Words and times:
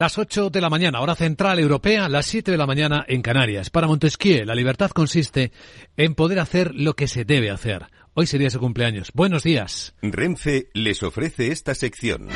Las 0.00 0.16
8 0.16 0.50
de 0.50 0.60
la 0.60 0.70
mañana, 0.70 1.00
hora 1.00 1.16
central 1.16 1.58
europea, 1.58 2.08
las 2.08 2.26
7 2.26 2.52
de 2.52 2.56
la 2.56 2.68
mañana 2.68 3.04
en 3.08 3.20
Canarias. 3.20 3.68
Para 3.68 3.88
Montesquieu, 3.88 4.44
la 4.44 4.54
libertad 4.54 4.92
consiste 4.92 5.50
en 5.96 6.14
poder 6.14 6.38
hacer 6.38 6.72
lo 6.72 6.94
que 6.94 7.08
se 7.08 7.24
debe 7.24 7.50
hacer. 7.50 7.86
Hoy 8.20 8.26
sería 8.26 8.50
su 8.50 8.58
cumpleaños. 8.58 9.12
Buenos 9.14 9.44
días. 9.44 9.94
Renfe 10.02 10.70
les 10.74 11.04
ofrece 11.04 11.52
esta 11.52 11.76
sección. 11.76 12.26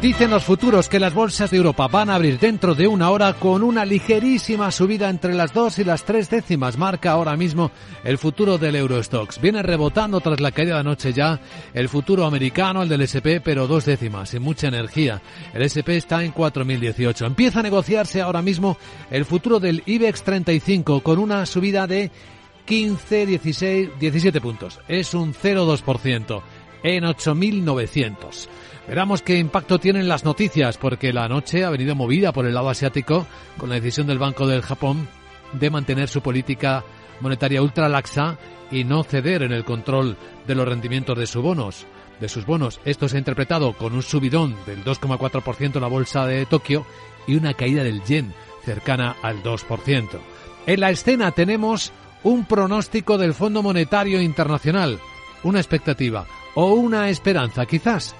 Dicen 0.00 0.30
los 0.30 0.44
futuros 0.44 0.88
que 0.88 1.00
las 1.00 1.12
bolsas 1.12 1.50
de 1.50 1.56
Europa 1.56 1.88
van 1.88 2.08
a 2.08 2.14
abrir 2.14 2.38
dentro 2.38 2.76
de 2.76 2.86
una 2.86 3.10
hora 3.10 3.32
con 3.32 3.64
una 3.64 3.84
ligerísima 3.84 4.70
subida 4.70 5.10
entre 5.10 5.34
las 5.34 5.52
dos 5.52 5.80
y 5.80 5.84
las 5.84 6.04
tres 6.04 6.30
décimas. 6.30 6.78
Marca 6.78 7.10
ahora 7.10 7.36
mismo 7.36 7.72
el 8.04 8.16
futuro 8.16 8.58
del 8.58 8.76
Eurostox. 8.76 9.40
Viene 9.40 9.60
rebotando 9.60 10.20
tras 10.20 10.38
la 10.38 10.52
caída 10.52 10.74
de 10.74 10.80
anoche 10.82 11.12
ya 11.12 11.40
el 11.74 11.88
futuro 11.88 12.24
americano, 12.24 12.84
el 12.84 12.88
del 12.88 13.02
SP, 13.02 13.42
pero 13.42 13.66
dos 13.66 13.86
décimas, 13.86 14.28
sin 14.28 14.42
mucha 14.42 14.68
energía. 14.68 15.20
El 15.52 15.62
SP 15.66 15.98
está 15.98 16.22
en 16.22 16.32
4.018. 16.32 17.26
Empieza 17.26 17.58
a 17.58 17.64
negociarse 17.64 18.20
ahora 18.20 18.40
mismo 18.40 18.78
el 19.10 19.24
futuro 19.24 19.58
del 19.58 19.82
IBEX 19.84 20.22
35 20.22 21.00
con 21.00 21.18
una 21.18 21.44
subida 21.44 21.88
de 21.88 22.12
15, 22.68 23.24
16, 23.24 23.90
17 23.98 24.40
puntos. 24.42 24.78
Es 24.88 25.14
un 25.14 25.32
0,2% 25.32 26.42
en 26.82 27.04
8.900. 27.04 28.46
Veramos 28.86 29.22
qué 29.22 29.38
impacto 29.38 29.78
tienen 29.78 30.06
las 30.06 30.24
noticias, 30.24 30.76
porque 30.76 31.14
la 31.14 31.28
noche 31.28 31.64
ha 31.64 31.70
venido 31.70 31.94
movida 31.94 32.30
por 32.30 32.44
el 32.44 32.52
lado 32.52 32.68
asiático 32.68 33.26
con 33.56 33.70
la 33.70 33.76
decisión 33.76 34.06
del 34.06 34.18
Banco 34.18 34.46
del 34.46 34.60
Japón 34.60 35.08
de 35.54 35.70
mantener 35.70 36.08
su 36.08 36.20
política 36.20 36.84
monetaria 37.20 37.62
ultra 37.62 37.88
laxa 37.88 38.36
y 38.70 38.84
no 38.84 39.02
ceder 39.02 39.42
en 39.42 39.52
el 39.52 39.64
control 39.64 40.18
de 40.46 40.54
los 40.54 40.68
rendimientos 40.68 41.16
de 41.16 41.26
sus 41.26 41.42
bonos. 41.42 41.86
De 42.20 42.28
sus 42.28 42.44
bonos. 42.44 42.80
Esto 42.84 43.08
se 43.08 43.16
ha 43.16 43.18
interpretado 43.18 43.72
con 43.72 43.94
un 43.94 44.02
subidón 44.02 44.54
del 44.66 44.84
2,4% 44.84 45.76
en 45.76 45.80
la 45.80 45.88
bolsa 45.88 46.26
de 46.26 46.44
Tokio 46.44 46.84
y 47.26 47.36
una 47.36 47.54
caída 47.54 47.82
del 47.82 48.04
yen 48.04 48.34
cercana 48.62 49.16
al 49.22 49.42
2%. 49.42 50.18
En 50.66 50.80
la 50.80 50.90
escena 50.90 51.30
tenemos 51.30 51.92
un 52.22 52.44
pronóstico 52.44 53.18
del 53.18 53.34
Fondo 53.34 53.62
Monetario 53.62 54.20
Internacional, 54.20 54.98
una 55.42 55.60
expectativa 55.60 56.26
o 56.54 56.72
una 56.72 57.08
esperanza 57.08 57.66
quizás 57.66 58.14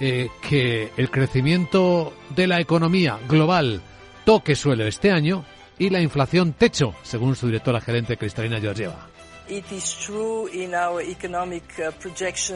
eh, 0.00 0.28
que 0.40 0.90
el 0.96 1.10
crecimiento 1.10 2.12
de 2.34 2.46
la 2.46 2.60
economía 2.60 3.18
global 3.28 3.80
toque 4.24 4.56
suelo 4.56 4.86
este 4.86 5.12
año 5.12 5.44
y 5.78 5.90
la 5.90 6.00
inflación 6.00 6.52
techo, 6.52 6.94
según 7.02 7.36
su 7.36 7.46
directora 7.46 7.80
gerente 7.80 8.16
Cristalina 8.16 8.60
Georgieva. 8.60 9.13
Uh, 9.50 9.60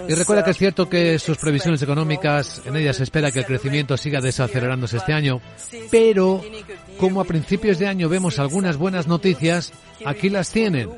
Y 0.09 0.15
recuerda 0.15 0.43
que 0.43 0.51
es 0.53 0.57
cierto 0.57 0.89
que 0.89 1.19
sus 1.19 1.37
previsiones 1.37 1.83
económicas, 1.83 2.63
en 2.65 2.77
ellas 2.77 2.97
se 2.97 3.03
espera 3.03 3.31
que 3.31 3.41
el 3.41 3.45
crecimiento 3.45 3.97
siga 3.97 4.21
desacelerándose 4.21 4.97
este 4.97 5.13
año, 5.13 5.41
pero 5.91 6.43
como 6.99 7.21
a 7.21 7.25
principios 7.25 7.79
de 7.79 7.87
año 7.89 8.09
vemos 8.09 8.39
algunas 8.39 8.77
buenas 8.79 9.07
noticias, 9.07 9.73
aquí 10.07 10.31
las 10.31 10.51
tienen. 10.51 10.89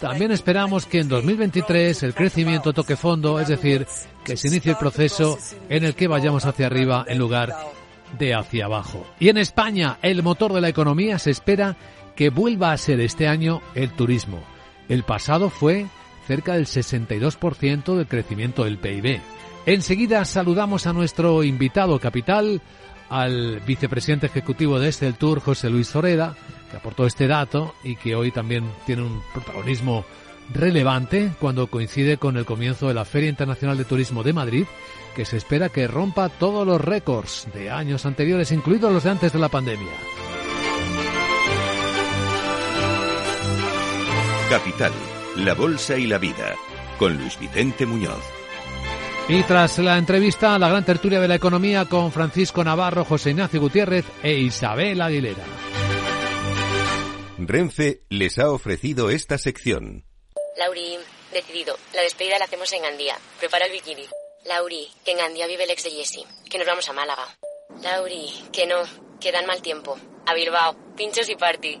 También 0.00 0.30
esperamos 0.30 0.86
que 0.86 1.00
en 1.00 1.08
2023 1.08 2.04
el 2.04 2.14
crecimiento 2.14 2.72
toque 2.72 2.96
fondo, 2.96 3.40
es 3.40 3.48
decir, 3.48 3.86
que 4.24 4.36
se 4.36 4.48
inicie 4.48 4.72
el 4.72 4.78
proceso 4.78 5.38
en 5.68 5.84
el 5.84 5.94
que 5.94 6.06
vayamos 6.06 6.44
hacia 6.44 6.66
arriba 6.66 7.04
en 7.08 7.18
lugar 7.18 7.52
de 8.18 8.34
hacia 8.34 8.66
abajo. 8.66 9.04
Y 9.18 9.28
en 9.28 9.38
España, 9.38 9.98
el 10.02 10.22
motor 10.22 10.52
de 10.52 10.60
la 10.60 10.68
economía 10.68 11.18
se 11.18 11.30
espera 11.30 11.76
que 12.14 12.30
vuelva 12.30 12.72
a 12.72 12.76
ser 12.78 13.00
este 13.00 13.26
año 13.26 13.60
el 13.74 13.90
turismo. 13.90 14.55
El 14.88 15.02
pasado 15.02 15.50
fue 15.50 15.86
cerca 16.26 16.54
del 16.54 16.66
62% 16.66 17.96
del 17.96 18.06
crecimiento 18.06 18.64
del 18.64 18.78
PIB. 18.78 19.20
Enseguida 19.66 20.24
saludamos 20.24 20.86
a 20.86 20.92
nuestro 20.92 21.42
invitado 21.42 21.98
capital, 21.98 22.60
al 23.08 23.60
vicepresidente 23.60 24.26
ejecutivo 24.26 24.78
de 24.78 24.88
este 24.88 25.12
Tour, 25.12 25.40
José 25.40 25.70
Luis 25.70 25.90
Zoreda, 25.90 26.36
que 26.70 26.76
aportó 26.76 27.06
este 27.06 27.26
dato 27.26 27.74
y 27.84 27.96
que 27.96 28.16
hoy 28.16 28.30
también 28.30 28.64
tiene 28.84 29.02
un 29.02 29.22
protagonismo 29.32 30.04
relevante 30.52 31.32
cuando 31.40 31.68
coincide 31.68 32.18
con 32.18 32.36
el 32.36 32.44
comienzo 32.44 32.88
de 32.88 32.94
la 32.94 33.04
Feria 33.04 33.30
Internacional 33.30 33.76
de 33.76 33.84
Turismo 33.84 34.22
de 34.22 34.32
Madrid, 34.32 34.66
que 35.14 35.24
se 35.24 35.36
espera 35.36 35.68
que 35.68 35.88
rompa 35.88 36.28
todos 36.28 36.66
los 36.66 36.80
récords 36.80 37.48
de 37.54 37.70
años 37.70 38.06
anteriores, 38.06 38.52
incluidos 38.52 38.92
los 38.92 39.04
de 39.04 39.10
antes 39.10 39.32
de 39.32 39.38
la 39.38 39.48
pandemia. 39.48 39.92
Capital, 44.48 44.92
la 45.36 45.54
Bolsa 45.54 45.98
y 45.98 46.06
la 46.06 46.18
Vida, 46.18 46.54
con 46.98 47.16
Luis 47.16 47.36
Vicente 47.38 47.84
Muñoz. 47.84 48.22
Y 49.28 49.42
tras 49.42 49.78
la 49.78 49.98
entrevista, 49.98 50.56
la 50.56 50.68
gran 50.68 50.84
tertulia 50.84 51.18
de 51.20 51.26
la 51.26 51.34
economía 51.34 51.86
con 51.86 52.12
Francisco 52.12 52.62
Navarro, 52.62 53.04
José 53.04 53.30
Ignacio 53.30 53.60
Gutiérrez 53.60 54.04
e 54.22 54.34
Isabel 54.34 55.00
Aguilera. 55.00 55.42
Renfe 57.38 58.02
les 58.08 58.38
ha 58.38 58.50
ofrecido 58.50 59.10
esta 59.10 59.36
sección. 59.36 60.04
Lauri, 60.56 60.96
decidido. 61.32 61.76
La 61.92 62.02
despedida 62.02 62.38
la 62.38 62.44
hacemos 62.44 62.72
en 62.72 62.82
Gandía. 62.82 63.16
Prepara 63.40 63.66
el 63.66 63.72
bikini. 63.72 64.04
Lauri, 64.44 64.88
que 65.04 65.10
en 65.10 65.18
Gandía 65.18 65.48
vive 65.48 65.64
el 65.64 65.70
ex 65.70 65.82
de 65.82 65.90
Jesse. 65.90 66.24
Que 66.48 66.58
nos 66.58 66.68
vamos 66.68 66.88
a 66.88 66.92
Málaga. 66.92 67.26
Lauri, 67.82 68.32
que 68.52 68.66
no, 68.66 68.76
que 69.20 69.32
dan 69.32 69.46
mal 69.46 69.60
tiempo. 69.60 69.98
A 70.24 70.34
Bilbao, 70.34 70.76
pinchos 70.96 71.28
y 71.28 71.34
party. 71.34 71.80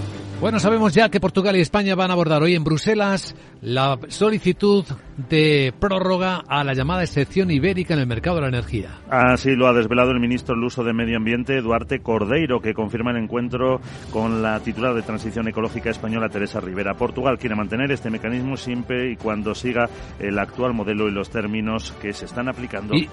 Bueno, 0.41 0.59
sabemos 0.59 0.95
ya 0.95 1.09
que 1.09 1.19
Portugal 1.19 1.55
y 1.55 1.59
España 1.59 1.93
van 1.93 2.09
a 2.09 2.13
abordar 2.13 2.41
hoy 2.41 2.55
en 2.55 2.63
Bruselas 2.63 3.35
la 3.61 3.99
solicitud 4.07 4.83
de 5.29 5.71
prórroga 5.79 6.41
a 6.47 6.63
la 6.63 6.73
llamada 6.73 7.03
excepción 7.03 7.51
ibérica 7.51 7.93
en 7.93 7.99
el 7.99 8.07
mercado 8.07 8.37
de 8.37 8.41
la 8.41 8.47
energía. 8.47 8.89
Así 9.07 9.51
lo 9.51 9.67
ha 9.67 9.73
desvelado 9.73 10.09
el 10.09 10.19
ministro 10.19 10.55
Luso 10.55 10.83
de 10.83 10.93
Medio 10.93 11.17
Ambiente, 11.17 11.61
Duarte 11.61 11.99
Cordeiro, 11.99 12.59
que 12.59 12.73
confirma 12.73 13.11
el 13.11 13.17
encuentro 13.17 13.81
con 14.11 14.41
la 14.41 14.59
titular 14.61 14.95
de 14.95 15.03
Transición 15.03 15.47
Ecológica 15.47 15.91
española, 15.91 16.27
Teresa 16.27 16.59
Rivera. 16.59 16.95
Portugal 16.95 17.37
quiere 17.37 17.55
mantener 17.55 17.91
este 17.91 18.09
mecanismo 18.09 18.57
siempre 18.57 19.11
y 19.11 19.17
cuando 19.17 19.53
siga 19.53 19.87
el 20.19 20.39
actual 20.39 20.73
modelo 20.73 21.07
y 21.07 21.11
los 21.11 21.29
términos 21.29 21.93
que 22.01 22.13
se 22.13 22.25
están 22.25 22.49
aplicando. 22.49 22.95
Y 22.95 23.07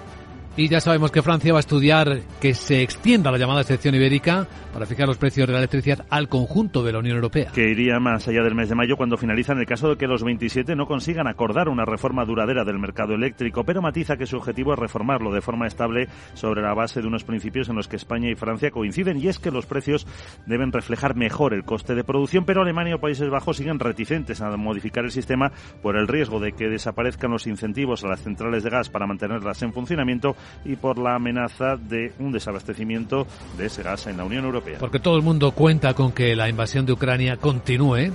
y 0.57 0.69
ya 0.69 0.81
sabemos 0.81 1.13
que 1.13 1.23
Francia 1.23 1.53
va 1.53 1.59
a 1.59 1.61
estudiar 1.61 2.21
que 2.41 2.55
se 2.55 2.83
extienda 2.83 3.31
la 3.31 3.39
llamada 3.39 3.61
excepción 3.61 3.95
ibérica 3.95 4.47
para 4.73 4.87
fijar 4.87 5.09
los 5.09 5.19
precios 5.19 5.47
de 5.47 5.53
la 5.53 5.61
electricidad 5.61 6.05
al 6.11 6.29
conjunto 6.29 6.85
de 6.85 6.93
la 6.93 6.99
Unión 6.99 7.17
Europea. 7.17 7.51
Que 7.53 7.71
iría 7.71 7.99
más 8.01 8.29
allá 8.29 8.43
del 8.43 8.55
mes 8.55 8.69
de 8.69 8.75
mayo 8.75 8.97
cuando 8.97 9.17
finaliza 9.17 9.53
en 9.53 9.59
el 9.59 9.67
caso 9.67 9.89
de 9.89 9.97
que 9.97 10.07
los 10.07 10.23
27 10.23 10.77
no 10.77 10.87
consigan 10.87 11.27
acordar 11.27 11.69
una 11.69 11.85
reforma 11.85 12.25
duradera 12.25 12.65
del 12.65 12.79
mercado 12.79 13.15
eléctrico, 13.15 13.65
pero 13.65 13.83
matiza 13.83 14.17
que 14.17 14.27
su 14.27 14.37
objetivo 14.37 14.73
es 14.73 14.79
reformarlo 14.79 15.33
de 15.33 15.41
forma 15.41 15.67
estable 15.67 16.09
sobre 16.35 16.63
la 16.63 16.75
base 16.75 17.01
de 17.01 17.07
unos 17.07 17.25
principios 17.25 17.69
en 17.69 17.77
los 17.77 17.89
que 17.89 17.97
España 17.97 18.31
y 18.31 18.35
Francia 18.35 18.71
coinciden 18.71 19.19
y 19.19 19.29
es 19.29 19.39
que 19.39 19.51
los 19.51 19.67
precios 19.67 20.07
deben 20.47 20.73
reflejar 20.73 21.17
mejor 21.17 21.55
el 21.55 21.65
coste 21.65 21.95
de 21.95 22.05
producción, 22.05 22.45
pero 22.45 22.63
Alemania 22.63 22.97
o 22.97 23.01
Países 23.01 23.31
Bajos 23.31 23.57
siguen 23.57 23.79
reticentes 23.79 24.41
a 24.41 24.57
modificar 24.57 25.05
el 25.05 25.11
sistema 25.11 25.53
por 25.83 25.97
el 25.97 26.09
riesgo 26.09 26.41
de 26.41 26.53
que 26.53 26.69
desaparezcan 26.69 27.31
los 27.31 27.47
incentivos 27.47 28.05
a 28.05 28.09
las 28.09 28.23
centrales 28.23 28.63
de 28.63 28.71
gas 28.71 28.89
para 28.89 29.07
mantenerlas 29.07 29.63
en 29.63 29.73
funcionamiento 29.73 30.37
y 30.65 30.77
por 30.77 30.99
la 30.99 31.15
amenaza 31.15 31.77
de 31.77 32.13
un 32.19 32.33
desabastecimiento 32.33 33.27
de 33.57 33.67
ese 33.67 33.83
gas 33.83 34.07
en 34.07 34.17
la 34.17 34.25
Unión 34.25 34.45
Europea. 34.45 34.79
Porque 34.79 34.99
todo 35.01 35.17
el 35.17 35.23
mundo 35.23 35.53
cuenta 35.53 35.95
con 35.95 36.13
que 36.13 36.37
la 36.37 36.49
invasión 36.49 36.87
de 36.87 36.93
Ucrania 36.93 37.37
continúe 37.37 38.13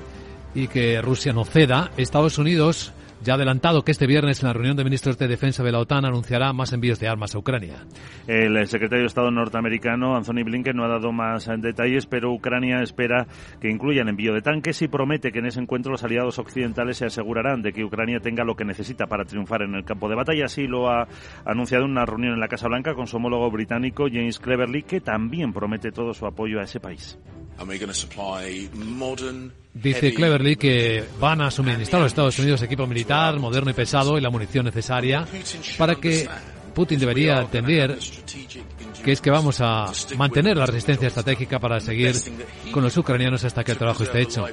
y 0.55 0.67
que 0.67 1.01
Rusia 1.01 1.33
no 1.33 1.45
ceda. 1.45 1.91
Estados 1.97 2.37
Unidos 2.37 2.93
ya 3.23 3.33
ha 3.33 3.35
adelantado 3.35 3.83
que 3.83 3.91
este 3.91 4.07
viernes 4.07 4.41
en 4.41 4.47
la 4.47 4.53
reunión 4.53 4.75
de 4.75 4.83
ministros 4.83 5.17
de 5.17 5.27
defensa 5.27 5.63
de 5.63 5.71
la 5.71 5.79
OTAN 5.79 6.05
anunciará 6.05 6.53
más 6.53 6.73
envíos 6.73 6.99
de 6.99 7.07
armas 7.07 7.35
a 7.35 7.39
Ucrania. 7.39 7.85
El 8.27 8.67
secretario 8.67 9.03
de 9.03 9.07
Estado 9.07 9.31
norteamericano, 9.31 10.15
Anthony 10.15 10.43
Blinken, 10.43 10.75
no 10.75 10.83
ha 10.83 10.89
dado 10.89 11.11
más 11.11 11.49
detalles, 11.59 12.05
pero 12.05 12.33
Ucrania 12.33 12.81
espera 12.81 13.27
que 13.61 13.69
incluya 13.69 14.01
el 14.01 14.09
envío 14.09 14.33
de 14.33 14.41
tanques 14.41 14.81
y 14.81 14.87
promete 14.87 15.31
que 15.31 15.39
en 15.39 15.45
ese 15.45 15.59
encuentro 15.59 15.91
los 15.91 16.03
aliados 16.03 16.39
occidentales 16.39 16.97
se 16.97 17.05
asegurarán 17.05 17.61
de 17.61 17.73
que 17.73 17.83
Ucrania 17.83 18.19
tenga 18.19 18.43
lo 18.43 18.55
que 18.55 18.65
necesita 18.65 19.07
para 19.07 19.25
triunfar 19.25 19.61
en 19.61 19.75
el 19.75 19.85
campo 19.85 20.09
de 20.09 20.15
batalla. 20.15 20.45
Así 20.45 20.67
lo 20.67 20.89
ha 20.89 21.07
anunciado 21.45 21.85
en 21.85 21.91
una 21.91 22.05
reunión 22.05 22.33
en 22.33 22.39
la 22.39 22.47
Casa 22.47 22.67
Blanca 22.67 22.93
con 22.93 23.07
su 23.07 23.17
homólogo 23.17 23.49
británico, 23.51 24.07
James 24.11 24.39
Cleverly, 24.39 24.83
que 24.83 25.01
también 25.01 25.53
promete 25.53 25.91
todo 25.91 26.13
su 26.13 26.25
apoyo 26.25 26.59
a 26.59 26.63
ese 26.63 26.79
país. 26.79 27.17
Dice 29.73 30.13
Cleverly 30.13 30.55
que 30.55 31.03
van 31.19 31.41
a 31.41 31.49
suministrar 31.49 32.01
a 32.01 32.03
los 32.03 32.11
Estados 32.11 32.37
Unidos 32.37 32.61
equipo 32.61 32.85
militar 32.85 33.39
moderno 33.39 33.71
y 33.71 33.73
pesado 33.73 34.17
y 34.17 34.21
la 34.21 34.29
munición 34.29 34.65
necesaria 34.65 35.25
para 35.77 35.95
que 35.95 36.29
Putin 36.73 36.99
debería 36.99 37.39
atender 37.39 37.97
que 39.03 39.11
es 39.11 39.19
que 39.19 39.29
vamos 39.29 39.59
a 39.59 39.91
mantener 40.17 40.57
la 40.57 40.65
resistencia 40.65 41.07
estratégica 41.07 41.59
para 41.59 41.79
seguir 41.79 42.15
con 42.71 42.83
los 42.83 42.95
ucranianos 42.95 43.43
hasta 43.43 43.63
que 43.63 43.73
el 43.73 43.77
trabajo 43.77 44.03
esté 44.03 44.21
hecho. 44.21 44.45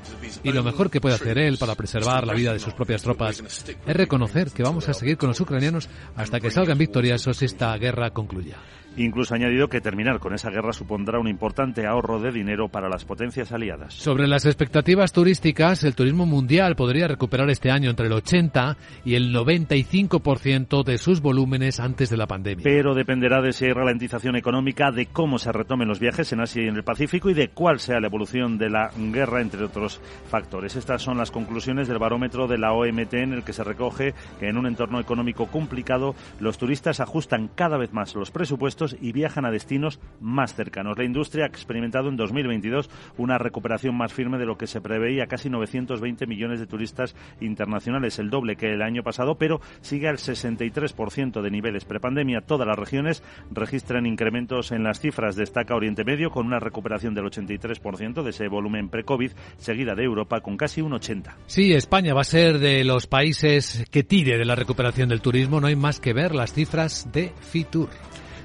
Y 0.43 0.53
lo 0.53 0.65
mejor 0.65 0.91
que 0.91 1.01
puede 1.01 1.15
hacer 1.15 1.39
él 1.39 1.57
para 1.59 1.75
preservar 1.75 2.27
la 2.27 2.35
vida 2.35 2.53
de 2.53 2.59
sus 2.59 2.75
propias 2.75 3.03
tropas 3.03 3.43
es 3.87 3.97
reconocer 3.97 4.51
que 4.51 4.63
vamos 4.63 4.89
a 4.89 4.95
seguir 4.95 5.17
con 5.17 5.29
los 5.29 5.41
ucranianos 5.41 5.89
hasta 6.17 6.41
que 6.41 6.51
salgan 6.51 6.79
victoriosos 6.79 7.41
y 7.43 7.45
esta 7.45 7.77
guerra 7.77 8.11
concluya. 8.11 8.57
Incluso 9.01 9.33
ha 9.33 9.39
añadido 9.39 9.69
que 9.69 9.81
terminar 9.81 10.19
con 10.19 10.35
esa 10.35 10.51
guerra 10.51 10.75
supondrá 10.75 11.19
un 11.19 11.27
importante 11.27 11.87
ahorro 11.87 12.21
de 12.21 12.31
dinero 12.33 12.69
para 12.69 12.91
las 12.91 13.07
potencias 13.07 13.51
aliadas. 13.51 13.95
Sobre 13.95 14.29
las 14.29 14.45
expectativas 14.45 15.15
turísticas, 15.15 15.85
el 15.85 15.95
turismo 15.95 16.27
mundial 16.27 16.77
podría 16.77 17.09
recuperar 17.09 17.49
este 17.49 17.71
año 17.71 17.89
entre 17.89 18.09
el 18.09 18.13
80 18.13 18.77
y 19.07 19.15
el 19.15 19.35
95% 19.35 20.85
de 20.85 20.99
sus 20.99 21.23
volúmenes 21.23 21.81
antes 21.81 22.11
de 22.11 22.19
la 22.19 22.27
pandemia. 22.27 22.63
Pero 22.63 22.95
dependerá 22.95 23.41
de 23.41 23.55
si 23.55 23.65
hay 23.65 23.73
ralentización 23.73 24.37
económica, 24.37 24.91
de 24.91 25.07
cómo 25.07 25.39
se 25.39 25.51
retomen 25.51 25.89
los 25.89 25.99
viajes 25.99 26.31
en 26.35 26.41
Asia 26.41 26.65
y 26.65 26.69
en 26.69 26.77
el 26.77 26.85
Pacífico 26.85 27.31
y 27.31 27.35
de 27.35 27.49
cuál 27.49 27.81
sea 27.81 28.01
la 28.01 28.09
evolución 28.09 28.59
de 28.59 28.69
la 28.69 28.91
guerra, 28.99 29.41
entre 29.41 29.65
otros 29.65 29.99
factores. 30.29 30.77
Estas 30.77 31.01
son 31.01 31.17
las 31.17 31.31
conclusiones 31.31 31.89
del 31.89 31.99
barómetro 31.99 32.47
de 32.49 32.59
la 32.59 32.75
OMT 32.75 33.15
en 33.15 33.33
el 33.33 33.45
que 33.45 33.55
se 33.55 33.65
recoge 33.65 34.13
que 34.39 34.49
en 34.49 34.59
un 34.59 34.67
entorno 34.67 35.01
económico 35.01 35.47
complicado 35.47 36.15
los 36.39 36.59
turistas 36.59 37.01
ajustan 37.01 37.49
cada 37.49 37.79
vez 37.79 37.95
más 37.95 38.15
los 38.15 38.31
presupuestos 38.31 38.90
y 39.01 39.13
viajan 39.13 39.45
a 39.45 39.51
destinos 39.51 40.01
más 40.21 40.55
cercanos. 40.55 40.97
La 40.99 41.05
industria 41.05 41.45
ha 41.45 41.49
experimentado 41.49 42.09
en 42.09 42.17
2022 42.17 42.91
una 43.19 43.39
recuperación 43.39 43.97
más 43.97 44.13
firme 44.13 44.39
de 44.39 44.47
lo 44.47 44.57
que 44.57 44.67
se 44.67 44.81
preveía, 44.81 45.27
casi 45.27 45.51
920 45.51 46.27
millones 46.27 46.61
de 46.61 46.67
turistas 46.67 47.15
internacionales, 47.41 48.19
el 48.19 48.31
doble 48.31 48.57
que 48.57 48.73
el 48.73 48.83
año 48.83 49.03
pasado, 49.03 49.37
pero 49.37 49.61
sigue 49.81 50.09
al 50.09 50.19
63% 50.19 51.43
de 51.43 51.51
niveles 51.51 51.85
prepandemia. 51.85 52.41
Todas 52.41 52.67
las 52.67 52.79
regiones 52.79 53.23
registran 53.51 54.07
incrementos 54.07 54.73
en 54.73 54.83
las 54.83 55.01
cifras. 55.01 55.37
Destaca 55.37 55.75
Oriente 55.75 56.05
Medio 56.05 56.31
con 56.31 56.47
una 56.47 56.61
recuperación 56.61 57.15
del 57.15 57.27
83% 57.27 58.23
de 58.23 58.31
ese 58.31 58.49
volumen 58.49 58.89
pre-COVID, 58.89 59.33
seguida 59.59 59.95
de 59.95 60.05
Europa 60.05 60.41
con 60.41 60.57
casi 60.57 60.81
un 60.81 60.93
80%. 60.93 61.35
Sí, 61.47 61.73
España 61.73 62.15
va 62.15 62.23
a 62.23 62.25
ser 62.25 62.59
de 62.59 62.85
los 62.85 63.07
países 63.07 63.85
que 63.91 64.03
tire 64.03 64.39
de 64.39 64.45
la 64.45 64.55
recuperación 64.55 65.09
del 65.09 65.21
turismo. 65.21 65.61
No 65.61 65.67
hay 65.67 65.77
más 65.77 66.01
que 66.01 66.13
ver 66.13 66.35
las 66.35 66.53
cifras 66.53 67.09
de 67.13 67.33
Fitur. 67.41 67.89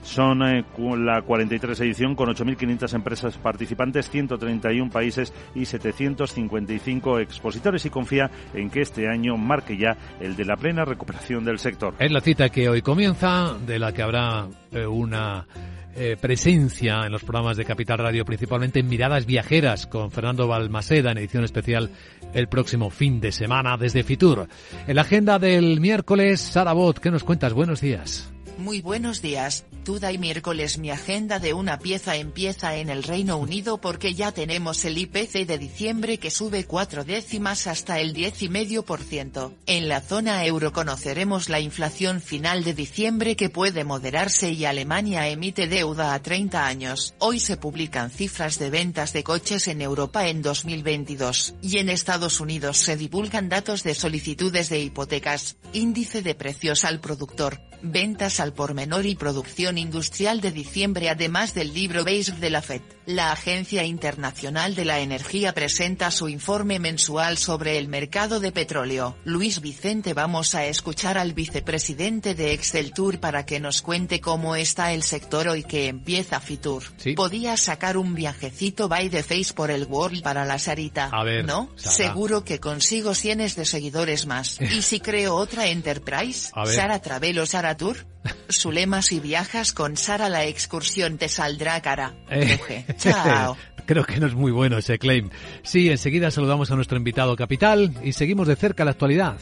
Son 0.06 0.44
eh, 0.44 0.64
la 0.98 1.24
43 1.24 1.80
edición 1.82 2.16
con 2.16 2.30
8.500 2.30 2.94
empresas 2.94 3.38
participantes, 3.40 4.10
131 4.10 4.92
países 4.92 5.34
y 5.56 5.66
755 5.66 7.20
expositores 7.20 7.86
y 7.86 7.90
confía 7.90 8.30
en 8.54 8.70
que 8.70 8.82
este 8.82 9.10
año 9.10 9.36
marque 9.36 9.78
ya 9.78 9.98
el 10.20 10.36
de 10.36 10.46
la 10.46 10.58
plena 10.58 10.86
recuperación 10.86 11.44
del 11.44 11.58
sector. 11.58 11.96
Es 11.98 12.12
la 12.12 12.22
cita 12.22 12.50
que 12.50 12.70
hoy 12.70 12.84
comienza, 12.84 13.58
de 13.66 13.80
la 13.80 13.94
que 13.94 14.04
habrá 14.04 14.48
eh, 14.72 14.86
una 14.86 15.48
eh, 15.96 16.18
presencia 16.22 17.02
en 17.06 17.12
los 17.12 17.24
programas 17.24 17.58
de 17.58 17.66
Capital 17.66 17.98
Radio, 17.98 18.26
principalmente 18.26 18.82
en 18.82 18.88
Miradas 18.88 19.26
Viajeras, 19.26 19.88
con 19.88 20.12
Fernando 20.12 20.48
Balmaseda 20.48 21.12
en 21.12 21.18
edición 21.18 21.44
especial 21.44 21.90
el 22.32 22.48
próximo 22.48 22.92
fin 22.92 23.20
de 23.20 23.32
semana 23.32 23.76
desde 23.76 24.04
Fitur. 24.04 24.48
En 24.86 24.96
la 24.96 25.02
agenda 25.02 25.40
del 25.40 25.82
miércoles, 25.82 26.42
Sara 26.42 26.74
Bot, 26.74 27.00
¿qué 27.00 27.10
nos 27.10 27.24
cuentas? 27.24 27.54
Buenos 27.54 27.82
días. 27.82 28.35
Muy 28.58 28.82
buenos 28.82 29.22
días, 29.22 29.66
Tuda 29.86 30.12
y 30.12 30.18
miércoles 30.18 30.80
mi 30.80 30.90
agenda 30.90 31.38
de 31.38 31.54
una 31.54 31.78
pieza 31.78 32.16
empieza 32.16 32.76
en 32.76 32.90
el 32.90 33.04
Reino 33.04 33.38
Unido 33.38 33.78
porque 33.78 34.16
ya 34.16 34.32
tenemos 34.32 34.84
el 34.84 34.98
IPC 34.98 35.46
de 35.46 35.60
diciembre 35.60 36.18
que 36.18 36.32
sube 36.32 36.64
cuatro 36.64 37.04
décimas 37.04 37.68
hasta 37.68 38.00
el 38.00 38.12
diez 38.12 38.42
y 38.42 38.50
medio 38.50 38.84
por 38.84 39.04
ciento. 39.04 39.54
En 39.68 39.88
la 39.88 40.02
zona 40.02 40.44
euro 40.44 40.74
conoceremos 40.74 41.50
la 41.50 41.60
inflación 41.60 42.20
final 42.20 42.64
de 42.64 42.74
diciembre 42.74 43.36
que 43.36 43.52
puede 43.52 43.84
moderarse 43.84 44.50
y 44.50 44.66
Alemania 44.66 45.28
emite 45.28 45.68
deuda 45.68 46.16
a 46.16 46.20
30 46.24 46.66
años. 46.66 47.14
Hoy 47.20 47.40
se 47.40 47.56
publican 47.56 48.10
cifras 48.10 48.58
de 48.58 48.72
ventas 48.72 49.14
de 49.14 49.24
coches 49.24 49.68
en 49.68 49.84
Europa 49.84 50.28
en 50.30 50.42
2022 50.42 51.54
y 51.62 51.78
en 51.78 51.90
Estados 51.90 52.40
Unidos 52.40 52.78
se 52.78 52.98
divulgan 52.98 53.50
datos 53.50 53.84
de 53.84 53.94
solicitudes 53.94 54.70
de 54.70 54.80
hipotecas, 54.80 55.58
índice 55.74 56.24
de 56.24 56.34
precios 56.34 56.86
al 56.86 57.00
productor, 57.00 57.62
ventas 57.92 58.40
al 58.40 58.54
por 58.54 58.74
menor 58.74 59.06
y 59.06 59.16
producción 59.16 59.78
industrial 59.78 60.42
de 60.42 60.52
diciembre 60.52 61.10
además 61.10 61.54
del 61.54 61.74
libro 61.74 62.04
Beige 62.04 62.32
de 62.34 62.50
la 62.50 62.62
FED. 62.62 62.95
La 63.06 63.32
Agencia 63.32 63.84
Internacional 63.84 64.74
de 64.74 64.84
la 64.84 65.00
Energía 65.00 65.54
presenta 65.54 66.10
su 66.10 66.28
informe 66.28 66.80
mensual 66.80 67.38
sobre 67.38 67.78
el 67.78 67.88
mercado 67.88 68.40
de 68.40 68.52
petróleo. 68.52 69.16
Luis 69.26 69.62
Vicente 69.62 70.16
vamos 70.16 70.56
a 70.56 70.66
escuchar 70.66 71.20
al 71.20 71.34
vicepresidente 71.34 72.34
de 72.34 72.54
Excel 72.54 72.94
Tour 72.94 73.20
para 73.20 73.46
que 73.46 73.60
nos 73.60 73.84
cuente 73.84 74.22
cómo 74.22 74.56
está 74.56 74.92
el 74.92 75.04
sector 75.04 75.48
hoy 75.48 75.64
que 75.64 75.88
empieza 75.88 76.40
Fitur. 76.40 76.84
Podía 77.16 77.58
sacar 77.58 77.98
un 77.98 78.16
viajecito 78.16 78.88
by 78.88 79.10
the 79.10 79.22
face 79.22 79.54
por 79.54 79.70
el 79.70 79.86
World 79.86 80.24
para 80.24 80.44
la 80.44 80.58
Sarita. 80.58 81.10
A 81.12 81.24
ver, 81.24 81.46
¿No? 81.46 81.70
Seguro 81.76 82.44
que 82.44 82.60
consigo 82.60 83.14
cientos 83.14 83.56
de 83.56 83.66
seguidores 83.66 84.26
más. 84.26 84.60
¿Y 84.60 84.82
si 84.82 85.00
creo 85.00 85.36
otra 85.36 85.68
Enterprise? 85.68 86.52
Sara 86.66 87.00
Travelo 87.02 87.46
Sara 87.46 87.78
Tour. 87.78 88.08
Su 88.50 88.72
lema 88.72 89.02
si 89.02 89.20
viajas 89.20 89.72
con 89.72 89.98
Sara 89.98 90.30
la 90.30 90.46
excursión 90.46 91.18
te 91.18 91.30
saldrá 91.30 91.82
cara. 91.82 92.16
Eh, 92.30 92.86
Chao. 92.98 93.58
Creo 93.86 94.04
que 94.04 94.20
no 94.20 94.28
es 94.28 94.34
muy 94.34 94.52
bueno 94.52 94.78
ese 94.78 94.98
claim. 94.98 95.30
Sí, 95.64 95.90
enseguida 95.90 96.32
saludamos 96.32 96.72
a 96.72 96.76
nuestro 96.76 96.98
invitado 96.98 97.36
capital 97.36 97.94
y 98.04 98.14
seguimos 98.14 98.48
de 98.48 98.56
cerca 98.56 98.84
la 98.84 98.92
actualidad. 98.92 99.38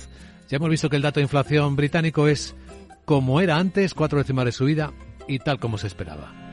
Ya 0.50 0.58
hemos 0.58 0.70
visto 0.70 0.90
que 0.90 0.98
el 0.98 1.02
dato 1.02 1.20
de 1.20 1.24
inflación 1.24 1.76
británico 1.76 2.28
es 2.28 2.56
como 3.06 3.40
era 3.42 3.58
antes, 3.58 3.94
cuatro 3.94 4.20
décimas 4.20 4.46
de 4.46 4.52
subida 4.52 4.94
y 5.28 5.40
tal 5.40 5.60
como 5.60 5.78
se 5.78 5.88
esperaba. 5.88 6.44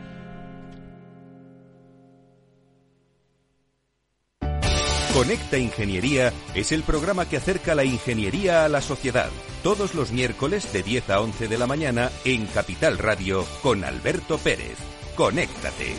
Conecta 5.14 5.58
Ingeniería 5.58 6.32
es 6.54 6.70
el 6.70 6.84
programa 6.84 7.28
que 7.28 7.36
acerca 7.36 7.74
la 7.74 7.84
ingeniería 7.84 8.64
a 8.64 8.68
la 8.68 8.80
sociedad. 8.80 9.28
Todos 9.62 9.94
los 9.96 10.12
miércoles 10.12 10.72
de 10.72 10.84
10 10.84 11.10
a 11.10 11.20
11 11.20 11.48
de 11.48 11.58
la 11.58 11.66
mañana 11.66 12.10
en 12.24 12.46
Capital 12.46 12.96
Radio 12.96 13.44
con 13.60 13.82
Alberto 13.84 14.38
Pérez. 14.38 14.78
Conéctate. 15.16 15.96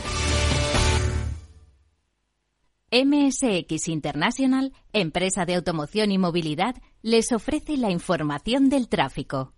MSX 2.91 3.87
International, 3.87 4.73
empresa 4.91 5.45
de 5.45 5.55
automoción 5.55 6.11
y 6.11 6.17
movilidad, 6.17 6.75
les 7.01 7.31
ofrece 7.31 7.77
la 7.77 7.89
información 7.89 8.67
del 8.67 8.89
tráfico. 8.89 9.53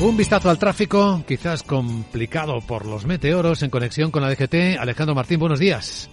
Un 0.00 0.16
vistazo 0.16 0.48
al 0.48 0.58
tráfico, 0.58 1.22
quizás 1.28 1.62
complicado 1.62 2.60
por 2.62 2.86
los 2.86 3.04
meteoros 3.04 3.62
en 3.62 3.68
conexión 3.68 4.10
con 4.10 4.22
la 4.22 4.30
DGT. 4.30 4.78
Alejandro 4.78 5.14
Martín, 5.14 5.38
buenos 5.38 5.58
días. 5.58 6.08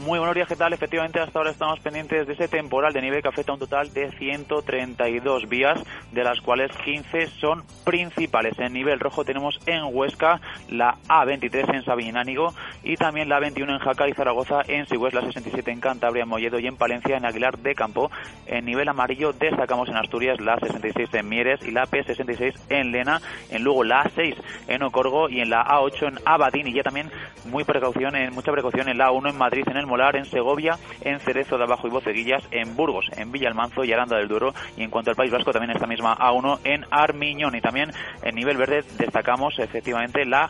Muy 0.00 0.18
buenos 0.18 0.34
días, 0.34 0.48
¿qué 0.48 0.56
tal? 0.56 0.72
Efectivamente, 0.72 1.20
hasta 1.20 1.38
ahora 1.38 1.50
estamos 1.50 1.78
pendientes 1.80 2.26
de 2.26 2.32
ese 2.32 2.48
temporal 2.48 2.94
de 2.94 3.02
nieve 3.02 3.20
que 3.20 3.28
afecta 3.28 3.52
a 3.52 3.54
un 3.56 3.60
total 3.60 3.92
de 3.92 4.10
132 4.12 5.46
vías, 5.46 5.78
de 6.10 6.24
las 6.24 6.40
cuales 6.40 6.74
15 6.78 7.26
son 7.26 7.64
principales. 7.84 8.58
En 8.58 8.72
nivel 8.72 8.98
rojo 8.98 9.26
tenemos 9.26 9.60
en 9.66 9.82
Huesca 9.94 10.40
la 10.70 10.96
A23 11.06 11.74
en 11.74 11.84
Sabinánigo 11.84 12.54
y 12.82 12.96
también 12.96 13.28
la 13.28 13.40
A21 13.40 13.74
en 13.74 13.78
Jaca 13.78 14.08
y 14.08 14.14
Zaragoza, 14.14 14.62
en 14.68 14.86
Sigües 14.86 15.12
la 15.12 15.20
67 15.20 15.70
en 15.70 15.80
Cantabria, 15.80 16.22
en 16.22 16.30
Molledo 16.30 16.58
y 16.58 16.66
en 16.66 16.76
Palencia, 16.76 17.18
en 17.18 17.26
Aguilar 17.26 17.58
de 17.58 17.74
Campo. 17.74 18.10
En 18.46 18.64
nivel 18.64 18.88
amarillo 18.88 19.34
destacamos 19.34 19.90
en 19.90 19.98
Asturias 19.98 20.40
la 20.40 20.58
66 20.60 21.12
en 21.12 21.28
Mieres 21.28 21.60
y 21.62 21.72
la 21.72 21.86
P66 21.86 22.54
en 22.70 22.90
Lena, 22.90 23.20
en 23.50 23.64
Lugo 23.64 23.84
la 23.84 24.04
A6 24.04 24.34
en 24.66 24.82
Ocorgo 24.82 25.28
y 25.28 25.42
en 25.42 25.50
la 25.50 25.62
A8 25.62 26.08
en 26.08 26.18
Abadín 26.24 26.68
y 26.68 26.72
ya 26.72 26.82
también 26.82 27.10
muy 27.44 27.64
precaución, 27.64 28.16
en, 28.16 28.32
mucha 28.32 28.50
precaución 28.50 28.88
en 28.88 28.96
la 28.96 29.10
A1 29.10 29.28
en 29.28 29.36
Madrid, 29.36 29.64
en 29.66 29.76
el 29.76 29.89
Molar, 29.90 30.16
en 30.16 30.24
Segovia, 30.24 30.78
en 31.02 31.20
Cerezo 31.20 31.58
de 31.58 31.64
Abajo 31.64 31.86
y 31.86 31.90
Boceguillas, 31.90 32.42
en 32.50 32.74
Burgos, 32.76 33.10
en 33.16 33.30
Villalmanzo 33.30 33.84
y 33.84 33.92
Aranda 33.92 34.16
del 34.16 34.28
Duero. 34.28 34.54
Y 34.76 34.84
en 34.84 34.90
cuanto 34.90 35.10
al 35.10 35.16
País 35.16 35.30
Vasco, 35.30 35.52
también 35.52 35.72
esta 35.72 35.86
misma 35.86 36.16
A1 36.16 36.60
en 36.64 36.86
Armiñón. 36.90 37.54
Y 37.54 37.60
también 37.60 37.90
en 38.22 38.34
nivel 38.34 38.56
verde 38.56 38.84
destacamos 38.96 39.58
efectivamente 39.58 40.24
la 40.24 40.48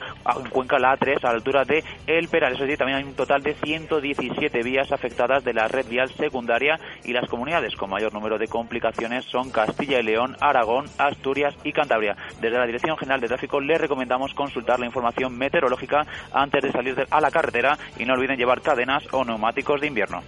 Cuenca, 0.50 0.78
la 0.78 0.96
A3, 0.96 1.18
a 1.24 1.28
la 1.28 1.30
altura 1.30 1.64
de 1.64 1.82
El 2.06 2.28
Peral. 2.28 2.54
Eso 2.54 2.66
sí, 2.66 2.76
también 2.76 2.98
hay 2.98 3.04
un 3.04 3.14
total 3.14 3.42
de 3.42 3.54
117 3.54 4.62
vías 4.62 4.92
afectadas 4.92 5.42
de 5.42 5.54
la 5.54 5.66
red 5.66 5.86
vial 5.88 6.10
secundaria 6.10 6.78
y 7.04 7.12
las 7.12 7.28
comunidades 7.28 7.74
con 7.76 7.90
mayor 7.90 8.12
número 8.12 8.38
de 8.38 8.46
complicaciones 8.46 9.24
son 9.24 9.50
Castilla 9.50 10.00
y 10.00 10.02
León, 10.02 10.36
Aragón, 10.40 10.86
Asturias 10.98 11.54
y 11.64 11.72
Cantabria. 11.72 12.16
Desde 12.40 12.58
la 12.58 12.66
Dirección 12.66 12.96
General 12.96 13.20
de 13.20 13.28
Tráfico 13.28 13.60
le 13.60 13.78
recomendamos 13.78 14.34
consultar 14.34 14.78
la 14.78 14.86
información 14.86 15.36
meteorológica 15.36 16.06
antes 16.32 16.62
de 16.62 16.72
salir 16.72 17.06
a 17.10 17.20
la 17.20 17.30
carretera 17.30 17.78
y 17.98 18.04
no 18.04 18.14
olviden 18.14 18.36
llevar 18.36 18.60
cadenas 18.60 19.02
o 19.12 19.24
neumáticos 19.30 19.80
de 19.80 19.86
invierno. 19.86 20.22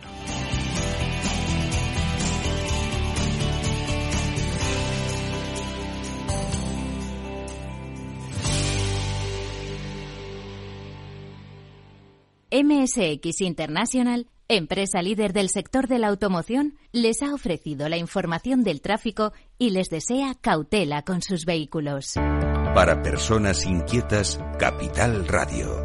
MSX 12.53 13.41
International, 13.41 14.27
empresa 14.47 15.01
líder 15.01 15.33
del 15.33 15.49
sector 15.49 15.89
de 15.89 15.99
la 15.99 16.09
automoción, 16.09 16.77
les 16.93 17.23
ha 17.23 17.33
ofrecido 17.33 17.89
la 17.89 17.97
información 17.97 18.63
del 18.63 18.83
tráfico 18.83 19.33
y 19.59 19.71
les 19.71 19.89
desea 19.89 20.35
cautela 20.39 21.03
con 21.03 21.23
sus 21.23 21.47
vehículos. 21.47 22.15
Para 22.75 23.01
personas 23.03 23.65
inquietas, 23.65 24.39
Capital 24.59 25.27
Radio. 25.27 25.85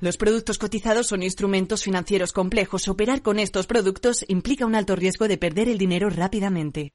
Los 0.00 0.18
productos 0.18 0.58
cotizados 0.58 1.06
son 1.06 1.22
instrumentos 1.22 1.82
financieros 1.82 2.32
complejos. 2.32 2.86
Operar 2.88 3.22
con 3.22 3.38
estos 3.38 3.66
productos 3.66 4.24
implica 4.28 4.66
un 4.66 4.74
alto 4.74 4.94
riesgo 4.94 5.26
de 5.26 5.38
perder 5.38 5.68
el 5.68 5.78
dinero 5.78 6.10
rápidamente. 6.10 6.92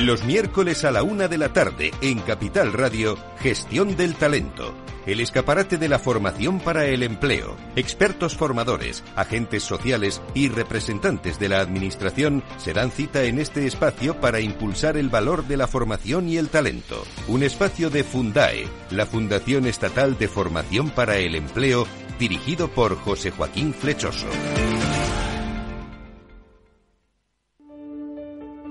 Los 0.00 0.24
miércoles 0.24 0.84
a 0.84 0.92
la 0.92 1.02
una 1.02 1.26
de 1.26 1.38
la 1.38 1.52
tarde 1.52 1.90
en 2.02 2.20
Capital 2.20 2.72
Radio, 2.72 3.16
Gestión 3.40 3.96
del 3.96 4.14
Talento. 4.14 4.74
El 5.08 5.20
escaparate 5.20 5.78
de 5.78 5.88
la 5.88 5.98
formación 5.98 6.60
para 6.60 6.84
el 6.84 7.02
empleo. 7.02 7.56
Expertos 7.76 8.36
formadores, 8.36 9.02
agentes 9.16 9.62
sociales 9.62 10.20
y 10.34 10.50
representantes 10.50 11.38
de 11.38 11.48
la 11.48 11.60
Administración 11.60 12.44
se 12.58 12.74
dan 12.74 12.90
cita 12.90 13.24
en 13.24 13.38
este 13.38 13.66
espacio 13.66 14.20
para 14.20 14.40
impulsar 14.40 14.98
el 14.98 15.08
valor 15.08 15.48
de 15.48 15.56
la 15.56 15.66
formación 15.66 16.28
y 16.28 16.36
el 16.36 16.50
talento. 16.50 17.04
Un 17.26 17.42
espacio 17.42 17.88
de 17.88 18.04
Fundae, 18.04 18.68
la 18.90 19.06
Fundación 19.06 19.66
Estatal 19.66 20.18
de 20.18 20.28
Formación 20.28 20.90
para 20.90 21.16
el 21.16 21.36
Empleo, 21.36 21.86
dirigido 22.18 22.68
por 22.68 22.94
José 22.96 23.30
Joaquín 23.30 23.72
Flechoso. 23.72 24.28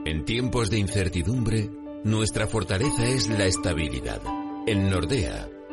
En 0.05 0.23
tiempos 0.23 0.69
de 0.69 0.77
incertidumbre, 0.77 1.71
nuestra 2.03 2.45
fortaleza 2.45 3.07
es 3.07 3.27
la 3.27 3.45
estabilidad. 3.45 4.21
En 4.67 4.91
Nordea, 4.91 5.49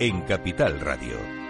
en 0.00 0.22
Capital 0.22 0.80
Radio. 0.80 1.43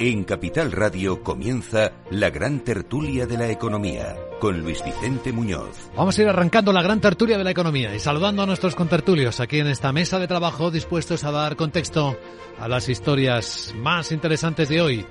En 0.00 0.22
Capital 0.22 0.70
Radio 0.70 1.24
comienza 1.24 1.90
la 2.12 2.30
gran 2.30 2.60
tertulia 2.60 3.26
de 3.26 3.36
la 3.36 3.50
economía 3.50 4.14
con 4.38 4.60
Luis 4.60 4.80
Vicente 4.84 5.32
Muñoz. 5.32 5.90
Vamos 5.96 6.16
a 6.16 6.22
ir 6.22 6.28
arrancando 6.28 6.72
la 6.72 6.82
gran 6.84 7.00
tertulia 7.00 7.36
de 7.36 7.42
la 7.42 7.50
economía 7.50 7.92
y 7.92 7.98
saludando 7.98 8.44
a 8.44 8.46
nuestros 8.46 8.76
contertulios 8.76 9.40
aquí 9.40 9.58
en 9.58 9.66
esta 9.66 9.92
mesa 9.92 10.20
de 10.20 10.28
trabajo 10.28 10.70
dispuestos 10.70 11.24
a 11.24 11.32
dar 11.32 11.56
contexto 11.56 12.16
a 12.60 12.68
las 12.68 12.88
historias 12.88 13.74
más 13.76 14.12
interesantes 14.12 14.68
de 14.68 14.80
hoy. 14.80 15.04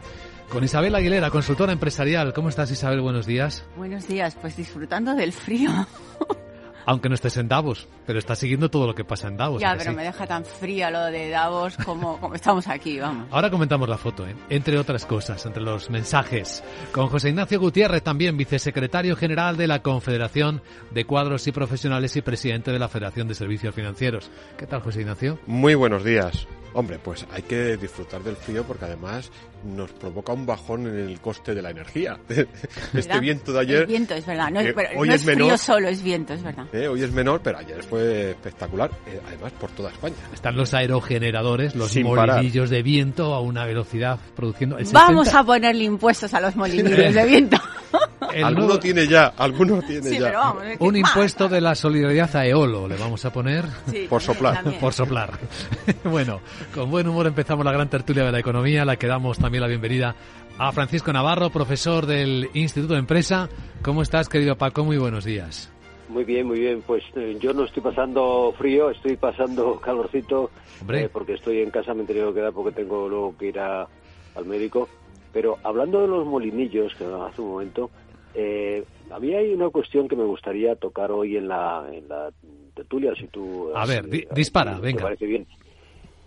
Con 0.47 0.63
Isabel 0.63 0.95
Aguilera, 0.95 1.31
consultora 1.31 1.73
empresarial. 1.73 2.31
¿Cómo 2.31 2.47
estás 2.47 2.71
Isabel? 2.71 3.01
Buenos 3.01 3.25
días. 3.25 3.65
Buenos 3.75 4.07
días, 4.07 4.37
pues 4.39 4.55
disfrutando 4.55 5.13
del 5.15 5.33
frío. 5.33 5.69
Aunque 6.87 7.09
no 7.09 7.15
estés 7.15 7.35
en 7.35 7.49
Davos, 7.49 7.87
pero 8.05 8.17
estás 8.17 8.39
siguiendo 8.39 8.69
todo 8.71 8.87
lo 8.87 8.95
que 8.95 9.03
pasa 9.03 9.27
en 9.27 9.35
Davos. 9.35 9.61
Ya, 9.61 9.75
pero 9.77 9.91
me 9.91 10.05
deja 10.05 10.25
tan 10.25 10.45
fría 10.45 10.89
lo 10.89 11.03
de 11.03 11.29
Davos 11.29 11.75
como, 11.85 12.17
como 12.17 12.33
estamos 12.33 12.65
aquí, 12.69 12.97
vamos. 12.97 13.27
Ahora 13.29 13.51
comentamos 13.51 13.89
la 13.89 13.97
foto, 13.97 14.25
¿eh? 14.25 14.33
entre 14.49 14.79
otras 14.79 15.05
cosas, 15.05 15.45
entre 15.45 15.61
los 15.61 15.89
mensajes. 15.89 16.63
Con 16.93 17.07
José 17.07 17.29
Ignacio 17.29 17.59
Gutiérrez, 17.59 18.01
también 18.01 18.37
vicesecretario 18.37 19.17
general 19.17 19.57
de 19.57 19.67
la 19.67 19.81
Confederación 19.83 20.61
de 20.91 21.03
Cuadros 21.03 21.45
y 21.47 21.51
Profesionales 21.51 22.15
y 22.15 22.21
presidente 22.21 22.71
de 22.71 22.79
la 22.79 22.87
Federación 22.87 23.27
de 23.27 23.35
Servicios 23.35 23.75
Financieros. 23.75 24.31
¿Qué 24.57 24.65
tal, 24.65 24.79
José 24.79 25.01
Ignacio? 25.01 25.39
Muy 25.45 25.75
buenos 25.75 26.05
días. 26.05 26.47
Hombre, 26.77 26.99
pues 26.99 27.25
hay 27.31 27.41
que 27.41 27.75
disfrutar 27.75 28.21
del 28.21 28.35
frío 28.35 28.63
porque 28.63 28.85
además 28.85 29.31
nos 29.63 29.91
provoca 29.93 30.33
un 30.33 30.45
bajón 30.45 30.85
en 30.85 31.09
el 31.09 31.19
coste 31.19 31.55
de 31.55 31.63
la 31.63 31.71
energía. 31.71 32.19
Este 32.93 33.19
viento 33.19 33.51
de 33.51 33.61
ayer. 33.61 33.81
El 33.81 33.87
viento, 33.87 34.13
es 34.13 34.27
verdad. 34.27 34.51
No, 34.51 34.59
es, 34.59 34.75
hoy 34.95 35.09
es, 35.09 35.23
frío 35.23 35.57
solo, 35.57 35.87
es 35.87 36.03
viento, 36.03 36.35
es 36.35 36.43
verdad. 36.43 36.67
Eh, 36.71 36.87
hoy 36.87 37.01
es 37.01 37.11
menor, 37.11 37.41
pero 37.41 37.57
ayer 37.57 37.81
fue 37.81 38.29
espectacular, 38.29 38.91
eh, 39.07 39.19
además 39.25 39.53
por 39.53 39.71
toda 39.71 39.89
España. 39.89 40.17
Están 40.31 40.55
los 40.55 40.71
aerogeneradores, 40.75 41.73
los 41.73 41.95
molinillos 41.97 42.69
de 42.69 42.83
viento 42.83 43.33
a 43.33 43.41
una 43.41 43.65
velocidad 43.65 44.19
produciendo. 44.35 44.77
Vamos 44.91 45.33
a 45.33 45.43
ponerle 45.43 45.83
impuestos 45.83 46.31
a 46.35 46.41
los 46.41 46.55
molinillos 46.55 47.15
de 47.15 47.25
viento. 47.25 47.57
alguno 48.43 48.79
tiene 48.79 49.07
ya, 49.07 49.33
alguno 49.37 49.81
tiene 49.81 50.09
sí, 50.09 50.19
ya. 50.19 50.27
Pero 50.27 50.39
vamos, 50.39 50.63
un 50.79 50.95
impuesto 50.95 51.47
de 51.49 51.61
la 51.61 51.75
solidaridad 51.75 52.35
a 52.35 52.45
Eolo 52.45 52.87
le 52.87 52.95
vamos 52.95 53.23
a 53.25 53.31
poner. 53.31 53.65
por 54.09 54.21
soplar. 54.21 54.63
Por 54.79 54.93
soplar. 54.93 55.39
bueno, 56.03 56.41
con 56.73 56.89
buen 56.89 57.07
humor 57.07 57.27
empezamos 57.27 57.65
la 57.65 57.71
gran 57.71 57.89
tertulia 57.89 58.23
de 58.23 58.31
la 58.31 58.39
economía, 58.39 58.85
la 58.85 58.95
que 58.95 59.07
damos 59.07 59.37
también 59.37 59.61
la 59.61 59.67
bienvenida 59.67 60.15
a 60.57 60.71
Francisco 60.71 61.13
Navarro, 61.13 61.49
profesor 61.49 62.05
del 62.05 62.49
Instituto 62.53 62.93
de 62.93 62.99
Empresa. 62.99 63.49
¿Cómo 63.81 64.01
estás, 64.01 64.27
querido 64.27 64.57
Paco? 64.57 64.83
Muy 64.83 64.97
buenos 64.97 65.23
días. 65.23 65.71
Muy 66.09 66.23
bien, 66.23 66.47
muy 66.47 66.59
bien. 66.59 66.81
Pues 66.85 67.03
eh, 67.15 67.37
yo 67.39 67.53
no 67.53 67.65
estoy 67.65 67.83
pasando 67.83 68.53
frío, 68.57 68.89
estoy 68.89 69.17
pasando 69.17 69.79
calorcito, 69.83 70.49
eh, 70.89 71.09
porque 71.11 71.33
estoy 71.33 71.61
en 71.61 71.69
casa, 71.69 71.93
me 71.93 72.03
he 72.03 72.05
tenido 72.05 72.29
que 72.29 72.39
quedar 72.39 72.53
porque 72.53 72.71
tengo 72.71 73.07
luego 73.07 73.37
que 73.37 73.47
ir 73.47 73.59
a, 73.59 73.87
al 74.35 74.45
médico. 74.45 74.87
Pero 75.33 75.57
hablando 75.63 76.01
de 76.01 76.07
los 76.07 76.25
molinillos, 76.25 76.95
que 76.95 77.05
hace 77.05 77.41
un 77.41 77.49
momento, 77.49 77.91
eh, 78.39 78.83
había 79.09 79.39
ahí 79.39 79.51
una 79.51 79.69
cuestión 79.69 80.07
que 80.07 80.15
me 80.15 80.23
gustaría 80.23 80.75
tocar 80.75 81.11
hoy 81.11 81.37
en 81.37 81.47
la, 81.47 81.89
en 81.91 82.07
la 82.07 82.29
tertulia, 82.75 83.15
si 83.15 83.25
tú... 83.27 83.71
A 83.75 83.83
ver, 83.87 84.07
dispara, 84.31 84.77
venga. 84.79 84.97
Me 84.97 85.03
parece 85.03 85.25
bien. 85.25 85.47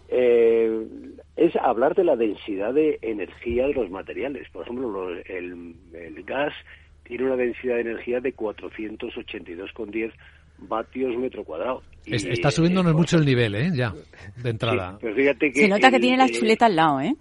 Eh, 0.08 0.88
es 1.36 1.54
hablar 1.54 1.94
de 1.94 2.02
la 2.02 2.16
densidad 2.16 2.74
de 2.74 2.98
energía 3.00 3.68
de 3.68 3.74
los 3.74 3.90
materiales. 3.90 4.48
Por 4.50 4.64
ejemplo, 4.64 5.08
el, 5.08 5.76
gas 6.24 6.52
tiene 7.04 7.26
una 7.26 7.36
densidad 7.36 7.76
de 7.76 7.82
energía 7.82 8.18
de 8.18 8.34
482,10 8.34 10.12
vatios 10.58 11.16
metro 11.16 11.44
cuadrado. 11.44 11.84
Está 12.06 12.50
subiéndonos 12.50 12.92
mucho 12.92 13.18
el 13.18 13.24
nivel, 13.24 13.54
¿eh? 13.54 13.70
Ya, 13.72 13.94
de 14.42 14.50
entrada. 14.50 14.98
Se 15.00 15.68
nota 15.68 15.92
que 15.92 16.00
tiene 16.00 16.16
la 16.16 16.28
chuleta 16.28 16.66
al 16.66 16.74
lado, 16.74 17.00
¿eh? 17.02 17.14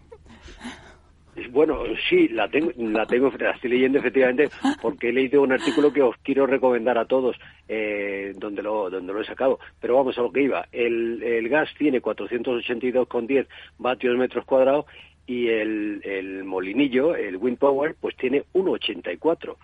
Bueno, 1.51 1.83
sí, 2.09 2.27
la 2.29 2.47
tengo, 2.47 2.71
la 2.77 3.05
tengo, 3.05 3.31
la 3.39 3.51
estoy 3.51 3.71
leyendo 3.71 3.99
efectivamente 3.99 4.49
porque 4.81 5.09
he 5.09 5.13
leído 5.13 5.41
un 5.41 5.51
artículo 5.51 5.93
que 5.93 6.01
os 6.01 6.15
quiero 6.23 6.45
recomendar 6.45 6.97
a 6.97 7.05
todos, 7.05 7.35
eh, 7.67 8.33
donde 8.37 8.61
lo, 8.61 8.89
donde 8.89 9.13
lo 9.13 9.21
he 9.21 9.25
sacado. 9.25 9.59
Pero 9.79 9.95
vamos 9.95 10.17
a 10.17 10.21
lo 10.21 10.31
que 10.31 10.43
iba. 10.43 10.67
El, 10.71 11.21
el 11.23 11.49
gas 11.49 11.69
tiene 11.77 12.01
482,10 12.01 13.47
vatios 13.77 14.17
metros 14.17 14.45
cuadrados 14.45 14.85
y 15.27 15.47
el, 15.47 16.01
el 16.03 16.43
molinillo, 16.43 17.15
el 17.15 17.37
wind 17.37 17.59
power, 17.59 17.95
pues 17.99 18.15
tiene 18.17 18.43
1,84. 18.53 19.55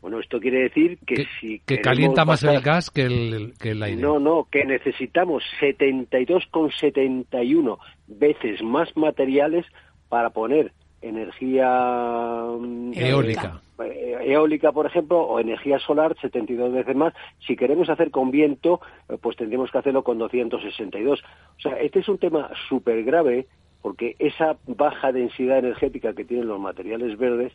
Bueno, 0.00 0.20
esto 0.20 0.38
quiere 0.38 0.60
decir 0.60 0.96
que, 1.04 1.26
si... 1.40 1.58
Que 1.60 1.80
calienta 1.80 2.24
más 2.24 2.44
el 2.44 2.60
gas 2.60 2.88
que 2.90 3.02
el, 3.02 3.54
que 3.60 3.72
el 3.72 3.82
aire. 3.82 4.00
No, 4.00 4.20
no, 4.20 4.46
que 4.50 4.64
necesitamos 4.64 5.42
72,71 5.60 7.78
veces 8.06 8.62
más 8.62 8.96
materiales 8.96 9.66
para 10.08 10.30
poner 10.30 10.72
energía 11.00 12.42
mm, 12.58 12.92
eólica. 12.94 13.60
Eh, 13.78 14.16
eólica, 14.22 14.72
por 14.72 14.86
ejemplo, 14.86 15.20
o 15.20 15.38
energía 15.38 15.78
solar, 15.78 16.16
72 16.20 16.72
veces 16.72 16.96
más. 16.96 17.14
Si 17.46 17.56
queremos 17.56 17.88
hacer 17.88 18.10
con 18.10 18.30
viento, 18.30 18.80
eh, 19.08 19.16
pues 19.20 19.36
tendríamos 19.36 19.70
que 19.70 19.78
hacerlo 19.78 20.02
con 20.02 20.18
262. 20.18 21.20
O 21.20 21.60
sea, 21.60 21.74
este 21.80 22.00
es 22.00 22.08
un 22.08 22.18
tema 22.18 22.50
súper 22.68 23.04
grave 23.04 23.46
porque 23.82 24.16
esa 24.18 24.56
baja 24.66 25.12
densidad 25.12 25.58
energética 25.58 26.12
que 26.12 26.24
tienen 26.24 26.48
los 26.48 26.60
materiales 26.60 27.16
verdes 27.16 27.52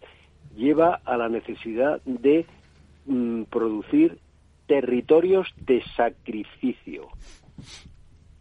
lleva 0.55 1.01
a 1.03 1.17
la 1.17 1.27
necesidad 1.27 2.01
de 2.05 2.45
mm, 3.05 3.43
producir 3.43 4.19
territorios 4.67 5.53
de 5.57 5.83
sacrificio 5.95 7.09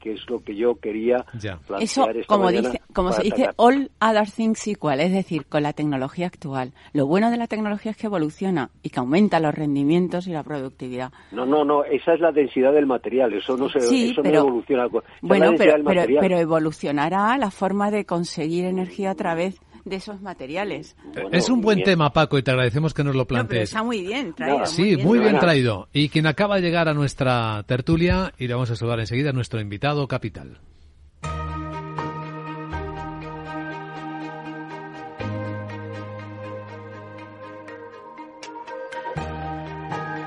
que 0.03 0.13
es 0.13 0.29
lo 0.29 0.41
que 0.41 0.57
yo 0.57 0.75
quería 0.75 1.25
plantear 1.67 1.81
Eso, 1.81 2.07
como 2.27 2.51
dice, 2.51 2.81
como 2.93 3.13
se 3.13 3.23
dice, 3.23 3.51
all 3.57 3.91
other 4.01 4.29
things 4.29 4.67
equal, 4.67 5.01
es 5.01 5.13
decir, 5.13 5.47
con 5.47 5.63
la 5.63 5.73
tecnología 5.73 6.27
actual. 6.27 6.73
Lo 6.93 7.07
bueno 7.07 7.31
de 7.31 7.37
la 7.37 7.47
tecnología 7.47 7.93
es 7.93 7.97
que 7.97 8.09
evoluciona 8.09 8.71
y 8.83 8.91
que 8.91 8.99
aumenta 8.99 9.39
los 9.39 9.55
rendimientos 9.55 10.27
y 10.27 10.33
la 10.33 10.43
productividad. 10.43 11.13
No, 11.31 11.47
no, 11.47 11.65
no, 11.65 11.85
esa 11.85 12.15
es 12.15 12.21
la 12.21 12.33
densidad 12.33 12.73
del 12.73 12.87
material, 12.87 13.33
eso 13.33 13.57
no 13.57 13.69
se 13.69 13.79
eso 13.79 14.23
no 14.23 14.29
evoluciona. 14.29 14.89
bueno, 15.21 15.53
pero, 15.57 15.75
pero 16.21 16.39
evolucionará 16.39 17.39
la 17.39 17.51
forma 17.51 17.91
de 17.91 18.05
conseguir 18.05 18.65
energía 18.65 19.13
a 19.13 19.15
través 19.15 19.61
de 19.85 19.97
esos 19.97 20.21
materiales. 20.21 20.97
es 21.31 21.49
un 21.49 21.61
buen 21.61 21.83
tema, 21.83 22.13
Paco, 22.13 22.39
y 22.39 22.43
te 22.43 22.51
agradecemos 22.51 22.95
que 22.95 23.05
nos 23.05 23.15
lo 23.15 23.27
plantees. 23.27 23.71
está 23.71 23.83
muy 23.83 24.03
bien 24.03 24.33
traído. 24.35 24.67
sí, 24.67 24.97
muy 24.97 25.19
bien, 25.19 25.39
traído. 25.39 25.89
Y 25.93 26.09
quien 26.09 26.27
acaba 26.27 26.57
de 26.57 26.63
llegar 26.63 26.89
a 26.89 26.95
nuestra 26.95 27.65
tertulia, 27.67 28.33
y 28.39 28.47
le 28.47 28.55
vamos 28.55 28.71
a 28.71 28.77
saludar 28.77 29.01
enseguida, 29.01 29.31
a 29.31 29.33
nuestro 29.33 29.61
invitado 29.61 30.07
capital. 30.09 30.61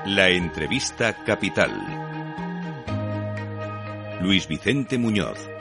La 0.06 0.28
entrevista 0.28 1.24
capital. 1.24 1.72
Luis 4.20 4.46
Vicente 4.46 4.98
Muñoz. 4.98 5.55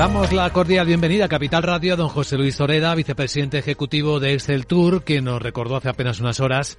Damos 0.00 0.32
la 0.32 0.48
cordial 0.48 0.86
bienvenida 0.86 1.26
a 1.26 1.28
Capital 1.28 1.62
Radio 1.62 1.92
a 1.92 1.96
don 1.96 2.08
José 2.08 2.38
Luis 2.38 2.58
Oreda, 2.58 2.94
vicepresidente 2.94 3.58
ejecutivo 3.58 4.18
de 4.18 4.32
Excel 4.32 4.66
Tour, 4.66 5.04
que 5.04 5.20
nos 5.20 5.42
recordó 5.42 5.76
hace 5.76 5.90
apenas 5.90 6.20
unas 6.20 6.40
horas 6.40 6.78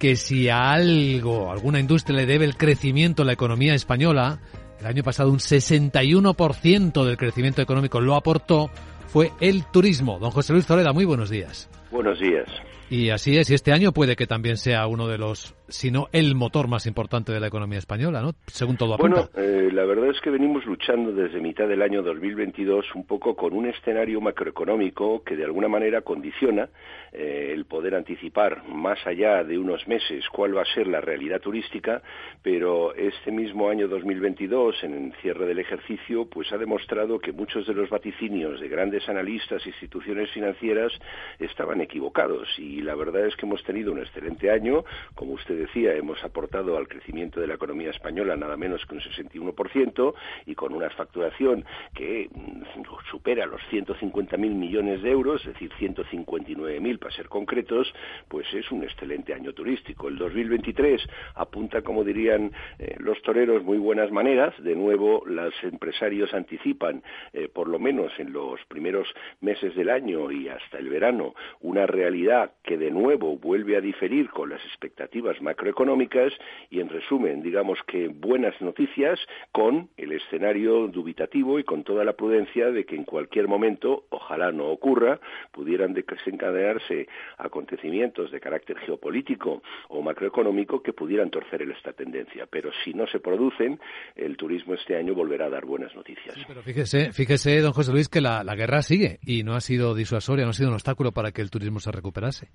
que 0.00 0.16
si 0.16 0.48
a 0.48 0.72
algo, 0.72 1.52
alguna 1.52 1.78
industria 1.78 2.16
le 2.16 2.26
debe 2.26 2.44
el 2.44 2.56
crecimiento 2.56 3.22
a 3.22 3.24
la 3.24 3.34
economía 3.34 3.72
española, 3.74 4.40
el 4.80 4.86
año 4.86 5.04
pasado 5.04 5.30
un 5.30 5.38
61% 5.38 7.04
del 7.04 7.16
crecimiento 7.16 7.62
económico 7.62 8.00
lo 8.00 8.16
aportó, 8.16 8.68
fue 9.06 9.30
el 9.40 9.64
turismo. 9.66 10.18
Don 10.18 10.32
José 10.32 10.52
Luis 10.52 10.68
Oreda, 10.68 10.92
muy 10.92 11.04
buenos 11.04 11.30
días. 11.30 11.70
Buenos 11.92 12.18
días. 12.18 12.48
Y 12.90 13.10
así 13.10 13.38
es, 13.38 13.48
y 13.48 13.54
este 13.54 13.70
año 13.70 13.92
puede 13.92 14.16
que 14.16 14.26
también 14.26 14.56
sea 14.56 14.88
uno 14.88 15.06
de 15.06 15.18
los 15.18 15.54
sino 15.68 16.08
el 16.12 16.34
motor 16.34 16.68
más 16.68 16.86
importante 16.86 17.32
de 17.32 17.40
la 17.40 17.48
economía 17.48 17.78
española, 17.78 18.22
¿no? 18.22 18.32
Según 18.46 18.76
todo 18.76 18.94
apunta. 18.94 19.28
Bueno, 19.34 19.48
eh, 19.48 19.70
la 19.72 19.84
verdad 19.84 20.10
es 20.10 20.20
que 20.20 20.30
venimos 20.30 20.64
luchando 20.66 21.12
desde 21.12 21.40
mitad 21.40 21.68
del 21.68 21.82
año 21.82 22.02
2022 22.02 22.94
un 22.94 23.06
poco 23.06 23.34
con 23.34 23.52
un 23.52 23.66
escenario 23.66 24.20
macroeconómico 24.20 25.22
que 25.24 25.36
de 25.36 25.44
alguna 25.44 25.68
manera 25.68 26.02
condiciona 26.02 26.68
eh, 27.12 27.52
el 27.52 27.64
poder 27.64 27.94
anticipar 27.94 28.66
más 28.68 28.98
allá 29.06 29.42
de 29.42 29.58
unos 29.58 29.86
meses 29.88 30.24
cuál 30.32 30.56
va 30.56 30.62
a 30.62 30.74
ser 30.74 30.86
la 30.86 31.00
realidad 31.00 31.40
turística, 31.40 32.02
pero 32.42 32.94
este 32.94 33.30
mismo 33.30 33.68
año 33.68 33.88
2022, 33.88 34.84
en 34.84 34.94
el 34.94 35.12
cierre 35.22 35.46
del 35.46 35.58
ejercicio, 35.58 36.26
pues 36.26 36.52
ha 36.52 36.58
demostrado 36.58 37.18
que 37.18 37.32
muchos 37.32 37.66
de 37.66 37.74
los 37.74 37.90
vaticinios 37.90 38.60
de 38.60 38.68
grandes 38.68 39.08
analistas 39.08 39.64
e 39.64 39.70
instituciones 39.70 40.30
financieras 40.30 40.92
estaban 41.38 41.80
equivocados 41.80 42.48
y 42.58 42.82
la 42.82 42.94
verdad 42.94 43.26
es 43.26 43.36
que 43.36 43.46
hemos 43.46 43.62
tenido 43.64 43.92
un 43.92 43.98
excelente 43.98 44.50
año, 44.50 44.84
como 45.14 45.32
usted 45.32 45.55
decía, 45.56 45.94
hemos 45.94 46.22
aportado 46.24 46.76
al 46.76 46.88
crecimiento 46.88 47.40
de 47.40 47.46
la 47.46 47.54
economía 47.54 47.90
española 47.90 48.36
nada 48.36 48.56
menos 48.56 48.84
que 48.86 48.94
un 48.94 49.00
61% 49.00 50.14
y 50.46 50.54
con 50.54 50.74
una 50.74 50.90
facturación 50.90 51.64
que 51.94 52.28
mm, 52.32 52.82
supera 53.10 53.46
los 53.46 53.60
150.000 53.70 54.38
millones 54.38 55.02
de 55.02 55.10
euros, 55.10 55.40
es 55.42 55.52
decir, 55.54 55.70
159.000 55.78 56.98
para 56.98 57.14
ser 57.14 57.28
concretos, 57.28 57.92
pues 58.28 58.46
es 58.54 58.70
un 58.70 58.84
excelente 58.84 59.34
año 59.34 59.52
turístico. 59.52 60.08
El 60.08 60.18
2023 60.18 61.02
apunta, 61.34 61.82
como 61.82 62.04
dirían 62.04 62.52
eh, 62.78 62.96
los 62.98 63.20
toreros, 63.22 63.62
muy 63.64 63.78
buenas 63.78 64.10
maneras. 64.10 64.54
De 64.62 64.74
nuevo, 64.74 65.22
los 65.26 65.54
empresarios 65.62 66.32
anticipan, 66.34 67.02
eh, 67.32 67.48
por 67.52 67.68
lo 67.68 67.78
menos 67.78 68.12
en 68.18 68.32
los 68.32 68.60
primeros 68.66 69.08
meses 69.40 69.74
del 69.74 69.90
año 69.90 70.30
y 70.30 70.48
hasta 70.48 70.78
el 70.78 70.88
verano, 70.88 71.34
una 71.60 71.86
realidad 71.86 72.52
que 72.62 72.76
de 72.76 72.90
nuevo 72.90 73.36
vuelve 73.36 73.76
a 73.76 73.80
diferir 73.80 74.30
con 74.30 74.50
las 74.50 74.64
expectativas 74.64 75.40
macroeconómicas 75.46 76.32
y 76.70 76.80
en 76.80 76.88
resumen, 76.88 77.40
digamos 77.40 77.78
que 77.86 78.08
buenas 78.08 78.60
noticias 78.60 79.18
con 79.52 79.88
el 79.96 80.12
escenario 80.12 80.88
dubitativo 80.88 81.58
y 81.58 81.64
con 81.64 81.84
toda 81.84 82.04
la 82.04 82.14
prudencia 82.14 82.70
de 82.70 82.84
que 82.84 82.96
en 82.96 83.04
cualquier 83.04 83.46
momento, 83.48 84.04
ojalá 84.10 84.50
no 84.52 84.66
ocurra, 84.66 85.20
pudieran 85.52 85.94
desencadenarse 85.94 87.06
acontecimientos 87.38 88.30
de 88.30 88.40
carácter 88.40 88.76
geopolítico 88.78 89.62
o 89.88 90.02
macroeconómico 90.02 90.82
que 90.82 90.92
pudieran 90.92 91.30
torcer 91.30 91.62
esta 91.62 91.92
tendencia. 91.92 92.46
Pero 92.50 92.70
si 92.84 92.92
no 92.92 93.06
se 93.06 93.20
producen, 93.20 93.78
el 94.16 94.36
turismo 94.36 94.74
este 94.74 94.96
año 94.96 95.14
volverá 95.14 95.46
a 95.46 95.50
dar 95.50 95.64
buenas 95.64 95.94
noticias. 95.94 96.36
pero 96.46 96.62
fíjese, 96.62 97.12
fíjese, 97.12 97.60
don 97.60 97.72
José 97.72 97.92
Luis, 97.92 98.08
que 98.08 98.20
la, 98.20 98.42
la 98.42 98.54
guerra 98.56 98.82
sigue 98.82 99.18
y 99.22 99.44
no 99.44 99.54
ha 99.54 99.60
sido 99.60 99.94
disuasoria, 99.94 100.44
no 100.44 100.50
ha 100.50 100.54
sido 100.54 100.68
un 100.68 100.74
obstáculo 100.74 101.12
para 101.12 101.32
que 101.32 101.42
el 101.42 101.50
turismo 101.50 101.78
se 101.80 101.92
recuperase. 101.92 102.48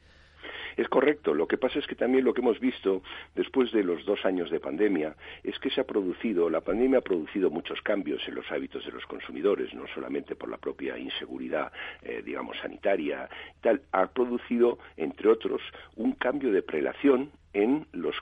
Es 0.81 0.89
correcto. 0.89 1.35
Lo 1.35 1.47
que 1.47 1.59
pasa 1.59 1.77
es 1.77 1.85
que 1.85 1.93
también 1.93 2.25
lo 2.25 2.33
que 2.33 2.41
hemos 2.41 2.59
visto 2.59 3.03
después 3.35 3.71
de 3.71 3.83
los 3.83 4.03
dos 4.03 4.25
años 4.25 4.49
de 4.49 4.59
pandemia 4.59 5.15
es 5.43 5.59
que 5.59 5.69
se 5.69 5.79
ha 5.79 5.83
producido, 5.83 6.49
la 6.49 6.61
pandemia 6.61 6.97
ha 6.97 7.03
producido 7.03 7.51
muchos 7.51 7.79
cambios 7.83 8.19
en 8.27 8.33
los 8.33 8.51
hábitos 8.51 8.83
de 8.83 8.91
los 8.91 9.05
consumidores, 9.05 9.71
no 9.75 9.85
solamente 9.93 10.35
por 10.35 10.49
la 10.49 10.57
propia 10.57 10.97
inseguridad, 10.97 11.71
eh, 12.01 12.23
digamos, 12.25 12.57
sanitaria, 12.57 13.29
tal, 13.61 13.83
ha 13.91 14.07
producido, 14.07 14.79
entre 14.97 15.29
otros, 15.29 15.61
un 15.97 16.13
cambio 16.13 16.51
de 16.51 16.63
prelación 16.63 17.29
en 17.53 17.85
los 17.91 18.15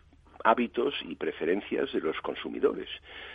hábitos 0.43 0.93
y 1.07 1.15
preferencias 1.15 1.91
de 1.91 1.99
los 2.01 2.19
consumidores. 2.21 2.87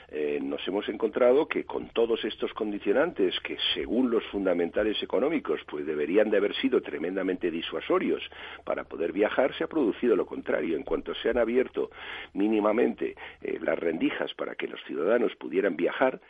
Eh, 0.09 0.38
nos 0.43 0.67
hemos 0.69 0.88
encontrado 0.88 1.47
que 1.47 1.64
con 1.64 1.88
todos 1.88 2.25
estos 2.25 2.53
condicionantes 2.55 3.38
que 3.40 3.57
según 3.75 4.11
los 4.11 4.25
fundamentales 4.27 5.03
económicos 5.03 5.61
pues 5.69 5.87
deberían 5.87 6.31
de 6.31 6.37
haber 6.37 6.55
sido 6.57 6.81
tremendamente 6.81 7.51
disuasorios 7.51 8.23
para 8.64 8.85
poder 8.85 9.12
viajar, 9.12 9.55
se 9.57 9.64
ha 9.64 9.69
producido 9.69 10.17
lo 10.17 10.27
contrario. 10.27 10.77
En 10.77 10.83
cuanto 10.83 11.14
se 11.14 11.31
han 11.31 11.38
abierto 11.38 11.90
mínimamente 12.33 13.17
eh, 13.43 13.59
las 13.61 13.79
rendijas 13.79 14.33
para 14.35 14.55
que 14.55 14.69
los 14.69 14.83
ciudadanos 14.85 15.35
pudieran 15.37 15.77
viajar, 15.77 16.21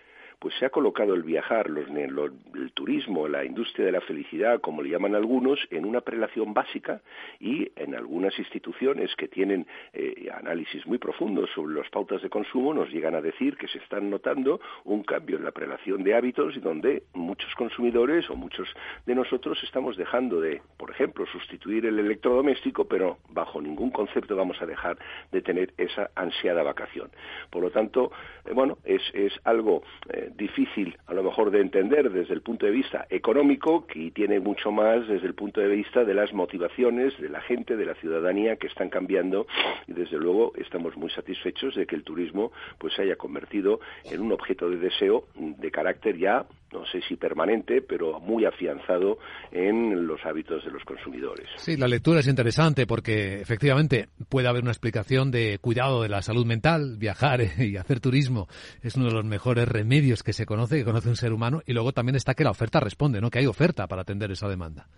pues 0.45 0.57
se 0.59 0.67
ha 0.67 0.69
colocado 0.69 1.15
el 1.15 1.23
viajar, 1.23 1.71
los, 1.71 1.87
el 1.89 2.73
turismo, 2.75 3.27
la 3.29 3.47
industria 3.47 3.87
de 3.87 3.93
la 3.93 4.03
felicidad, 4.03 4.61
como 4.61 4.83
le 4.83 4.91
llaman 4.91 5.15
algunos, 5.15 5.59
en 5.71 5.87
una 5.87 6.03
prelación 6.03 6.53
básica 6.53 7.01
y 7.41 7.73
en 7.77 7.95
algunas 7.95 8.39
instituciones 8.39 9.17
que 9.17 9.27
tienen 9.27 9.67
eh, 9.95 10.29
análisis 10.31 10.87
muy 10.87 10.99
profundos 10.99 11.49
sobre 11.55 11.77
las 11.77 11.89
pautas 11.89 12.21
de 12.21 12.29
consumo 12.29 12.75
nos 12.75 12.91
llegan 12.91 13.15
a 13.15 13.23
decir 13.23 13.57
que 13.57 13.69
se 13.69 13.79
están 13.79 14.11
notando 14.11 14.61
un 14.85 15.03
cambio 15.03 15.39
en 15.39 15.45
la 15.45 15.51
prelación 15.51 16.05
de 16.05 16.15
hábitos 16.15 16.55
y 16.59 16.61
donde 16.61 17.05
muchos 17.15 17.55
consumidores 17.55 18.29
o 18.29 18.37
muchos 18.37 18.69
de 19.07 19.15
nosotros 19.15 19.59
estamos 19.63 19.97
dejando 19.97 20.43
de, 20.43 20.61
por 20.77 20.91
ejemplo, 20.91 21.25
sustituir 21.25 21.87
el 21.87 21.99
electrodoméstico, 21.99 22.85
pero 22.85 23.17
bajo 23.31 23.63
ningún 23.63 23.91
concepto 23.91 24.37
vamos 24.37 24.61
a 24.61 24.67
dejar 24.67 24.99
de 25.33 25.41
tener 25.41 25.73
esa 25.79 26.11
ansiada 26.15 26.63
vacación. 26.63 27.11
Por 27.49 27.63
lo 27.63 27.71
tanto, 27.71 28.13
eh, 28.45 28.53
bueno, 28.53 28.77
es, 28.85 29.01
es 29.15 29.33
algo 29.45 29.83
eh, 30.11 30.33
difícil 30.37 30.97
a 31.07 31.15
lo 31.15 31.23
mejor 31.23 31.51
de 31.51 31.61
entender 31.61 32.11
desde 32.11 32.35
el 32.35 32.43
punto 32.43 32.67
de 32.67 32.73
vista 32.73 33.07
económico 33.11 33.87
y 33.95 34.11
tiene 34.11 34.41
mucho 34.41 34.73
más 34.73 35.07
desde 35.07 35.27
el 35.27 35.35
punto 35.35 35.61
de 35.61 35.69
vista 35.69 36.05
de 36.05 36.15
las 36.15 36.33
motivaciones 36.33 37.19
de 37.21 37.29
la 37.29 37.41
gente, 37.41 37.77
de 37.77 37.87
la 37.87 37.95
ciudadanía 37.95 38.57
que 38.57 38.67
están 38.67 38.91
cambiando. 38.91 39.47
Y 39.87 39.93
desde 39.93 40.19
luego 40.19 40.53
estamos 40.57 40.97
muy 40.97 41.11
satisfechos 41.11 41.75
de 41.75 41.87
que 41.87 41.97
el 41.97 42.05
turismo 42.05 42.53
pues 42.79 42.95
se 42.95 43.03
haya 43.03 43.17
convertido 43.17 43.81
en 44.05 44.21
un 44.21 44.33
objeto 44.33 44.69
de 44.69 44.79
deseo 44.79 45.27
de 45.35 45.71
carácter 45.71 46.19
ya 46.19 46.47
no 46.75 46.85
sé 46.87 47.01
si 47.09 47.17
permanente, 47.17 47.81
pero 47.81 48.21
muy 48.21 48.45
afianzado 48.45 49.19
en 49.53 50.07
los 50.07 50.21
hábitos 50.25 50.65
de 50.65 50.71
los 50.71 50.85
consumidores. 50.85 51.49
Sí, 51.57 51.77
la 51.77 51.89
lectura 51.89 52.21
es 52.21 52.27
interesante 52.27 52.87
porque 52.87 53.41
efectivamente 53.41 54.09
puede 54.29 54.49
haber 54.49 54.63
una 54.63 54.73
explicación 54.73 55.31
de 55.31 55.59
cuidado 55.61 56.03
de 56.03 56.09
la 56.09 56.23
salud 56.23 56.45
mental, 56.45 56.97
viajar 56.99 57.41
y 57.59 57.77
hacer 57.77 58.01
turismo 58.01 58.49
es 58.83 58.97
uno 58.97 59.07
de 59.07 59.13
los 59.13 59.25
mejores 59.25 59.69
remedios 59.69 60.23
que 60.23 60.33
se 60.33 60.47
conoce, 60.47 60.77
que 60.79 60.85
conoce 60.85 61.09
un 61.09 61.17
ser 61.17 61.33
humano, 61.33 61.63
y 61.65 61.73
luego 61.73 61.93
también 61.93 62.17
está 62.17 62.35
que 62.35 62.45
la 62.45 62.51
oferta 62.51 62.81
responde, 62.81 63.21
¿no? 63.21 63.31
Que 63.31 63.39
hay 63.39 63.47
oferta 63.47 63.87
para 63.87 64.03
atender 64.03 64.31
esa 64.31 64.49
demanda 64.49 64.89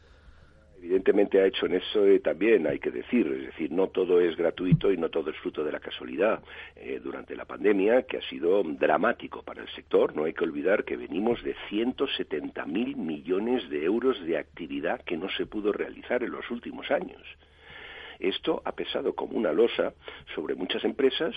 evidentemente 0.87 1.41
ha 1.41 1.47
hecho 1.47 1.67
en 1.67 1.75
eso 1.75 2.07
eh, 2.07 2.21
también, 2.21 2.65
hay 2.67 2.79
que 2.79 2.93
decir, 2.93 3.27
es 3.27 3.47
decir, 3.47 3.73
no 3.73 3.89
todo 3.89 4.21
es 4.21 4.37
gratuito 4.37 4.93
y 4.93 4.97
no 4.97 5.09
todo 5.09 5.31
es 5.31 5.37
fruto 5.39 5.65
de 5.65 5.73
la 5.73 5.81
casualidad. 5.81 6.41
Eh, 6.77 7.01
durante 7.03 7.35
la 7.35 7.45
pandemia, 7.45 8.03
que 8.03 8.19
ha 8.19 8.23
sido 8.29 8.63
dramático 8.63 9.43
para 9.43 9.63
el 9.63 9.69
sector, 9.71 10.15
no 10.15 10.25
hay 10.25 10.33
que 10.33 10.45
olvidar 10.45 10.85
que 10.85 10.97
venimos 10.97 11.43
de 11.43 11.57
170.000 11.71 12.95
millones 12.95 13.69
de 13.69 13.85
euros 13.85 14.25
de 14.25 14.39
actividad 14.39 15.01
que 15.03 15.17
no 15.17 15.29
se 15.31 15.47
pudo 15.47 15.73
realizar 15.73 16.23
en 16.23 16.31
los 16.31 16.49
últimos 16.53 16.89
años. 16.93 17.23
Esto 18.21 18.63
ha 18.65 18.73
pesado 18.73 19.15
como 19.15 19.37
una 19.37 19.53
losa 19.53 19.93
sobre 20.37 20.55
muchas 20.55 20.85
empresas 20.85 21.35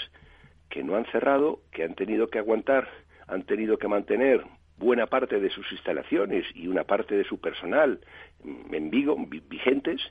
que 0.70 0.84
no 0.84 0.96
han 0.96 1.06
cerrado, 1.06 1.62
que 1.72 1.84
han 1.84 1.96
tenido 1.96 2.28
que 2.28 2.38
aguantar, 2.38 2.88
han 3.28 3.44
tenido 3.44 3.78
que 3.78 3.88
mantener 3.88 4.46
buena 4.80 5.08
parte 5.08 5.40
de 5.40 5.50
sus 5.50 5.70
instalaciones 5.72 6.46
y 6.56 6.68
una 6.68 6.86
parte 6.86 7.16
de 7.16 7.26
su 7.26 7.40
personal 7.40 8.00
en 8.72 8.90
Vigo 8.90 9.16
vigentes 9.50 10.02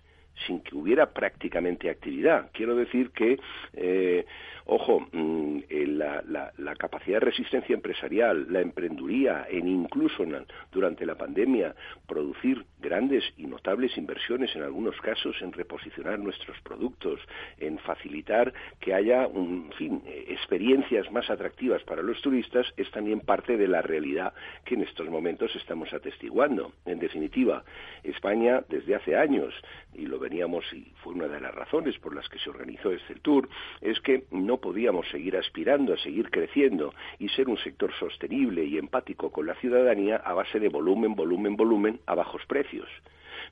sin 0.46 0.60
que 0.60 0.74
hubiera 0.74 1.10
prácticamente 1.10 1.90
actividad. 1.90 2.50
Quiero 2.52 2.76
decir 2.76 3.10
que 3.10 3.38
eh, 3.74 4.24
Ojo, 4.70 5.00
mm, 5.12 5.60
la, 5.70 6.22
la, 6.58 6.74
capacidad 6.76 7.20
de 7.20 7.26
resistencia 7.26 7.74
empresarial, 7.74 8.52
la 8.52 8.60
emprenduría, 8.60 9.46
en 9.48 9.66
incluso 9.66 10.22
durante 10.70 11.06
la 11.06 11.14
pandemia, 11.14 11.74
producir 12.06 12.66
grandes 12.78 13.24
y 13.38 13.46
notables 13.46 13.96
inversiones 13.96 14.54
en 14.54 14.62
algunos 14.62 14.94
casos 15.00 15.40
en 15.40 15.54
reposicionar 15.54 16.18
nuestros 16.18 16.60
productos, 16.60 17.18
en 17.56 17.78
facilitar 17.78 18.52
que 18.78 18.92
haya, 18.92 19.26
un, 19.26 19.72
fin, 19.78 20.02
experiencias 20.06 21.10
más 21.10 21.30
atractivas 21.30 21.82
para 21.84 22.02
los 22.02 22.20
turistas, 22.20 22.66
es 22.76 22.90
también 22.90 23.20
parte 23.20 23.56
de 23.56 23.68
la 23.68 23.80
realidad 23.80 24.34
que 24.66 24.74
en 24.74 24.82
estos 24.82 25.08
momentos 25.08 25.50
estamos 25.56 25.94
atestiguando. 25.94 26.72
En 26.84 26.98
definitiva, 26.98 27.64
España 28.04 28.62
desde 28.68 28.96
hace 28.96 29.16
años, 29.16 29.54
y 29.94 30.04
lo 30.04 30.18
veníamos 30.28 30.64
y 30.72 30.92
fue 31.02 31.14
una 31.14 31.26
de 31.26 31.40
las 31.40 31.54
razones 31.54 31.98
por 31.98 32.14
las 32.14 32.28
que 32.28 32.38
se 32.38 32.50
organizó 32.50 32.90
este 32.90 33.14
tour, 33.16 33.48
es 33.80 33.98
que 34.00 34.24
no 34.30 34.58
podíamos 34.58 35.08
seguir 35.08 35.36
aspirando 35.36 35.94
a 35.94 35.98
seguir 35.98 36.30
creciendo 36.30 36.92
y 37.18 37.28
ser 37.30 37.48
un 37.48 37.56
sector 37.58 37.92
sostenible 37.98 38.64
y 38.64 38.76
empático 38.76 39.30
con 39.30 39.46
la 39.46 39.54
ciudadanía 39.54 40.16
a 40.16 40.34
base 40.34 40.60
de 40.60 40.68
volumen, 40.68 41.14
volumen, 41.14 41.56
volumen 41.56 42.00
a 42.06 42.14
bajos 42.14 42.42
precios. 42.46 42.88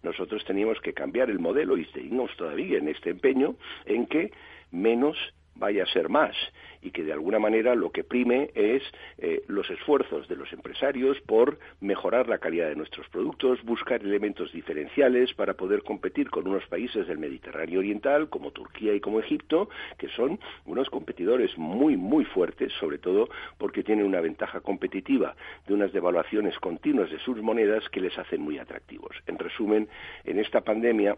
Nosotros 0.02 0.44
teníamos 0.44 0.80
que 0.80 0.92
cambiar 0.92 1.30
el 1.30 1.38
modelo 1.38 1.78
y 1.78 1.86
seguimos 1.86 2.30
todavía 2.36 2.78
en 2.78 2.88
este 2.88 3.10
empeño 3.10 3.56
en 3.86 4.06
que 4.06 4.32
menos 4.70 5.16
vaya 5.58 5.84
a 5.84 5.86
ser 5.86 6.08
más 6.08 6.34
y 6.82 6.90
que 6.90 7.02
de 7.02 7.12
alguna 7.12 7.38
manera 7.38 7.74
lo 7.74 7.90
que 7.90 8.04
prime 8.04 8.50
es 8.54 8.82
eh, 9.18 9.42
los 9.48 9.68
esfuerzos 9.70 10.28
de 10.28 10.36
los 10.36 10.52
empresarios 10.52 11.20
por 11.22 11.58
mejorar 11.80 12.28
la 12.28 12.38
calidad 12.38 12.68
de 12.68 12.76
nuestros 12.76 13.08
productos, 13.08 13.62
buscar 13.64 14.02
elementos 14.02 14.52
diferenciales 14.52 15.34
para 15.34 15.54
poder 15.54 15.82
competir 15.82 16.30
con 16.30 16.46
unos 16.46 16.66
países 16.66 17.08
del 17.08 17.18
Mediterráneo 17.18 17.80
Oriental 17.80 18.28
como 18.28 18.52
Turquía 18.52 18.94
y 18.94 19.00
como 19.00 19.20
Egipto, 19.20 19.68
que 19.98 20.08
son 20.08 20.38
unos 20.64 20.88
competidores 20.90 21.56
muy, 21.58 21.96
muy 21.96 22.24
fuertes, 22.24 22.72
sobre 22.78 22.98
todo 22.98 23.28
porque 23.58 23.82
tienen 23.82 24.06
una 24.06 24.20
ventaja 24.20 24.60
competitiva 24.60 25.34
de 25.66 25.74
unas 25.74 25.92
devaluaciones 25.92 26.58
continuas 26.58 27.10
de 27.10 27.18
sus 27.18 27.42
monedas 27.42 27.88
que 27.88 28.00
les 28.00 28.16
hacen 28.18 28.42
muy 28.42 28.58
atractivos. 28.58 29.16
En 29.26 29.38
resumen, 29.38 29.88
en 30.24 30.38
esta 30.38 30.60
pandemia 30.60 31.16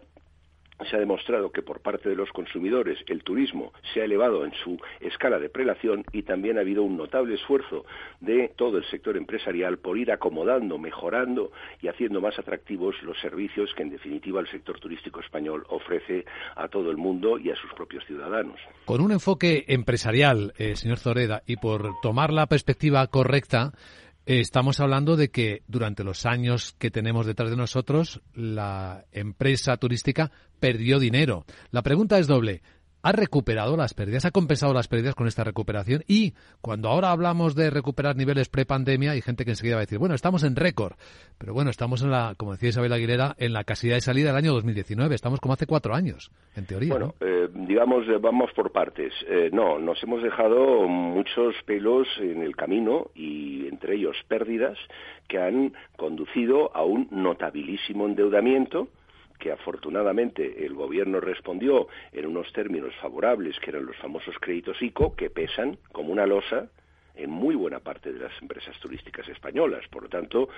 se 0.89 0.95
ha 0.95 0.99
demostrado 0.99 1.51
que 1.51 1.61
por 1.61 1.81
parte 1.81 2.09
de 2.09 2.15
los 2.15 2.29
consumidores 2.31 2.97
el 3.07 3.23
turismo 3.23 3.73
se 3.93 4.01
ha 4.01 4.05
elevado 4.05 4.45
en 4.45 4.53
su 4.63 4.79
escala 4.99 5.39
de 5.39 5.49
prelación 5.49 6.03
y 6.11 6.23
también 6.23 6.57
ha 6.57 6.61
habido 6.61 6.83
un 6.83 6.97
notable 6.97 7.35
esfuerzo 7.35 7.85
de 8.19 8.51
todo 8.55 8.77
el 8.77 8.85
sector 8.89 9.17
empresarial 9.17 9.77
por 9.77 9.97
ir 9.97 10.11
acomodando, 10.11 10.77
mejorando 10.77 11.51
y 11.81 11.87
haciendo 11.87 12.21
más 12.21 12.37
atractivos 12.39 12.95
los 13.03 13.19
servicios 13.19 13.73
que 13.75 13.83
en 13.83 13.89
definitiva 13.89 14.41
el 14.41 14.47
sector 14.49 14.79
turístico 14.79 15.19
español 15.19 15.65
ofrece 15.69 16.25
a 16.55 16.67
todo 16.67 16.91
el 16.91 16.97
mundo 16.97 17.37
y 17.37 17.51
a 17.51 17.55
sus 17.55 17.71
propios 17.73 18.05
ciudadanos. 18.05 18.59
Con 18.85 19.01
un 19.01 19.11
enfoque 19.11 19.65
empresarial, 19.67 20.53
eh, 20.57 20.75
señor 20.75 20.99
Zoreda, 20.99 21.43
y 21.45 21.57
por 21.57 21.99
tomar 22.01 22.31
la 22.31 22.47
perspectiva 22.47 23.05
correcta, 23.07 23.73
Estamos 24.31 24.79
hablando 24.79 25.15
de 25.15 25.31
que 25.31 25.63
durante 25.67 26.03
los 26.03 26.27
años 26.27 26.75
que 26.77 26.91
tenemos 26.91 27.25
detrás 27.25 27.49
de 27.49 27.55
nosotros, 27.55 28.21
la 28.35 29.05
empresa 29.11 29.75
turística 29.77 30.31
perdió 30.59 30.99
dinero. 30.99 31.45
La 31.71 31.81
pregunta 31.81 32.19
es 32.19 32.27
doble 32.27 32.61
ha 33.01 33.11
recuperado 33.11 33.77
las 33.77 33.93
pérdidas, 33.93 34.25
ha 34.25 34.31
compensado 34.31 34.73
las 34.73 34.87
pérdidas 34.87 35.15
con 35.15 35.27
esta 35.27 35.43
recuperación 35.43 36.03
y 36.07 36.33
cuando 36.61 36.89
ahora 36.89 37.11
hablamos 37.11 37.55
de 37.55 37.69
recuperar 37.69 38.15
niveles 38.15 38.49
prepandemia 38.49 39.11
hay 39.11 39.21
gente 39.21 39.45
que 39.45 39.51
enseguida 39.51 39.75
va 39.75 39.81
a 39.81 39.85
decir, 39.85 39.99
bueno, 39.99 40.15
estamos 40.15 40.43
en 40.43 40.55
récord, 40.55 40.93
pero 41.37 41.53
bueno, 41.53 41.69
estamos 41.69 42.01
en 42.03 42.11
la, 42.11 42.35
como 42.37 42.51
decía 42.51 42.69
Isabel 42.69 42.93
Aguilera, 42.93 43.35
en 43.37 43.53
la 43.53 43.63
casilla 43.63 43.95
de 43.95 44.01
salida 44.01 44.29
del 44.29 44.37
año 44.37 44.53
2019, 44.53 45.15
estamos 45.15 45.39
como 45.39 45.53
hace 45.53 45.65
cuatro 45.65 45.93
años, 45.93 46.31
en 46.55 46.65
teoría. 46.65 46.91
Bueno, 46.91 47.13
eh, 47.21 47.47
digamos, 47.53 48.07
eh, 48.07 48.17
vamos 48.19 48.51
por 48.55 48.71
partes. 48.71 49.13
Eh, 49.27 49.49
no, 49.53 49.79
nos 49.79 50.01
hemos 50.03 50.21
dejado 50.21 50.87
muchos 50.87 51.55
pelos 51.65 52.07
en 52.19 52.43
el 52.43 52.55
camino 52.55 53.11
y 53.15 53.67
entre 53.67 53.95
ellos 53.95 54.15
pérdidas 54.27 54.77
que 55.27 55.39
han 55.39 55.73
conducido 55.95 56.75
a 56.75 56.83
un 56.83 57.07
notabilísimo 57.11 58.05
endeudamiento 58.05 58.89
que 59.39 59.51
afortunadamente 59.51 60.65
el 60.65 60.73
gobierno 60.73 61.19
respondió 61.19 61.87
en 62.11 62.25
unos 62.27 62.51
términos 62.53 62.93
favorables, 63.01 63.59
que 63.59 63.71
eran 63.71 63.85
los 63.85 63.97
famosos 63.97 64.35
créditos 64.39 64.81
ICO, 64.81 65.15
que 65.15 65.29
pesan 65.29 65.77
como 65.91 66.11
una 66.11 66.25
losa 66.25 66.69
en 67.15 67.29
muy 67.29 67.55
buena 67.55 67.79
parte 67.79 68.11
de 68.11 68.19
las 68.19 68.41
empresas 68.41 68.77
turísticas 68.79 69.27
españolas. 69.27 69.87
Por 69.89 70.03
lo 70.03 70.09
tanto, 70.09 70.49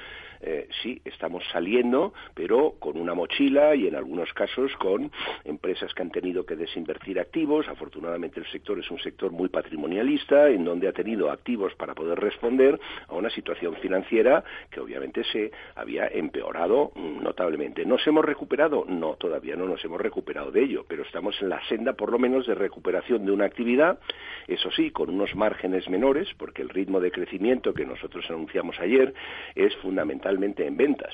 eh, 0.42 0.68
sí, 0.82 1.02
estamos 1.06 1.44
saliendo, 1.52 2.14
pero 2.34 2.76
con 2.80 2.98
una 2.98 3.14
mochila 3.14 3.76
y 3.76 3.88
en 3.88 3.96
algunos 3.96 4.32
casos 4.34 4.72
con 4.78 5.12
empresas 5.44 5.94
que 5.94 6.02
han 6.02 6.12
tenido 6.12 6.46
que 6.46 6.56
desinvertir 6.56 7.20
activos. 7.20 7.68
Afortunadamente 7.68 8.40
el 8.40 8.48
sector 8.48 8.80
es 8.80 8.90
un 8.92 9.00
sector 9.00 9.32
muy 9.32 9.50
patrimonialista, 9.50 10.50
en 10.50 10.64
donde 10.64 10.88
ha 10.88 10.94
tenido 10.94 11.32
activos 11.32 11.74
para 11.76 11.94
poder 11.94 12.20
responder 12.20 12.80
a 13.08 13.16
una 13.16 13.30
situación 13.30 13.76
financiera 13.76 14.44
que 14.70 14.80
obviamente 14.80 15.24
se 15.26 15.52
había 15.76 16.08
empeorado 16.08 16.92
notablemente. 16.96 17.86
¿Nos 17.86 18.06
hemos 18.08 18.26
recuperado? 18.26 18.86
No, 18.88 19.16
todavía 19.16 19.56
no 19.56 19.66
nos 19.66 19.84
hemos 19.84 20.00
recuperado 20.02 20.52
de 20.52 20.64
ello, 20.64 20.86
pero 20.88 21.04
estamos 21.04 21.40
en 21.42 21.50
la 21.50 21.62
senda 21.68 21.94
por 21.94 22.12
lo 22.12 22.20
menos 22.20 22.48
de 22.48 22.56
recuperación 22.56 23.26
de 23.26 23.32
una 23.32 23.46
actividad, 23.46 24.00
eso 24.48 24.72
sí, 24.72 24.92
con 24.92 25.10
unos 25.10 25.36
márgenes 25.36 25.90
menores, 25.90 26.34
porque 26.42 26.64
el 26.64 26.70
ritmo 26.70 27.00
de 27.00 27.12
crecimiento 27.12 27.72
que 27.72 27.86
nosotros 27.86 28.26
anunciamos 28.28 28.80
ayer 28.80 29.14
es 29.54 29.76
fundamentalmente 29.76 30.66
en 30.66 30.76
ventas 30.76 31.14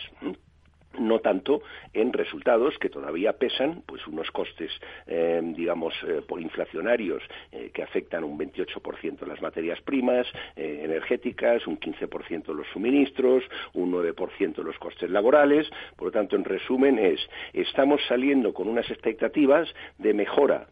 no 1.00 1.20
tanto 1.20 1.62
en 1.94 2.14
resultados 2.14 2.78
que 2.80 2.90
todavía 2.90 3.34
pesan 3.34 3.84
pues 3.86 4.06
unos 4.08 4.30
costes 4.32 4.72
eh, 5.06 5.42
digamos 5.56 5.94
eh, 6.08 6.22
por 6.28 6.42
inflacionarios 6.42 7.24
eh, 7.52 7.72
que 7.74 7.84
afectan 7.84 8.24
un 8.24 8.38
28% 8.38 9.26
las 9.26 9.42
materias 9.42 9.82
primas 9.82 10.28
energéticas 10.56 11.66
un 11.68 11.80
15% 11.80 12.54
los 12.54 12.68
suministros 12.74 13.44
un 13.74 13.92
9% 13.92 14.64
los 14.64 14.78
costes 14.78 15.10
laborales. 15.10 15.70
Por 15.96 16.08
lo 16.08 16.12
tanto 16.12 16.36
en 16.36 16.44
resumen 16.44 17.00
es 17.00 17.20
estamos 17.54 18.02
saliendo 18.08 18.54
con 18.54 18.68
unas 18.68 18.90
expectativas 18.90 19.68
de 19.98 20.14
mejora 20.14 20.68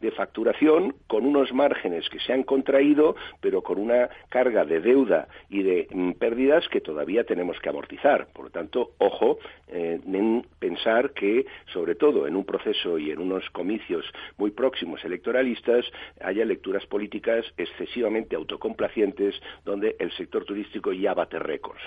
de 0.00 0.10
facturación 0.10 0.94
con 1.06 1.26
unos 1.26 1.52
márgenes 1.52 2.08
que 2.08 2.20
se 2.20 2.32
han 2.32 2.42
contraído 2.42 3.16
pero 3.40 3.62
con 3.62 3.78
una 3.78 4.08
carga 4.28 4.64
de 4.64 4.80
deuda 4.80 5.28
y 5.48 5.62
de 5.62 5.88
mm, 5.90 6.12
pérdidas 6.12 6.68
que 6.68 6.80
todavía 6.80 7.24
tenemos 7.24 7.58
que 7.60 7.68
amortizar. 7.68 8.28
Por 8.32 8.46
lo 8.46 8.50
tanto 8.50 8.92
ojo 8.98 9.38
eh, 9.68 10.00
en 10.04 10.46
pensar 10.58 11.12
que, 11.12 11.46
sobre 11.72 11.94
todo 11.94 12.26
en 12.26 12.36
un 12.36 12.44
proceso 12.44 12.98
y 12.98 13.10
en 13.10 13.18
unos 13.18 13.48
comicios 13.50 14.04
muy 14.36 14.50
próximos 14.50 15.04
electoralistas, 15.04 15.84
haya 16.20 16.44
lecturas 16.44 16.84
políticas 16.86 17.44
excesivamente 17.56 18.36
autocomplacientes 18.36 19.34
donde 19.64 19.96
el 19.98 20.12
sector 20.12 20.44
turístico 20.44 20.92
ya 20.92 21.14
bate 21.14 21.38
récords. 21.38 21.82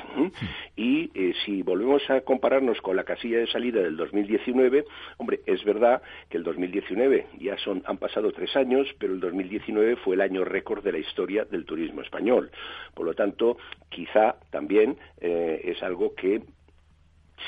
Y 0.76 1.12
eh, 1.14 1.34
si 1.46 1.62
volvemos 1.62 2.08
a 2.10 2.22
compararnos 2.22 2.82
con 2.82 2.96
la 2.96 3.04
casilla 3.04 3.40
de 3.40 3.48
salida 3.48 3.82
del 3.82 3.98
2019, 3.98 4.86
hombre, 5.18 5.42
es 5.46 5.64
verdad 5.64 6.02
que 6.30 6.38
el 6.38 6.44
2019 6.44 7.28
ya 7.40 7.58
son, 7.58 7.84
han 7.86 7.98
pasado 7.98 8.32
tres 8.32 8.56
años, 8.56 8.88
pero 9.00 9.14
el 9.14 9.20
2019 9.20 9.98
fue 9.98 10.16
el 10.16 10.22
año 10.22 10.44
récord 10.44 10.84
de 10.84 10.92
la 10.92 11.00
historia 11.00 11.46
del 11.46 11.66
turismo 11.66 12.02
español. 12.02 12.52
Por 12.94 13.06
lo 13.06 13.14
tanto, 13.14 13.58
quizá 13.90 14.36
también 14.50 14.98
eh, 15.20 15.62
es 15.64 15.82
algo 15.84 16.14
que 16.16 16.42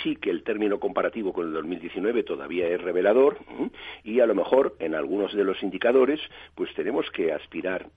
sí 0.03 0.15
que 0.15 0.29
el 0.29 0.43
término 0.43 0.79
comparativo 0.79 1.33
con 1.33 1.47
el 1.47 1.53
2019 1.53 2.23
todavía 2.23 2.67
es 2.67 2.81
revelador 2.81 3.37
y 4.03 4.19
a 4.19 4.25
lo 4.25 4.35
mejor 4.35 4.75
en 4.79 4.95
algunos 4.95 5.33
de 5.33 5.43
los 5.43 5.61
indicadores 5.63 6.19
pues 6.55 6.73
tenemos 6.73 7.09
que 7.11 7.31
aspirar 7.31 7.87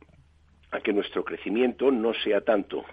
a 0.72 0.80
que 0.80 0.92
nuestro 0.92 1.22
crecimiento 1.22 1.90
no 1.90 2.14
sea 2.14 2.40
tanto 2.40 2.84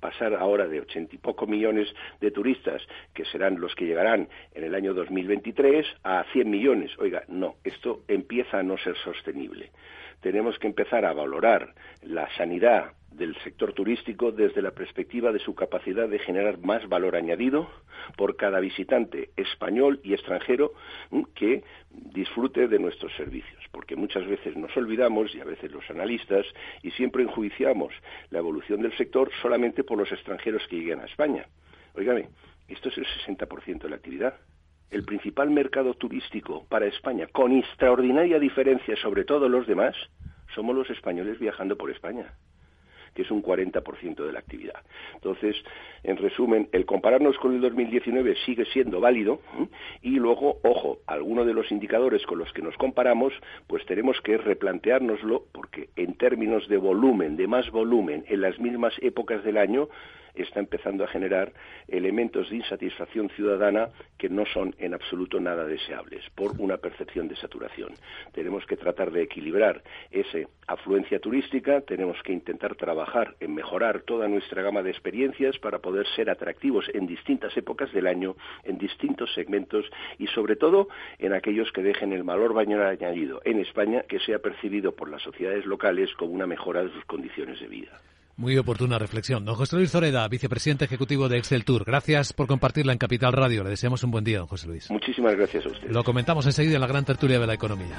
pasar 0.00 0.34
ahora 0.34 0.66
de 0.66 0.80
ochenta 0.80 1.14
y 1.14 1.18
pocos 1.18 1.48
millones 1.48 1.88
de 2.20 2.32
turistas, 2.32 2.82
que 3.14 3.24
serán 3.24 3.60
los 3.60 3.74
que 3.76 3.86
llegarán 3.86 4.28
en 4.52 4.64
el 4.64 4.74
año 4.74 4.92
2023, 4.94 5.86
a 6.02 6.24
100 6.32 6.50
millones. 6.50 6.90
Oiga, 6.98 7.22
no, 7.28 7.54
esto 7.62 8.00
empieza 8.08 8.58
a 8.58 8.62
no 8.64 8.76
ser 8.78 8.96
sostenible 8.96 9.70
tenemos 10.20 10.58
que 10.58 10.66
empezar 10.66 11.04
a 11.04 11.12
valorar 11.12 11.74
la 12.02 12.28
sanidad 12.36 12.92
del 13.10 13.36
sector 13.42 13.72
turístico 13.72 14.32
desde 14.32 14.62
la 14.62 14.70
perspectiva 14.70 15.32
de 15.32 15.40
su 15.40 15.54
capacidad 15.54 16.08
de 16.08 16.18
generar 16.20 16.58
más 16.58 16.88
valor 16.88 17.16
añadido 17.16 17.68
por 18.16 18.36
cada 18.36 18.60
visitante 18.60 19.30
español 19.36 20.00
y 20.02 20.14
extranjero 20.14 20.72
que 21.34 21.64
disfrute 21.90 22.68
de 22.68 22.78
nuestros 22.78 23.12
servicios, 23.16 23.62
porque 23.72 23.96
muchas 23.96 24.26
veces 24.26 24.56
nos 24.56 24.74
olvidamos, 24.76 25.34
y 25.34 25.40
a 25.40 25.44
veces 25.44 25.72
los 25.72 25.88
analistas, 25.90 26.46
y 26.82 26.92
siempre 26.92 27.22
enjuiciamos 27.22 27.92
la 28.30 28.38
evolución 28.38 28.80
del 28.80 28.96
sector 28.96 29.30
solamente 29.42 29.84
por 29.84 29.98
los 29.98 30.10
extranjeros 30.12 30.66
que 30.68 30.76
lleguen 30.76 31.00
a 31.00 31.06
España. 31.06 31.46
Óigame, 31.94 32.28
esto 32.68 32.88
es 32.88 32.98
el 32.98 33.06
60% 33.06 33.82
de 33.82 33.90
la 33.90 33.96
actividad. 33.96 34.34
El 34.90 35.04
principal 35.04 35.50
mercado 35.50 35.94
turístico 35.94 36.64
para 36.68 36.86
España, 36.86 37.26
con 37.28 37.52
extraordinaria 37.52 38.38
diferencia 38.38 38.96
sobre 38.96 39.24
todos 39.24 39.50
los 39.50 39.66
demás, 39.66 39.94
somos 40.54 40.74
los 40.74 40.90
españoles 40.90 41.38
viajando 41.38 41.76
por 41.76 41.90
España 41.90 42.34
que 43.14 43.22
es 43.22 43.30
un 43.30 43.42
40% 43.42 44.24
de 44.24 44.32
la 44.32 44.38
actividad. 44.38 44.82
Entonces, 45.14 45.56
en 46.02 46.16
resumen, 46.16 46.68
el 46.72 46.86
compararnos 46.86 47.36
con 47.38 47.54
el 47.54 47.60
2019 47.60 48.36
sigue 48.46 48.64
siendo 48.66 49.00
válido 49.00 49.40
y 50.02 50.10
luego, 50.10 50.58
ojo, 50.62 50.98
algunos 51.06 51.46
de 51.46 51.54
los 51.54 51.70
indicadores 51.70 52.24
con 52.26 52.38
los 52.38 52.52
que 52.52 52.62
nos 52.62 52.76
comparamos, 52.76 53.32
pues 53.66 53.84
tenemos 53.86 54.20
que 54.22 54.36
replanteárnoslo 54.36 55.44
porque 55.52 55.88
en 55.96 56.14
términos 56.14 56.68
de 56.68 56.76
volumen, 56.76 57.36
de 57.36 57.46
más 57.46 57.70
volumen, 57.70 58.24
en 58.28 58.40
las 58.40 58.58
mismas 58.58 58.94
épocas 59.00 59.42
del 59.44 59.56
año, 59.56 59.88
está 60.34 60.60
empezando 60.60 61.04
a 61.04 61.08
generar 61.08 61.52
elementos 61.88 62.50
de 62.50 62.56
insatisfacción 62.56 63.28
ciudadana 63.30 63.88
que 64.18 64.28
no 64.28 64.44
son 64.46 64.74
en 64.78 64.94
absoluto 64.94 65.40
nada 65.40 65.64
deseables 65.64 66.24
por 66.34 66.52
una 66.60 66.76
percepción 66.76 67.28
de 67.28 67.36
saturación. 67.36 67.92
Tenemos 68.32 68.66
que 68.66 68.76
tratar 68.76 69.10
de 69.10 69.22
equilibrar 69.22 69.82
esa 70.10 70.38
afluencia 70.66 71.18
turística, 71.18 71.80
tenemos 71.80 72.16
que 72.22 72.32
intentar 72.32 72.76
trabajar 72.76 73.34
en 73.40 73.54
mejorar 73.54 74.02
toda 74.02 74.28
nuestra 74.28 74.62
gama 74.62 74.82
de 74.82 74.90
experiencias 74.90 75.58
para 75.58 75.78
poder 75.78 76.06
ser 76.14 76.30
atractivos 76.30 76.86
en 76.94 77.06
distintas 77.06 77.56
épocas 77.56 77.92
del 77.92 78.06
año, 78.06 78.36
en 78.64 78.78
distintos 78.78 79.32
segmentos 79.34 79.84
y 80.18 80.26
sobre 80.28 80.56
todo 80.56 80.88
en 81.18 81.32
aquellos 81.32 81.72
que 81.72 81.82
dejen 81.82 82.12
el 82.12 82.22
valor 82.22 82.54
baño 82.54 82.82
añadido 82.82 83.40
en 83.44 83.60
España 83.60 84.02
que 84.08 84.20
sea 84.20 84.38
percibido 84.38 84.92
por 84.92 85.10
las 85.10 85.22
sociedades 85.22 85.66
locales 85.66 86.12
como 86.14 86.32
una 86.32 86.46
mejora 86.46 86.84
de 86.84 86.90
sus 86.90 87.04
condiciones 87.04 87.60
de 87.60 87.66
vida. 87.66 88.00
Muy 88.40 88.56
oportuna 88.56 88.98
reflexión. 88.98 89.44
Don 89.44 89.54
José 89.54 89.76
Luis 89.76 89.90
Zoreda, 89.90 90.26
vicepresidente 90.26 90.86
ejecutivo 90.86 91.28
de 91.28 91.36
Excel 91.36 91.62
Tour. 91.62 91.84
Gracias 91.84 92.32
por 92.32 92.46
compartirla 92.46 92.92
en 92.92 92.98
Capital 92.98 93.34
Radio. 93.34 93.62
Le 93.62 93.68
deseamos 93.68 94.02
un 94.02 94.12
buen 94.12 94.24
día, 94.24 94.38
don 94.38 94.46
José 94.46 94.66
Luis. 94.66 94.90
Muchísimas 94.90 95.36
gracias 95.36 95.66
a 95.66 95.68
usted. 95.68 95.90
Lo 95.90 96.02
comentamos 96.04 96.46
enseguida 96.46 96.76
en 96.76 96.80
la 96.80 96.86
gran 96.86 97.04
tertulia 97.04 97.38
de 97.38 97.46
la 97.46 97.52
economía. 97.52 97.98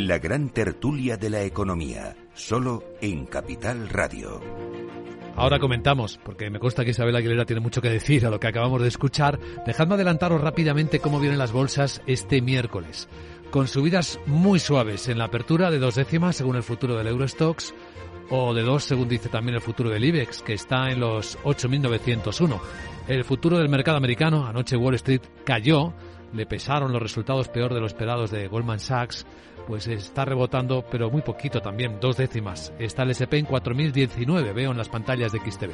La 0.00 0.18
gran 0.18 0.48
tertulia 0.48 1.18
de 1.18 1.28
la 1.28 1.42
economía, 1.42 2.16
solo 2.32 2.84
en 3.02 3.26
Capital 3.26 3.86
Radio. 3.90 4.40
Ahora 5.36 5.58
comentamos, 5.58 6.18
porque 6.24 6.48
me 6.48 6.58
consta 6.58 6.86
que 6.86 6.92
Isabel 6.92 7.16
Aguilera 7.16 7.44
tiene 7.44 7.60
mucho 7.60 7.82
que 7.82 7.90
decir 7.90 8.24
a 8.24 8.30
lo 8.30 8.40
que 8.40 8.48
acabamos 8.48 8.80
de 8.80 8.88
escuchar. 8.88 9.38
Dejadme 9.66 9.96
adelantaros 9.96 10.40
rápidamente 10.40 11.00
cómo 11.00 11.20
vienen 11.20 11.38
las 11.38 11.52
bolsas 11.52 12.00
este 12.06 12.40
miércoles. 12.40 13.10
Con 13.50 13.68
subidas 13.68 14.18
muy 14.24 14.58
suaves 14.58 15.06
en 15.08 15.18
la 15.18 15.24
apertura 15.24 15.70
de 15.70 15.78
dos 15.78 15.96
décimas 15.96 16.36
según 16.36 16.56
el 16.56 16.62
futuro 16.62 16.96
del 16.96 17.08
Eurostox 17.08 17.74
o 18.30 18.54
de 18.54 18.62
dos 18.62 18.84
según 18.84 19.06
dice 19.06 19.28
también 19.28 19.56
el 19.56 19.60
futuro 19.60 19.90
del 19.90 20.04
IBEX, 20.06 20.40
que 20.40 20.54
está 20.54 20.90
en 20.90 21.00
los 21.00 21.38
8.901. 21.40 22.58
El 23.06 23.22
futuro 23.22 23.58
del 23.58 23.68
mercado 23.68 23.98
americano, 23.98 24.46
anoche 24.46 24.78
Wall 24.78 24.94
Street 24.94 25.22
cayó, 25.44 25.92
le 26.32 26.46
pesaron 26.46 26.90
los 26.90 27.02
resultados 27.02 27.48
peor 27.48 27.74
de 27.74 27.80
lo 27.80 27.86
esperados 27.86 28.30
de 28.30 28.48
Goldman 28.48 28.80
Sachs 28.80 29.26
pues 29.70 29.86
está 29.86 30.24
rebotando, 30.24 30.84
pero 30.90 31.12
muy 31.12 31.22
poquito 31.22 31.62
también, 31.62 32.00
dos 32.00 32.16
décimas. 32.16 32.72
Está 32.80 33.04
el 33.04 33.12
SP 33.14 33.38
en 33.38 33.46
4019, 33.46 34.52
veo 34.52 34.72
en 34.72 34.76
las 34.76 34.88
pantallas 34.88 35.30
de 35.30 35.38
XTV. 35.38 35.70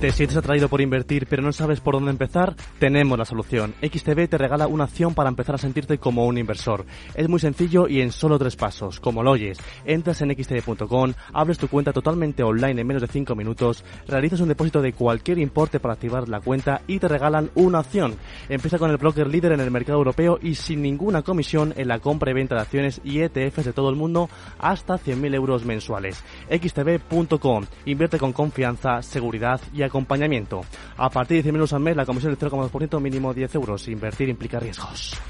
¿Te 0.00 0.12
sientes 0.12 0.38
atraído 0.38 0.70
por 0.70 0.80
invertir 0.80 1.26
pero 1.28 1.42
no 1.42 1.52
sabes 1.52 1.80
por 1.80 1.92
dónde 1.92 2.10
empezar? 2.10 2.56
Tenemos 2.78 3.18
la 3.18 3.26
solución. 3.26 3.74
XTB 3.82 4.30
te 4.30 4.38
regala 4.38 4.66
una 4.66 4.84
acción 4.84 5.14
para 5.14 5.28
empezar 5.28 5.56
a 5.56 5.58
sentirte 5.58 5.98
como 5.98 6.24
un 6.24 6.38
inversor. 6.38 6.86
Es 7.14 7.28
muy 7.28 7.38
sencillo 7.38 7.86
y 7.86 8.00
en 8.00 8.10
solo 8.10 8.38
tres 8.38 8.56
pasos, 8.56 8.98
como 8.98 9.22
lo 9.22 9.32
oyes. 9.32 9.58
Entras 9.84 10.22
en 10.22 10.30
xtb.com, 10.34 11.12
abres 11.34 11.58
tu 11.58 11.68
cuenta 11.68 11.92
totalmente 11.92 12.42
online 12.42 12.80
en 12.80 12.86
menos 12.86 13.02
de 13.02 13.08
cinco 13.08 13.34
minutos, 13.34 13.84
realizas 14.08 14.40
un 14.40 14.48
depósito 14.48 14.80
de 14.80 14.94
cualquier 14.94 15.38
importe 15.38 15.80
para 15.80 15.92
activar 15.92 16.30
la 16.30 16.40
cuenta 16.40 16.80
y 16.86 16.98
te 16.98 17.06
regalan 17.06 17.50
una 17.54 17.80
acción. 17.80 18.14
Empieza 18.48 18.78
con 18.78 18.90
el 18.90 18.96
broker 18.96 19.26
líder 19.26 19.52
en 19.52 19.60
el 19.60 19.70
mercado 19.70 19.98
europeo 19.98 20.38
y 20.40 20.54
sin 20.54 20.80
ninguna 20.80 21.20
comisión 21.20 21.74
en 21.76 21.88
la 21.88 21.98
compra 21.98 22.30
y 22.30 22.34
venta 22.34 22.54
de 22.54 22.62
acciones 22.62 23.02
y 23.04 23.20
ETFs 23.20 23.66
de 23.66 23.74
todo 23.74 23.90
el 23.90 23.96
mundo 23.96 24.30
hasta 24.60 24.94
100.000 24.94 25.34
euros 25.34 25.66
mensuales. 25.66 26.24
xtb.com. 26.48 27.66
Invierte 27.84 28.18
con 28.18 28.32
confianza, 28.32 29.02
seguridad 29.02 29.60
y 29.74 29.89
acompañamiento. 29.90 30.62
A 30.96 31.10
partir 31.10 31.38
de 31.38 31.42
100 31.42 31.54
euros 31.56 31.72
al 31.74 31.80
mes, 31.80 31.96
la 31.96 32.06
comisión 32.06 32.34
del 32.34 32.50
0,2%, 32.50 33.00
mínimo 33.00 33.34
10 33.34 33.54
euros. 33.56 33.86
Invertir 33.88 34.28
implica 34.28 34.58
riesgos. 34.58 35.20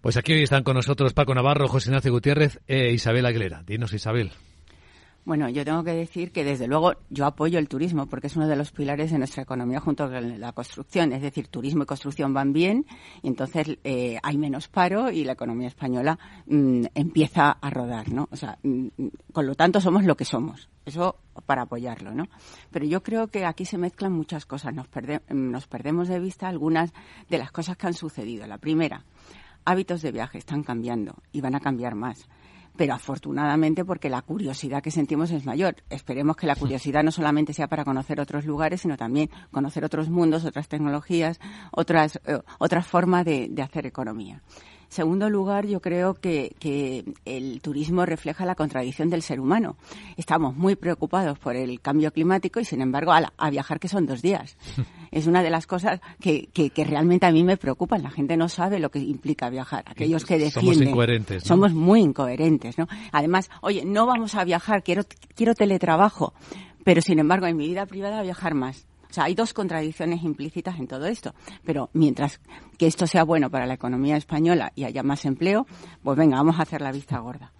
Pues 0.00 0.16
aquí 0.18 0.34
hoy 0.34 0.42
están 0.42 0.62
con 0.62 0.74
nosotros 0.76 1.14
Paco 1.14 1.34
Navarro, 1.34 1.66
José 1.66 1.88
Ignacio 1.88 2.12
Gutiérrez 2.12 2.60
e 2.66 2.92
Isabel 2.92 3.24
Aguilera. 3.24 3.62
Dinos, 3.66 3.94
Isabel. 3.94 4.32
Bueno, 5.26 5.48
yo 5.48 5.64
tengo 5.64 5.82
que 5.82 5.94
decir 5.94 6.32
que 6.32 6.44
desde 6.44 6.66
luego 6.66 6.92
yo 7.08 7.24
apoyo 7.24 7.58
el 7.58 7.66
turismo 7.66 8.06
porque 8.06 8.26
es 8.26 8.36
uno 8.36 8.46
de 8.46 8.56
los 8.56 8.72
pilares 8.72 9.10
de 9.10 9.16
nuestra 9.16 9.42
economía 9.42 9.80
junto 9.80 10.10
con 10.10 10.38
la 10.38 10.52
construcción. 10.52 11.14
Es 11.14 11.22
decir, 11.22 11.48
turismo 11.48 11.84
y 11.84 11.86
construcción 11.86 12.34
van 12.34 12.52
bien 12.52 12.84
y 13.22 13.28
entonces 13.28 13.78
eh, 13.84 14.18
hay 14.22 14.36
menos 14.36 14.68
paro 14.68 15.10
y 15.10 15.24
la 15.24 15.32
economía 15.32 15.68
española 15.68 16.18
mm, 16.46 16.84
empieza 16.94 17.52
a 17.52 17.70
rodar, 17.70 18.12
¿no? 18.12 18.28
O 18.32 18.36
sea, 18.36 18.58
mm, 18.62 18.88
con 19.32 19.46
lo 19.46 19.54
tanto 19.54 19.80
somos 19.80 20.04
lo 20.04 20.14
que 20.14 20.26
somos. 20.26 20.68
Eso 20.84 21.16
para 21.46 21.62
apoyarlo, 21.62 22.12
¿no? 22.12 22.28
Pero 22.70 22.84
yo 22.84 23.02
creo 23.02 23.28
que 23.28 23.46
aquí 23.46 23.64
se 23.64 23.78
mezclan 23.78 24.12
muchas 24.12 24.44
cosas. 24.44 24.74
Nos, 24.74 24.88
nos 25.30 25.66
perdemos 25.66 26.08
de 26.08 26.20
vista 26.20 26.48
algunas 26.48 26.92
de 27.30 27.38
las 27.38 27.50
cosas 27.50 27.78
que 27.78 27.86
han 27.86 27.94
sucedido. 27.94 28.46
La 28.46 28.58
primera, 28.58 29.06
hábitos 29.64 30.02
de 30.02 30.12
viaje 30.12 30.36
están 30.36 30.62
cambiando 30.62 31.14
y 31.32 31.40
van 31.40 31.54
a 31.54 31.60
cambiar 31.60 31.94
más 31.94 32.28
pero 32.76 32.94
afortunadamente 32.94 33.84
porque 33.84 34.08
la 34.08 34.22
curiosidad 34.22 34.82
que 34.82 34.90
sentimos 34.90 35.30
es 35.30 35.44
mayor. 35.44 35.76
Esperemos 35.90 36.36
que 36.36 36.46
la 36.46 36.56
curiosidad 36.56 37.02
no 37.02 37.10
solamente 37.10 37.52
sea 37.52 37.68
para 37.68 37.84
conocer 37.84 38.20
otros 38.20 38.44
lugares, 38.44 38.80
sino 38.80 38.96
también 38.96 39.30
conocer 39.50 39.84
otros 39.84 40.10
mundos, 40.10 40.44
otras 40.44 40.68
tecnologías, 40.68 41.38
otras, 41.70 42.20
eh, 42.26 42.40
otras 42.58 42.86
formas 42.86 43.24
de 43.24 43.62
hacer 43.62 43.86
economía 43.86 44.42
segundo 44.88 45.28
lugar, 45.30 45.66
yo 45.66 45.80
creo 45.80 46.14
que, 46.14 46.54
el 47.24 47.60
turismo 47.60 48.06
refleja 48.06 48.44
la 48.44 48.54
contradicción 48.54 49.10
del 49.10 49.22
ser 49.22 49.40
humano. 49.40 49.76
Estamos 50.16 50.56
muy 50.56 50.76
preocupados 50.76 51.38
por 51.38 51.56
el 51.56 51.80
cambio 51.80 52.12
climático 52.12 52.60
y, 52.60 52.64
sin 52.64 52.80
embargo, 52.80 53.12
a, 53.12 53.50
viajar 53.50 53.80
que 53.80 53.88
son 53.88 54.06
dos 54.06 54.22
días. 54.22 54.56
es 55.10 55.26
una 55.26 55.42
de 55.42 55.50
las 55.50 55.66
cosas 55.66 56.00
que, 56.20 56.48
realmente 56.76 57.26
a 57.26 57.32
mí 57.32 57.44
me 57.44 57.56
preocupan. 57.56 58.02
La 58.02 58.10
gente 58.10 58.36
no 58.36 58.48
sabe 58.48 58.78
lo 58.78 58.90
que 58.90 58.98
implica 58.98 59.50
viajar. 59.50 59.84
Aquellos 59.86 60.24
que 60.24 60.38
defienden. 60.38 60.74
Somos 60.74 60.88
incoherentes. 60.88 61.42
Somos 61.44 61.74
muy 61.74 62.00
incoherentes, 62.00 62.78
¿no? 62.78 62.88
Además, 63.12 63.50
oye, 63.60 63.84
no 63.84 64.06
vamos 64.06 64.34
a 64.34 64.44
viajar, 64.44 64.82
quiero, 64.82 65.02
quiero 65.34 65.54
teletrabajo. 65.54 66.34
Pero, 66.84 67.00
sin 67.00 67.18
embargo, 67.18 67.46
en 67.46 67.56
mi 67.56 67.66
vida 67.68 67.86
privada 67.86 68.22
viajar 68.22 68.54
más. 68.54 68.86
O 69.14 69.22
sea, 69.22 69.24
hay 69.26 69.36
dos 69.36 69.54
contradicciones 69.54 70.24
implícitas 70.24 70.76
en 70.80 70.88
todo 70.88 71.06
esto. 71.06 71.36
Pero 71.64 71.88
mientras 71.92 72.40
que 72.76 72.88
esto 72.88 73.06
sea 73.06 73.22
bueno 73.22 73.48
para 73.48 73.64
la 73.64 73.74
economía 73.74 74.16
española 74.16 74.72
y 74.74 74.82
haya 74.82 75.04
más 75.04 75.24
empleo, 75.24 75.68
pues 76.02 76.18
venga, 76.18 76.38
vamos 76.38 76.58
a 76.58 76.62
hacer 76.62 76.80
la 76.80 76.90
vista 76.90 77.20
gorda. 77.20 77.52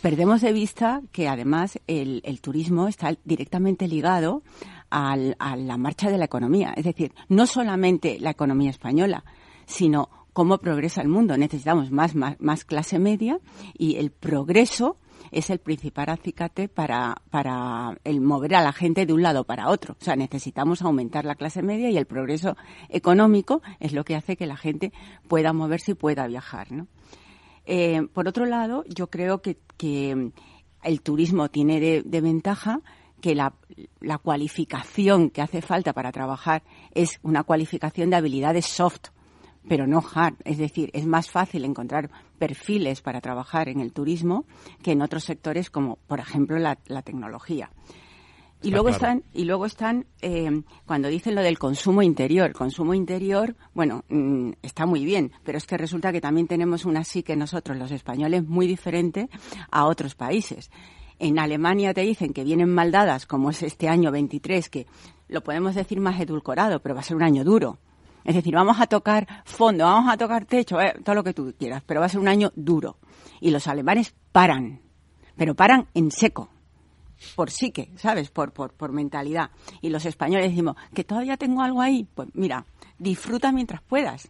Perdemos 0.00 0.40
de 0.40 0.52
vista 0.52 1.02
que 1.10 1.26
además 1.26 1.80
el, 1.88 2.22
turismo 2.40 2.86
está 2.86 3.12
directamente 3.24 3.88
ligado 3.88 4.44
a 4.88 5.16
la 5.16 5.76
marcha 5.78 6.10
de 6.10 6.18
la 6.18 6.26
economía. 6.26 6.74
Es 6.76 6.84
decir, 6.84 7.12
no 7.28 7.48
solamente 7.48 8.20
la 8.20 8.30
economía 8.30 8.70
española, 8.70 9.24
sino 9.66 10.08
cómo 10.32 10.58
progresa 10.58 11.02
el 11.02 11.08
mundo. 11.08 11.36
Necesitamos 11.36 11.90
más, 11.90 12.14
más 12.14 12.64
clase 12.64 13.00
media 13.00 13.40
y 13.76 13.96
el 13.96 14.12
progreso 14.12 14.96
es 15.30 15.50
el 15.50 15.58
principal 15.58 16.10
acicate 16.10 16.68
para, 16.68 17.22
para 17.30 17.98
el 18.04 18.20
mover 18.20 18.54
a 18.54 18.62
la 18.62 18.72
gente 18.72 19.06
de 19.06 19.12
un 19.12 19.22
lado 19.22 19.44
para 19.44 19.68
otro. 19.68 19.96
O 20.00 20.04
sea, 20.04 20.16
necesitamos 20.16 20.82
aumentar 20.82 21.24
la 21.24 21.34
clase 21.34 21.62
media 21.62 21.90
y 21.90 21.96
el 21.96 22.06
progreso 22.06 22.56
económico 22.88 23.62
es 23.80 23.92
lo 23.92 24.04
que 24.04 24.16
hace 24.16 24.36
que 24.36 24.46
la 24.46 24.56
gente 24.56 24.92
pueda 25.28 25.52
moverse 25.52 25.92
y 25.92 25.94
pueda 25.94 26.26
viajar. 26.26 26.72
¿no? 26.72 26.86
Eh, 27.66 28.08
por 28.12 28.26
otro 28.28 28.46
lado, 28.46 28.84
yo 28.88 29.08
creo 29.08 29.42
que, 29.42 29.58
el 30.82 31.02
turismo 31.02 31.50
tiene 31.50 31.80
de, 31.80 32.20
ventaja 32.20 32.80
que 33.20 33.34
la, 33.34 33.54
la, 34.00 34.18
cualificación 34.18 35.30
que 35.30 35.42
hace 35.42 35.60
falta 35.60 35.92
para 35.92 36.12
trabajar 36.12 36.62
es 36.94 37.18
una 37.22 37.42
cualificación 37.42 38.10
de 38.10 38.16
habilidades 38.16 38.66
soft, 38.66 39.08
pero 39.68 39.86
no 39.86 40.02
hard. 40.14 40.36
Es 40.44 40.58
decir, 40.58 40.90
es 40.92 41.06
más 41.06 41.30
fácil 41.30 41.64
encontrar 41.64 42.10
perfiles 42.38 43.00
para 43.00 43.20
trabajar 43.20 43.68
en 43.68 43.80
el 43.80 43.92
turismo 43.92 44.44
que 44.82 44.92
en 44.92 45.02
otros 45.02 45.24
sectores 45.24 45.70
como, 45.70 45.96
por 46.06 46.20
ejemplo, 46.20 46.58
la, 46.58 46.76
tecnología. 47.02 47.70
Y 48.60 48.72
luego, 48.72 48.88
están, 48.88 49.22
y 49.32 49.44
luego 49.44 49.66
están, 49.66 50.06
eh, 50.20 50.62
cuando 50.84 51.08
dicen 51.08 51.36
lo 51.36 51.42
del 51.42 51.60
consumo 51.60 52.02
interior. 52.02 52.52
Consumo 52.52 52.92
interior, 52.92 53.54
bueno, 53.72 54.04
mm, 54.08 54.50
está 54.62 54.84
muy 54.84 55.04
bien, 55.04 55.30
pero 55.44 55.58
es 55.58 55.66
que 55.66 55.76
resulta 55.76 56.10
que 56.10 56.20
también 56.20 56.48
tenemos 56.48 56.84
una 56.84 57.04
psique 57.04 57.36
nosotros, 57.36 57.76
los 57.76 57.92
españoles, 57.92 58.44
muy 58.44 58.66
diferente 58.66 59.28
a 59.70 59.86
otros 59.86 60.16
países. 60.16 60.70
En 61.20 61.38
Alemania 61.38 61.94
te 61.94 62.00
dicen 62.00 62.32
que 62.32 62.42
vienen 62.42 62.72
maldadas, 62.72 63.26
como 63.26 63.50
es 63.50 63.62
este 63.62 63.88
año 63.88 64.10
23, 64.10 64.68
que 64.68 64.86
lo 65.28 65.42
podemos 65.42 65.74
decir 65.76 66.00
más 66.00 66.20
edulcorado, 66.20 66.80
pero 66.80 66.94
va 66.96 67.00
a 67.00 67.04
ser 67.04 67.16
un 67.16 67.22
año 67.22 67.44
duro. 67.44 67.78
Es 68.24 68.34
decir, 68.34 68.54
vamos 68.54 68.80
a 68.80 68.86
tocar 68.86 69.26
fondo, 69.44 69.84
vamos 69.84 70.12
a 70.12 70.16
tocar 70.16 70.44
techo, 70.44 70.80
eh, 70.80 70.94
todo 71.04 71.14
lo 71.14 71.24
que 71.24 71.34
tú 71.34 71.54
quieras, 71.58 71.82
pero 71.86 72.00
va 72.00 72.06
a 72.06 72.08
ser 72.08 72.20
un 72.20 72.28
año 72.28 72.52
duro. 72.54 72.98
Y 73.40 73.50
los 73.50 73.66
alemanes 73.66 74.14
paran, 74.32 74.80
pero 75.36 75.54
paran 75.54 75.88
en 75.94 76.10
seco, 76.10 76.50
por 77.34 77.50
psique, 77.50 77.90
¿sabes? 77.96 78.30
Por, 78.30 78.52
por, 78.52 78.72
por 78.72 78.92
mentalidad. 78.92 79.50
Y 79.80 79.90
los 79.90 80.04
españoles 80.04 80.50
decimos, 80.50 80.76
que 80.94 81.04
todavía 81.04 81.36
tengo 81.36 81.62
algo 81.62 81.80
ahí, 81.80 82.06
pues 82.14 82.28
mira, 82.34 82.66
disfruta 82.98 83.52
mientras 83.52 83.82
puedas. 83.82 84.28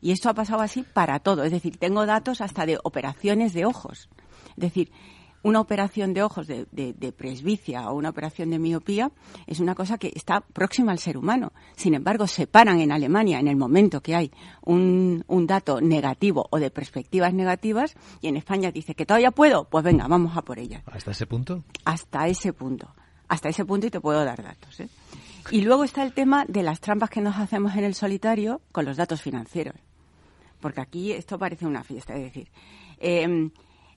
Y 0.00 0.12
esto 0.12 0.28
ha 0.28 0.34
pasado 0.34 0.60
así 0.60 0.82
para 0.82 1.18
todo. 1.20 1.44
Es 1.44 1.52
decir, 1.52 1.78
tengo 1.78 2.06
datos 2.06 2.40
hasta 2.40 2.66
de 2.66 2.78
operaciones 2.82 3.54
de 3.54 3.64
ojos. 3.64 4.08
Es 4.50 4.62
decir, 4.62 4.92
una 5.42 5.60
operación 5.60 6.12
de 6.12 6.22
ojos 6.22 6.46
de, 6.46 7.14
presbicia 7.16 7.88
o 7.88 7.94
una 7.94 8.10
operación 8.10 8.50
de 8.50 8.58
miopía 8.58 9.10
es 9.46 9.60
una 9.60 9.74
cosa 9.74 9.98
que 9.98 10.12
está 10.14 10.40
próxima 10.40 10.92
al 10.92 10.98
ser 10.98 11.16
humano. 11.16 11.52
Sin 11.76 11.94
embargo, 11.94 12.26
se 12.26 12.46
paran 12.46 12.80
en 12.80 12.92
Alemania 12.92 13.38
en 13.38 13.48
el 13.48 13.56
momento 13.56 14.00
que 14.00 14.14
hay 14.14 14.32
un, 14.62 15.24
dato 15.46 15.80
negativo 15.80 16.48
o 16.50 16.58
de 16.58 16.70
perspectivas 16.70 17.32
negativas 17.32 17.94
y 18.20 18.28
en 18.28 18.36
España 18.36 18.72
dice 18.72 18.94
que 18.94 19.06
todavía 19.06 19.30
puedo, 19.30 19.64
pues 19.64 19.84
venga, 19.84 20.08
vamos 20.08 20.36
a 20.36 20.42
por 20.42 20.58
ella. 20.58 20.82
¿Hasta 20.86 21.12
ese 21.12 21.26
punto? 21.26 21.62
Hasta 21.84 22.26
ese 22.26 22.52
punto. 22.52 22.88
Hasta 23.28 23.48
ese 23.48 23.64
punto 23.64 23.86
y 23.86 23.90
te 23.90 24.00
puedo 24.00 24.24
dar 24.24 24.42
datos. 24.42 24.80
¿eh? 24.80 24.88
Y 25.50 25.60
luego 25.62 25.84
está 25.84 26.02
el 26.02 26.12
tema 26.12 26.44
de 26.48 26.62
las 26.62 26.80
trampas 26.80 27.10
que 27.10 27.20
nos 27.20 27.36
hacemos 27.36 27.76
en 27.76 27.84
el 27.84 27.94
solitario 27.94 28.60
con 28.72 28.84
los 28.84 28.96
datos 28.96 29.22
financieros. 29.22 29.76
Porque 30.60 30.80
aquí 30.80 31.12
esto 31.12 31.38
parece 31.38 31.66
una 31.66 31.84
fiesta. 31.84 32.14
Es 32.14 32.22
decir, 32.22 32.48
eh, 32.98 33.50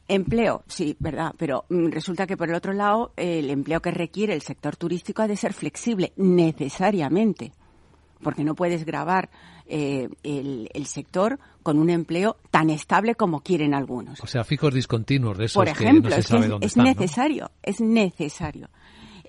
Empleo, 0.10 0.64
sí, 0.68 0.98
verdad, 1.00 1.36
pero 1.38 1.66
mm, 1.70 1.90
resulta 1.90 2.26
que 2.26 2.36
por 2.36 2.50
el 2.50 2.56
otro 2.56 2.74
lado 2.74 3.14
el 3.16 3.52
empleo 3.52 3.80
que 3.80 3.92
requiere 3.92 4.34
el 4.34 4.42
sector 4.42 4.76
turístico 4.76 5.22
ha 5.22 5.28
de 5.28 5.38
ser 5.38 5.54
flexible 5.54 6.14
necesariamente, 6.18 7.52
porque 8.24 8.44
no 8.44 8.56
puedes 8.56 8.86
grabar 8.86 9.30
eh, 9.68 10.10
el, 10.24 10.86
sector 10.88 11.38
con 11.62 11.78
un 11.78 11.92
empleo 11.92 12.38
tan 12.50 12.72
estable 12.72 13.14
como 13.14 13.42
quieren 13.42 13.76
algunos. 13.76 14.20
O 14.24 14.26
sea, 14.26 14.44
fijos 14.44 14.74
discontinuos 14.74 15.38
de 15.38 15.46
esos 15.46 15.54
por 15.54 15.68
ejemplo, 15.68 16.10
que 16.10 16.16
no 16.16 16.22
se 16.24 16.28
sabe 16.28 16.48
dónde 16.48 16.66
es 16.66 16.76
necesario, 16.76 17.52
es 17.62 17.80
necesario. 17.80 18.70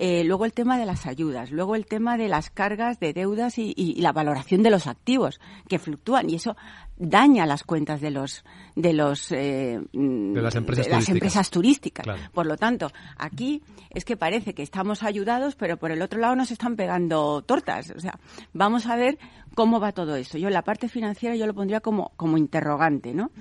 Eh, 0.02 0.24
luego 0.24 0.46
el 0.46 0.54
tema 0.54 0.78
de 0.78 0.86
las 0.86 1.04
ayudas, 1.04 1.50
luego 1.50 1.76
el 1.76 1.84
tema 1.84 2.16
de 2.16 2.26
las 2.26 2.48
cargas 2.48 2.98
de 3.00 3.12
deudas 3.12 3.58
y, 3.58 3.96
la 4.00 4.12
valoración 4.12 4.62
de 4.62 4.70
los 4.70 4.86
activos 4.86 5.42
que 5.68 5.78
fluctúan 5.78 6.30
y 6.30 6.36
eso 6.36 6.56
daña 6.96 7.44
las 7.44 7.64
cuentas 7.64 8.00
de 8.00 8.10
los 8.10 8.42
de 8.74 8.94
los 8.94 9.30
eh, 9.30 9.78
de 9.92 10.40
las 10.40 10.54
empresas 10.54 10.86
las 10.86 11.04
turísticas. 11.04 11.08
Empresas 11.10 11.50
turísticas. 11.50 12.06
Por 12.32 12.46
lo 12.46 12.56
tanto, 12.56 12.90
aquí 13.18 13.62
es 13.90 14.06
que 14.06 14.16
parece 14.16 14.54
que 14.54 14.62
estamos 14.62 15.02
ayudados, 15.02 15.54
pero 15.54 15.76
por 15.76 15.90
el 15.90 16.00
otro 16.00 16.18
lado 16.18 16.34
nos 16.34 16.50
están 16.50 16.76
pegando 16.76 17.42
tortas. 17.42 17.92
O 17.94 18.00
sea, 18.00 18.18
vamos 18.54 18.86
a 18.86 18.96
ver 18.96 19.18
cómo 19.54 19.80
va 19.80 19.92
todo 19.92 20.16
eso. 20.16 20.38
Yo 20.38 20.48
la 20.48 20.62
parte 20.62 20.88
financiera 20.88 21.36
yo 21.36 21.46
lo 21.46 21.52
pondría 21.52 21.80
como 21.80 22.12
como 22.16 22.38
interrogante, 22.38 23.12
¿no? 23.12 23.32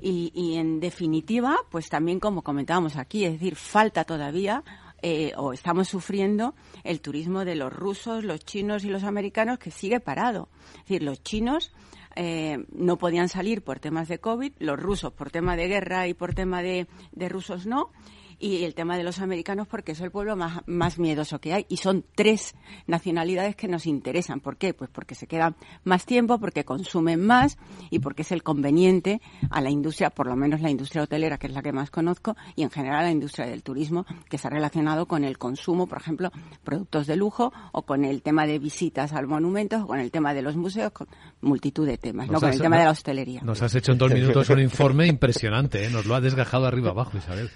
Y, 0.00 0.32
y 0.34 0.56
en 0.56 0.80
definitiva, 0.80 1.58
pues 1.70 1.90
también 1.90 2.18
como 2.18 2.40
comentábamos 2.40 2.96
aquí, 2.96 3.26
es 3.26 3.32
decir, 3.32 3.56
falta 3.56 4.04
todavía 4.04 4.64
eh, 5.02 5.32
o 5.36 5.52
estamos 5.52 5.88
sufriendo 5.88 6.54
el 6.84 7.00
turismo 7.00 7.44
de 7.44 7.54
los 7.54 7.72
rusos, 7.72 8.24
los 8.24 8.44
chinos 8.44 8.84
y 8.84 8.88
los 8.88 9.04
americanos 9.04 9.58
que 9.58 9.70
sigue 9.70 10.00
parado. 10.00 10.48
Es 10.70 10.80
decir, 10.80 11.02
los 11.02 11.22
chinos 11.22 11.72
eh, 12.16 12.64
no 12.72 12.98
podían 12.98 13.28
salir 13.28 13.62
por 13.62 13.78
temas 13.78 14.08
de 14.08 14.18
COVID, 14.18 14.52
los 14.58 14.78
rusos 14.78 15.12
por 15.12 15.30
tema 15.30 15.56
de 15.56 15.68
guerra 15.68 16.08
y 16.08 16.14
por 16.14 16.34
tema 16.34 16.62
de, 16.62 16.88
de 17.12 17.28
rusos 17.28 17.66
no, 17.66 17.92
y 18.38 18.64
el 18.64 18.74
tema 18.74 18.96
de 18.96 19.04
los 19.04 19.20
americanos 19.20 19.66
porque 19.66 19.92
es 19.92 20.00
el 20.00 20.10
pueblo 20.10 20.36
más, 20.36 20.62
más 20.66 20.98
miedoso 20.98 21.40
que 21.40 21.52
hay 21.52 21.66
y 21.68 21.78
son 21.78 22.04
tres 22.14 22.54
nacionalidades 22.86 23.56
que 23.56 23.68
nos 23.68 23.86
interesan. 23.86 24.40
¿Por 24.40 24.56
qué? 24.56 24.74
Pues 24.74 24.90
porque 24.90 25.14
se 25.14 25.26
quedan 25.26 25.56
más 25.84 26.06
tiempo, 26.06 26.38
porque 26.38 26.64
consumen 26.64 27.24
más 27.24 27.58
y 27.90 27.98
porque 27.98 28.22
es 28.22 28.32
el 28.32 28.42
conveniente 28.42 29.20
a 29.50 29.60
la 29.60 29.70
industria, 29.70 30.10
por 30.10 30.26
lo 30.26 30.36
menos 30.36 30.60
la 30.60 30.70
industria 30.70 31.02
hotelera, 31.02 31.38
que 31.38 31.48
es 31.48 31.52
la 31.52 31.62
que 31.62 31.72
más 31.72 31.90
conozco, 31.90 32.36
y 32.56 32.62
en 32.62 32.70
general 32.70 33.04
la 33.04 33.10
industria 33.10 33.46
del 33.46 33.62
turismo, 33.62 34.06
que 34.28 34.36
está 34.36 34.48
relacionado 34.48 35.06
con 35.06 35.24
el 35.24 35.38
consumo, 35.38 35.86
por 35.86 35.98
ejemplo, 35.98 36.30
productos 36.64 37.06
de 37.06 37.16
lujo 37.16 37.52
o 37.72 37.82
con 37.82 38.04
el 38.04 38.22
tema 38.22 38.46
de 38.46 38.58
visitas 38.58 39.12
al 39.12 39.26
monumento 39.26 39.82
o 39.82 39.86
con 39.86 40.00
el 40.00 40.10
tema 40.10 40.34
de 40.34 40.42
los 40.42 40.56
museos, 40.56 40.92
con 40.92 41.08
multitud 41.40 41.86
de 41.86 41.98
temas, 41.98 42.28
¿no? 42.28 42.40
Con 42.40 42.50
el 42.50 42.60
tema 42.60 42.78
de 42.78 42.84
la 42.84 42.90
hostelería. 42.90 43.40
Nos 43.42 43.62
has 43.62 43.74
hecho 43.74 43.92
en 43.92 43.98
dos 43.98 44.12
minutos 44.12 44.48
un 44.50 44.60
informe 44.60 45.06
impresionante, 45.06 45.84
¿eh? 45.84 45.90
nos 45.90 46.06
lo 46.06 46.14
ha 46.14 46.20
desgajado 46.20 46.66
arriba 46.66 46.90
abajo, 46.90 47.16
Isabel. 47.18 47.50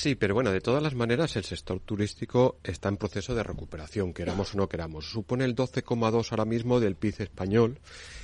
Sí, 0.00 0.14
pero 0.14 0.32
bueno, 0.32 0.52
de 0.52 0.60
todas 0.60 0.80
las 0.80 0.94
maneras 0.94 1.34
el 1.34 1.42
sector 1.42 1.80
turístico 1.80 2.60
está 2.62 2.88
en 2.88 2.98
proceso 2.98 3.34
de 3.34 3.42
recuperación, 3.42 4.14
queramos 4.14 4.54
o 4.54 4.56
no 4.56 4.68
queramos. 4.68 5.10
Supone 5.10 5.44
el 5.44 5.56
12,2 5.56 6.30
ahora 6.30 6.44
mismo 6.44 6.78
del 6.78 6.94
PIB 6.94 7.22
español. 7.22 7.80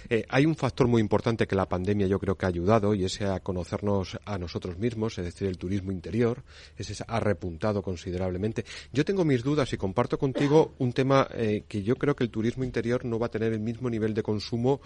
Eh, 0.08 0.24
hay 0.28 0.46
un 0.46 0.54
factor 0.54 0.87
muy 0.87 1.00
importante 1.00 1.48
que 1.48 1.56
la 1.56 1.68
pandemia 1.68 2.06
yo 2.06 2.20
creo 2.20 2.37
que 2.37 2.46
ha 2.46 2.48
ayudado 2.48 2.94
y 2.94 3.04
es 3.04 3.20
a 3.22 3.40
conocernos 3.40 4.16
a 4.24 4.38
nosotros 4.38 4.78
mismos, 4.78 5.18
es 5.18 5.24
decir, 5.24 5.48
el 5.48 5.58
turismo 5.58 5.90
interior. 5.90 6.44
Ese 6.76 6.94
ha 7.08 7.18
repuntado 7.18 7.82
considerablemente. 7.82 8.64
Yo 8.92 9.04
tengo 9.04 9.24
mis 9.24 9.42
dudas 9.42 9.72
y 9.72 9.76
comparto 9.76 10.16
contigo 10.16 10.74
un 10.78 10.92
tema 10.92 11.26
eh, 11.32 11.64
que 11.66 11.82
yo 11.82 11.96
creo 11.96 12.14
que 12.14 12.22
el 12.22 12.30
turismo 12.30 12.62
interior 12.62 13.05
no 13.05 13.18
va 13.18 13.26
a 13.26 13.30
tener 13.30 13.53
el 13.53 13.59
mismo 13.59 13.90
nivel 13.90 14.14
de 14.14 14.22
consumo 14.22 14.80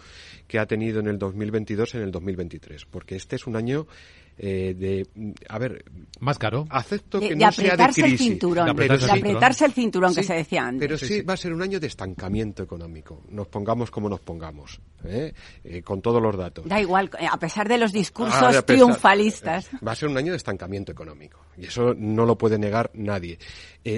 que 0.47 0.59
ha 0.59 0.65
tenido 0.65 1.01
en 1.01 1.09
el 1.09 1.19
2022 1.19 1.97
en 1.97 2.01
el 2.01 2.11
2023, 2.13 2.87
porque 2.87 3.17
este 3.17 3.37
es 3.37 3.47
un 3.47 3.57
año 3.57 3.87
eh, 4.39 4.75
de, 4.75 5.35
a 5.49 5.59
ver... 5.59 5.85
Más 6.21 6.39
caro. 6.39 6.67
Acepto 6.71 7.21
que 7.21 7.31
de, 7.31 7.37
no 7.37 7.53
sea 7.53 7.77
de 7.77 7.85
crisis. 7.85 8.05
El 8.05 8.19
cinturón, 8.19 8.65
de 8.65 8.71
apretarse, 8.71 9.65
el 9.65 9.73
cinturón, 9.73 10.15
que 10.15 10.23
se 10.23 10.35
decía 10.35 10.67
antes. 10.67 10.81
Pero 10.81 10.99
sí, 10.99 11.23
va 11.23 11.35
a 11.35 11.37
ser 11.37 11.53
un 11.53 11.63
año 11.63 11.81
de 11.81 11.87
estancamiento 11.87 12.63
económico, 12.63 13.23
nos 13.31 13.49
pongamos 13.49 13.91
como 13.91 14.09
nos 14.09 14.21
pongamos, 14.21 14.81
¿eh? 15.05 15.33
Eh, 15.65 15.83
con 15.83 16.01
todos 16.01 16.23
los 16.23 16.37
datos. 16.37 16.67
Da 16.67 16.81
igual, 16.81 17.11
a 17.31 17.39
pesar 17.39 17.69
de 17.69 17.79
los 17.79 17.93
discursos 17.93 18.57
ah, 18.57 18.63
triunfalistas. 18.63 19.71
Va 19.87 19.93
a 19.93 19.95
ser 19.95 20.09
un 20.09 20.17
año 20.17 20.33
de 20.33 20.37
estancamiento 20.37 20.93
económico, 20.93 21.41
y 21.59 21.67
eso 21.67 21.95
no 21.95 22.25
lo 22.25 22.39
puede 22.39 22.59
negar 22.59 22.91
nadie. 22.95 23.39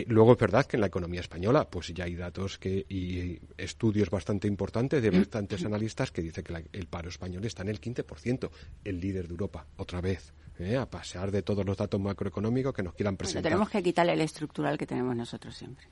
luego 0.07 0.33
es 0.33 0.39
verdad 0.39 0.67
que 0.67 0.77
en 0.77 0.81
la 0.81 0.87
economía 0.87 1.21
española, 1.21 1.69
pues 1.69 1.89
ya 1.89 2.05
hay 2.05 2.15
datos 2.15 2.59
que, 2.59 2.87
y 2.89 3.39
estudios 3.57 4.11
bastante 4.11 4.49
importantes 4.49 5.03
de 5.03 5.11
bastantes 5.11 5.65
analistas 5.65 6.11
que 6.11 6.23
dicen 6.23 6.45
que 6.45 6.65
el 6.73 6.87
paro 6.87 7.09
español 7.09 7.45
está 7.45 7.63
en 7.63 7.69
el 7.69 7.81
15%, 7.81 8.51
el 8.85 9.01
líder 9.01 9.27
de 9.27 9.33
Europa, 9.33 9.67
otra 9.77 10.01
vez. 10.01 10.33
¿eh? 10.61 10.77
a 10.77 10.87
pasear 10.87 11.31
de 11.31 11.43
todos 11.43 11.65
los 11.65 11.77
datos 11.77 12.01
macroeconómicos 12.01 12.75
que 12.75 12.83
nos 12.83 12.95
quieran 12.95 13.17
presentar. 13.17 13.43
tenemos 13.43 13.71
que 13.71 13.83
quitarle 13.83 14.13
el 14.13 14.21
estructural 14.21 14.77
que 14.77 14.87
tenemos 14.87 15.17
nosotros 15.17 15.57
siempre. 15.57 15.87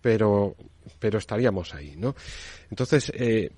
Pero, 0.00 0.56
pero 0.98 1.18
estaríamos 1.18 1.74
ahí, 1.74 1.94
¿no? 1.96 2.14
Entonces, 2.70 3.12
eh, 3.14 3.50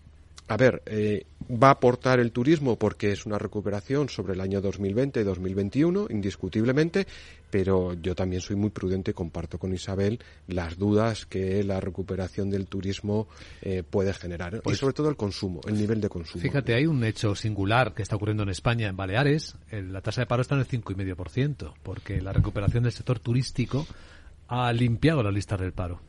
a 0.48 0.56
ver, 0.56 0.82
eh, 0.86 1.26
va 1.50 1.68
a 1.68 1.72
aportar 1.72 2.20
el 2.20 2.32
turismo 2.32 2.76
porque 2.76 3.12
es 3.12 3.26
una 3.26 3.38
recuperación 3.38 4.08
sobre 4.08 4.34
el 4.34 4.40
año 4.40 4.60
2020 4.60 5.20
y 5.20 5.24
2021, 5.24 6.06
indiscutiblemente, 6.10 7.06
pero 7.50 7.94
yo 7.94 8.14
también 8.14 8.42
soy 8.42 8.56
muy 8.56 8.70
prudente 8.70 9.12
y 9.12 9.14
comparto 9.14 9.58
con 9.58 9.72
Isabel 9.72 10.18
las 10.48 10.78
dudas 10.78 11.26
que 11.26 11.62
la 11.64 11.80
recuperación 11.80 12.50
del 12.50 12.66
turismo 12.66 13.28
eh, 13.62 13.82
puede 13.82 14.12
generar, 14.14 14.56
y 14.56 14.60
pues 14.60 14.78
sobre 14.78 14.94
todo 14.94 15.08
el 15.08 15.16
consumo, 15.16 15.60
el 15.66 15.78
nivel 15.78 16.00
de 16.00 16.08
consumo. 16.08 16.42
Fíjate, 16.42 16.74
hay 16.74 16.86
un 16.86 17.04
hecho 17.04 17.34
singular 17.34 17.94
que 17.94 18.02
está 18.02 18.16
ocurriendo 18.16 18.42
en 18.42 18.48
España, 18.48 18.88
en 18.88 18.96
Baleares, 18.96 19.56
la 19.70 20.00
tasa 20.00 20.22
de 20.22 20.26
paro 20.26 20.42
está 20.42 20.54
en 20.54 20.62
el 20.62 20.68
5,5%, 20.68 21.74
porque 21.82 22.20
la 22.20 22.32
recuperación 22.32 22.84
del 22.84 22.92
sector 22.92 23.18
turístico 23.18 23.86
ha 24.48 24.72
limpiado 24.72 25.22
la 25.22 25.30
lista 25.30 25.56
del 25.56 25.72
paro. 25.72 26.00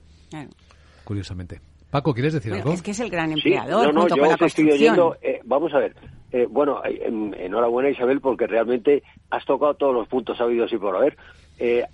Curiosamente. 1.04 1.73
Paco, 1.94 2.12
¿quieres 2.12 2.34
decir 2.34 2.52
algo? 2.52 2.72
Es 2.72 2.82
que 2.82 2.89
es 2.89 3.00
el 3.02 3.12
gran 3.12 3.32
empleador. 3.32 3.94
no, 3.94 4.08
no, 4.08 4.16
yo 4.16 4.46
estoy 4.48 4.72
oyendo. 4.72 5.16
Eh, 5.22 5.41
vamos 5.44 5.72
a 5.76 5.78
ver. 5.78 5.96
Eh, 6.32 6.48
bueno, 6.50 6.82
enhorabuena 6.84 7.91
Isabel 7.91 8.20
porque 8.20 8.48
realmente 8.48 9.04
has 9.30 9.46
tocado 9.46 9.76
todos 9.76 9.94
los 9.94 10.08
puntos 10.08 10.41
habidos 10.41 10.74
y 10.74 10.78
por 10.80 10.96
haber. 10.96 11.16
Eh, 11.60 11.86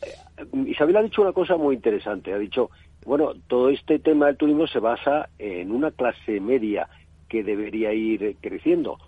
Isabel 0.67 0.95
ha 0.95 1.03
dicho 1.03 1.21
una 1.21 1.33
cosa 1.33 1.57
muy 1.57 1.75
interesante. 1.75 2.31
Ha 2.31 2.37
dicho, 2.37 2.69
bueno, 3.05 3.33
todo 3.47 3.67
este 3.67 3.99
tema 3.99 4.27
del 4.27 4.37
turismo 4.37 4.67
se 4.67 4.79
basa 4.79 5.27
en 5.37 5.69
una 5.69 5.91
clase 5.91 6.39
media 6.39 6.87
que 7.27 7.43
debería 7.43 7.91
ir 7.91 8.37
creciendo. 8.39 8.99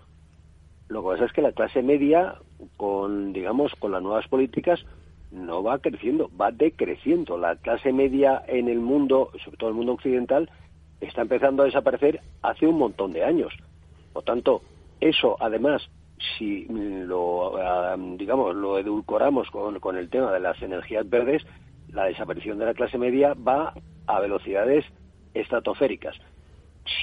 Lo 0.88 1.02
que 1.02 1.08
pasa 1.08 1.24
es 1.24 1.32
que 1.32 1.40
la 1.40 1.52
clase 1.52 1.82
media, 1.82 2.34
con 2.76 3.32
digamos, 3.32 3.72
con 3.78 3.92
las 3.92 4.02
nuevas 4.02 4.28
políticas, 4.28 4.84
no 5.30 5.62
va 5.62 5.78
creciendo, 5.78 6.30
va 6.38 6.50
decreciendo. 6.50 7.38
La 7.38 7.56
clase 7.56 7.94
media 7.94 8.42
en 8.46 8.68
el 8.68 8.80
mundo, 8.80 9.30
sobre 9.42 9.56
todo 9.56 9.70
el 9.70 9.76
mundo 9.76 9.92
occidental, 9.92 10.50
está 11.02 11.22
empezando 11.22 11.62
a 11.62 11.66
desaparecer 11.66 12.20
hace 12.42 12.66
un 12.66 12.78
montón 12.78 13.12
de 13.12 13.24
años. 13.24 13.52
Por 14.12 14.22
tanto, 14.24 14.62
eso 15.00 15.36
además, 15.40 15.82
si 16.38 16.66
lo, 16.68 17.54
digamos, 18.16 18.54
lo 18.54 18.78
edulcoramos 18.78 19.50
con, 19.50 19.78
con 19.80 19.96
el 19.96 20.08
tema 20.08 20.32
de 20.32 20.40
las 20.40 20.60
energías 20.62 21.08
verdes, 21.08 21.42
la 21.88 22.04
desaparición 22.04 22.58
de 22.58 22.66
la 22.66 22.74
clase 22.74 22.98
media 22.98 23.34
va 23.34 23.74
a 24.06 24.20
velocidades 24.20 24.84
estratosféricas. 25.34 26.16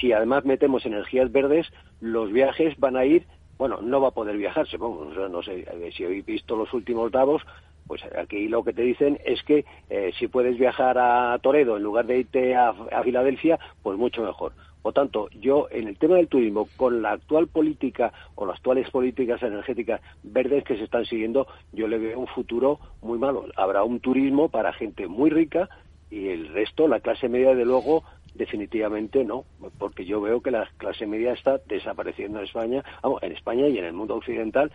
Si 0.00 0.12
además 0.12 0.44
metemos 0.44 0.84
energías 0.86 1.30
verdes, 1.32 1.66
los 2.00 2.32
viajes 2.32 2.78
van 2.78 2.96
a 2.96 3.04
ir, 3.04 3.26
bueno, 3.58 3.80
no 3.82 4.00
va 4.00 4.08
a 4.08 4.12
poder 4.12 4.36
viajarse, 4.36 4.78
no 4.78 5.42
sé 5.42 5.66
si 5.96 6.04
habéis 6.04 6.24
visto 6.24 6.56
los 6.56 6.72
últimos 6.72 7.10
datos, 7.12 7.42
pues 7.90 8.02
aquí 8.16 8.46
lo 8.46 8.62
que 8.62 8.72
te 8.72 8.82
dicen 8.82 9.18
es 9.24 9.42
que 9.42 9.64
eh, 9.88 10.12
si 10.16 10.28
puedes 10.28 10.56
viajar 10.56 10.96
a 10.96 11.36
Toledo 11.42 11.76
en 11.76 11.82
lugar 11.82 12.06
de 12.06 12.20
irte 12.20 12.54
a, 12.54 12.72
Filadelfia, 13.02 13.58
pues 13.82 13.98
mucho 13.98 14.22
mejor. 14.22 14.52
Por 14.80 14.92
tanto, 14.92 15.28
yo 15.30 15.66
en 15.72 15.88
el 15.88 15.98
tema 15.98 16.14
del 16.14 16.28
turismo, 16.28 16.68
con 16.76 17.02
la 17.02 17.10
actual 17.10 17.48
política 17.48 18.12
o 18.36 18.46
las 18.46 18.58
actuales 18.58 18.88
políticas 18.90 19.42
energéticas 19.42 20.00
verdes 20.22 20.62
que 20.62 20.76
se 20.76 20.84
están 20.84 21.04
siguiendo, 21.04 21.48
yo 21.72 21.88
le 21.88 21.98
veo 21.98 22.20
un 22.20 22.28
futuro 22.28 22.78
muy 23.02 23.18
malo. 23.18 23.46
Habrá 23.56 23.82
un 23.82 23.98
turismo 23.98 24.50
para 24.50 24.72
gente 24.72 25.08
muy 25.08 25.28
rica 25.28 25.68
y 26.12 26.28
el 26.28 26.46
resto, 26.46 26.86
la 26.86 27.00
clase 27.00 27.28
media, 27.28 27.56
de 27.56 27.64
luego, 27.64 28.04
definitivamente 28.36 29.24
no, 29.24 29.46
porque 29.78 30.04
yo 30.04 30.20
veo 30.20 30.40
que 30.42 30.52
la 30.52 30.70
clase 30.76 31.08
media 31.08 31.32
está 31.32 31.58
desapareciendo 31.66 32.38
en 32.38 32.44
España, 32.44 32.84
vamos, 33.02 33.20
en 33.24 33.32
España 33.32 33.66
y 33.66 33.78
en 33.78 33.84
el 33.84 33.94
mundo 33.94 34.14
occidental, 34.14 34.70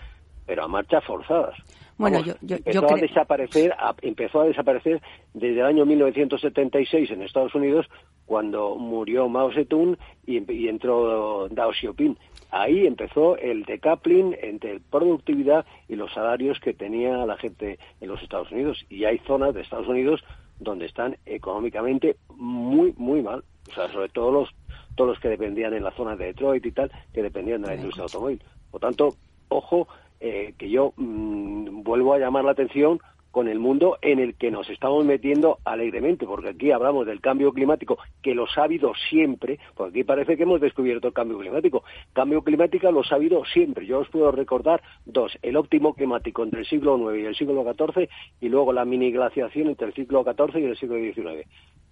pero 0.45 0.63
a 0.63 0.67
marchas 0.67 1.03
forzadas. 1.03 1.55
Bueno, 1.97 2.21
yo, 2.21 2.33
empezó 2.41 2.93
a 2.93 2.97
desaparecer, 2.97 3.73
empezó 4.01 4.41
a 4.41 4.45
desaparecer 4.45 5.01
desde 5.33 5.61
el 5.61 5.65
año 5.65 5.85
1976 5.85 7.09
en 7.11 7.21
Estados 7.21 7.55
Unidos 7.55 7.87
cuando 8.25 8.75
murió 8.75 9.29
Mao 9.29 9.51
Zedong 9.53 9.97
y, 10.25 10.67
entró 10.67 11.47
Dao 11.49 11.71
Xiaoping. 11.71 12.17
Ahí 12.51 12.85
empezó 12.85 13.37
el 13.37 13.63
decoupling 13.63 14.35
entre 14.41 14.79
productividad 14.79 15.65
y 15.87 15.95
los 15.95 16.13
salarios 16.13 16.59
que 16.59 16.73
tenía 16.73 17.25
la 17.25 17.37
gente 17.37 17.79
en 18.01 18.07
los 18.09 18.21
Estados 18.21 18.51
Unidos. 18.51 18.85
Y 18.89 19.05
hay 19.05 19.19
zonas 19.19 19.53
de 19.53 19.61
Estados 19.61 19.87
Unidos 19.87 20.21
donde 20.59 20.85
están 20.85 21.17
económicamente 21.25 22.17
muy, 22.35 22.93
muy 22.97 23.21
mal. 23.21 23.43
O 23.69 23.73
sea, 23.73 23.91
sobre 23.91 24.09
todo 24.09 24.31
los, 24.31 24.49
todos 24.95 25.11
los 25.11 25.19
que 25.19 25.29
dependían 25.29 25.73
en 25.73 25.83
la 25.83 25.91
zona 25.91 26.15
de 26.15 26.25
Detroit 26.25 26.65
y 26.65 26.71
tal, 26.71 26.91
que 27.13 27.23
dependían 27.23 27.61
de 27.61 27.69
la 27.69 27.75
industria 27.75 28.03
automóvil. 28.03 28.41
Por 28.71 28.81
tanto, 28.81 29.15
ojo 29.49 29.87
eh, 30.27 30.55
que 30.57 30.71
yo 30.71 30.91
mm, 30.97 31.83
vuelvo 31.83 32.15
a 32.15 32.17
llamar 32.17 32.45
la 32.45 32.51
atención 32.53 32.99
con 33.29 33.47
el 33.47 33.59
mundo 33.59 33.99
en 34.01 34.17
el 34.17 34.33
que 34.33 34.49
nos 34.49 34.67
estamos 34.71 35.05
metiendo 35.05 35.59
alegremente, 35.65 36.25
porque 36.25 36.49
aquí 36.49 36.71
hablamos 36.71 37.05
del 37.05 37.21
cambio 37.21 37.53
climático, 37.53 37.99
que 38.23 38.33
lo 38.33 38.45
ha 38.45 38.63
habido 38.63 38.93
siempre, 39.07 39.59
porque 39.75 39.99
aquí 39.99 40.03
parece 40.03 40.35
que 40.35 40.43
hemos 40.43 40.61
descubierto 40.61 41.09
el 41.09 41.13
cambio 41.13 41.37
climático. 41.37 41.83
Cambio 42.13 42.41
climático 42.41 42.91
lo 42.91 43.01
ha 43.01 43.15
habido 43.15 43.45
siempre. 43.45 43.85
Yo 43.85 43.99
os 43.99 44.09
puedo 44.09 44.31
recordar 44.31 44.81
dos, 45.05 45.37
el 45.43 45.57
óptimo 45.57 45.93
climático 45.93 46.43
entre 46.43 46.61
el 46.61 46.65
siglo 46.65 46.97
IX 47.13 47.21
y 47.21 47.25
el 47.27 47.35
siglo 47.35 47.63
XIV, 47.63 48.09
y 48.41 48.49
luego 48.49 48.73
la 48.73 48.83
mini 48.83 49.11
glaciación 49.11 49.67
entre 49.67 49.87
el 49.87 49.93
siglo 49.93 50.23
XIV 50.23 50.57
y 50.57 50.63
el 50.63 50.77
siglo 50.77 50.95
XIX. 50.95 51.47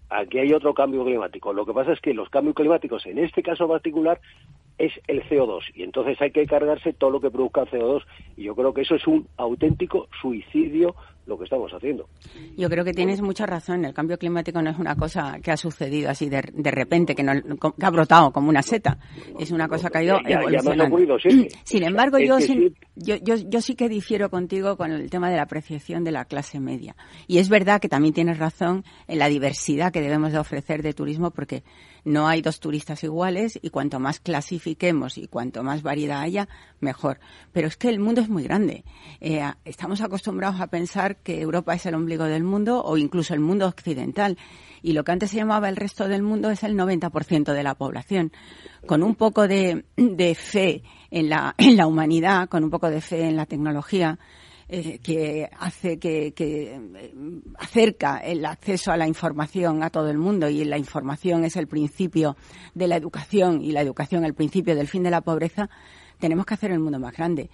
Aquí 0.10 0.40
hay 0.40 0.54
otro 0.54 0.74
cambio 0.74 1.04
climático. 1.04 1.54
Lo 1.54 1.66
que 1.66 1.74
pasa 1.74 1.94
es 1.94 2.00
que 2.00 2.14
los 2.14 2.30
cambios 2.30 2.56
climáticos, 2.56 3.06
en 3.06 3.18
este 3.18 3.42
caso 3.42 3.68
particular, 3.68 4.20
es 4.78 4.92
el 5.08 5.24
CO2 5.24 5.64
y 5.76 5.84
entonces 5.84 6.20
hay 6.22 6.32
que 6.32 6.46
cargarse 6.48 6.94
todo 6.94 7.12
lo 7.12 7.22
que 7.22 7.30
produzca 7.30 7.66
CO2 7.66 8.04
y 8.36 8.44
yo 8.44 8.56
creo 8.56 8.74
que 8.74 8.82
eso 8.82 8.96
es 8.96 9.06
un 9.06 9.28
auténtico 9.38 10.08
suicidio 10.22 10.96
lo 11.26 11.38
que 11.38 11.46
estamos 11.46 11.72
haciendo. 11.72 12.08
Yo 12.58 12.70
creo 12.70 12.84
que 12.84 12.94
tienes 12.94 13.22
mucha 13.22 13.46
razón. 13.46 13.86
El 13.86 13.94
cambio 13.94 14.18
climático 14.18 14.62
no 14.62 14.70
es 14.70 14.78
una 14.78 14.96
cosa 14.96 15.40
que 15.42 15.52
ha 15.52 15.58
sucedido 15.58 16.10
así 16.10 16.30
de, 16.30 16.44
de 16.54 16.72
repente, 16.72 17.16
que, 17.16 17.24
no, 17.24 17.32
ha 17.82 17.90
brotado 17.90 18.32
como 18.32 18.50
una 18.50 18.62
seta. 18.62 18.98
Es 19.40 19.52
una 19.52 19.68
cosa 19.68 19.90
que 19.90 20.00
ha 20.00 20.04
ido 20.04 20.18
evolucionando. 20.26 21.18
Sin 21.64 21.84
embargo, 21.84 22.20
yo, 22.20 22.40
sí, 22.40 22.74
yo, 22.96 23.16
yo, 23.18 23.36
yo 23.36 23.62
sí 23.62 23.76
que 23.76 23.90
difiero 23.90 24.30
contigo 24.30 24.76
con 24.78 24.92
el 24.92 25.10
tema 25.10 25.30
de 25.30 25.38
la 25.38 25.44
apreciación 25.44 26.04
de 26.04 26.12
la 26.12 26.26
clase 26.26 26.60
media. 26.60 26.96
Y 27.28 27.38
es 27.38 27.50
verdad 27.50 27.80
que 27.80 27.90
también 27.90 28.14
tienes 28.14 28.38
razón 28.38 28.84
en 29.08 29.20
la 29.20 29.30
diversidad 29.30 29.92
que 29.92 30.02
debemos 30.02 30.34
de 30.34 30.40
ofrecer 30.40 30.84
de 30.84 30.94
turismo, 30.94 31.32
porque 31.32 31.64
no 32.06 32.28
hay 32.28 32.42
dos 32.42 32.60
turistas 32.60 33.04
iguales 33.04 33.58
y 33.62 33.70
cuanto 33.70 34.00
más 34.00 34.20
clasifiquemos 34.20 35.18
y 35.18 35.28
cuanto 35.28 35.64
más 35.64 35.84
variedad 35.84 36.22
haya, 36.22 36.50
mejor. 36.80 37.20
Pero 37.52 37.68
es 37.68 37.78
que 37.78 37.90
el 37.90 38.00
mundo 38.00 38.22
es 38.22 38.30
muy 38.30 38.44
grande. 38.44 38.84
Eh, 39.22 39.42
estamos 39.66 40.02
acostumbrados 40.02 40.60
a 40.60 40.68
pensar 40.68 41.18
que 41.18 41.42
Europa 41.42 41.74
es 41.74 41.86
el 41.86 41.96
ombligo 41.96 42.26
del 42.26 42.44
mundo 42.44 42.84
o 42.84 42.98
incluso 42.98 43.34
el 43.34 43.40
mundo 43.40 43.68
occidental. 43.68 44.38
Y 44.82 44.94
lo 44.94 45.04
que 45.04 45.14
antes 45.14 45.32
se 45.32 45.38
llamaba 45.38 45.70
el 45.70 45.78
resto 45.78 46.08
del 46.08 46.24
mundo 46.24 46.52
es 46.52 46.64
el 46.64 46.76
90% 46.76 47.54
de 47.54 47.64
la 47.64 47.76
población. 47.76 48.34
Con 48.86 49.02
un 49.02 49.16
poco 49.16 49.48
de, 49.48 49.86
de 49.96 50.36
fe 50.36 50.84
en 51.10 51.30
la, 51.30 51.56
en 51.58 51.78
la 51.78 51.88
humanidad, 51.88 52.50
con 52.50 52.64
un 52.64 52.70
poco 52.70 52.90
de 52.90 53.00
fe 53.00 53.28
en 53.30 53.38
la 53.38 53.46
tecnología, 53.46 54.20
eh, 54.70 55.00
que 55.00 55.50
hace 55.60 56.00
que, 56.00 56.34
eh, 56.38 56.82
acerca 57.58 58.20
el 58.20 58.46
acceso 58.46 58.92
a 58.92 58.98
la 58.98 59.08
información 59.08 59.84
a 59.84 59.90
todo 59.90 60.10
el 60.10 60.18
mundo 60.18 60.48
y 60.50 60.64
la 60.64 60.78
información 60.78 61.44
es 61.44 61.58
el 61.58 61.68
principio 61.68 62.38
de 62.74 62.88
la 62.88 62.96
educación 62.96 63.62
y 63.62 63.74
la 63.74 63.82
educación 63.82 64.24
el 64.24 64.34
principio 64.34 64.76
del 64.76 64.88
fin 64.88 65.04
de 65.04 65.12
la 65.12 65.22
pobreza, 65.22 65.70
tenemos 66.18 66.46
que 66.46 66.54
hacer 66.54 66.72
el 66.72 66.80
mundo 66.80 66.98
más 66.98 67.14
grande. 67.14 67.50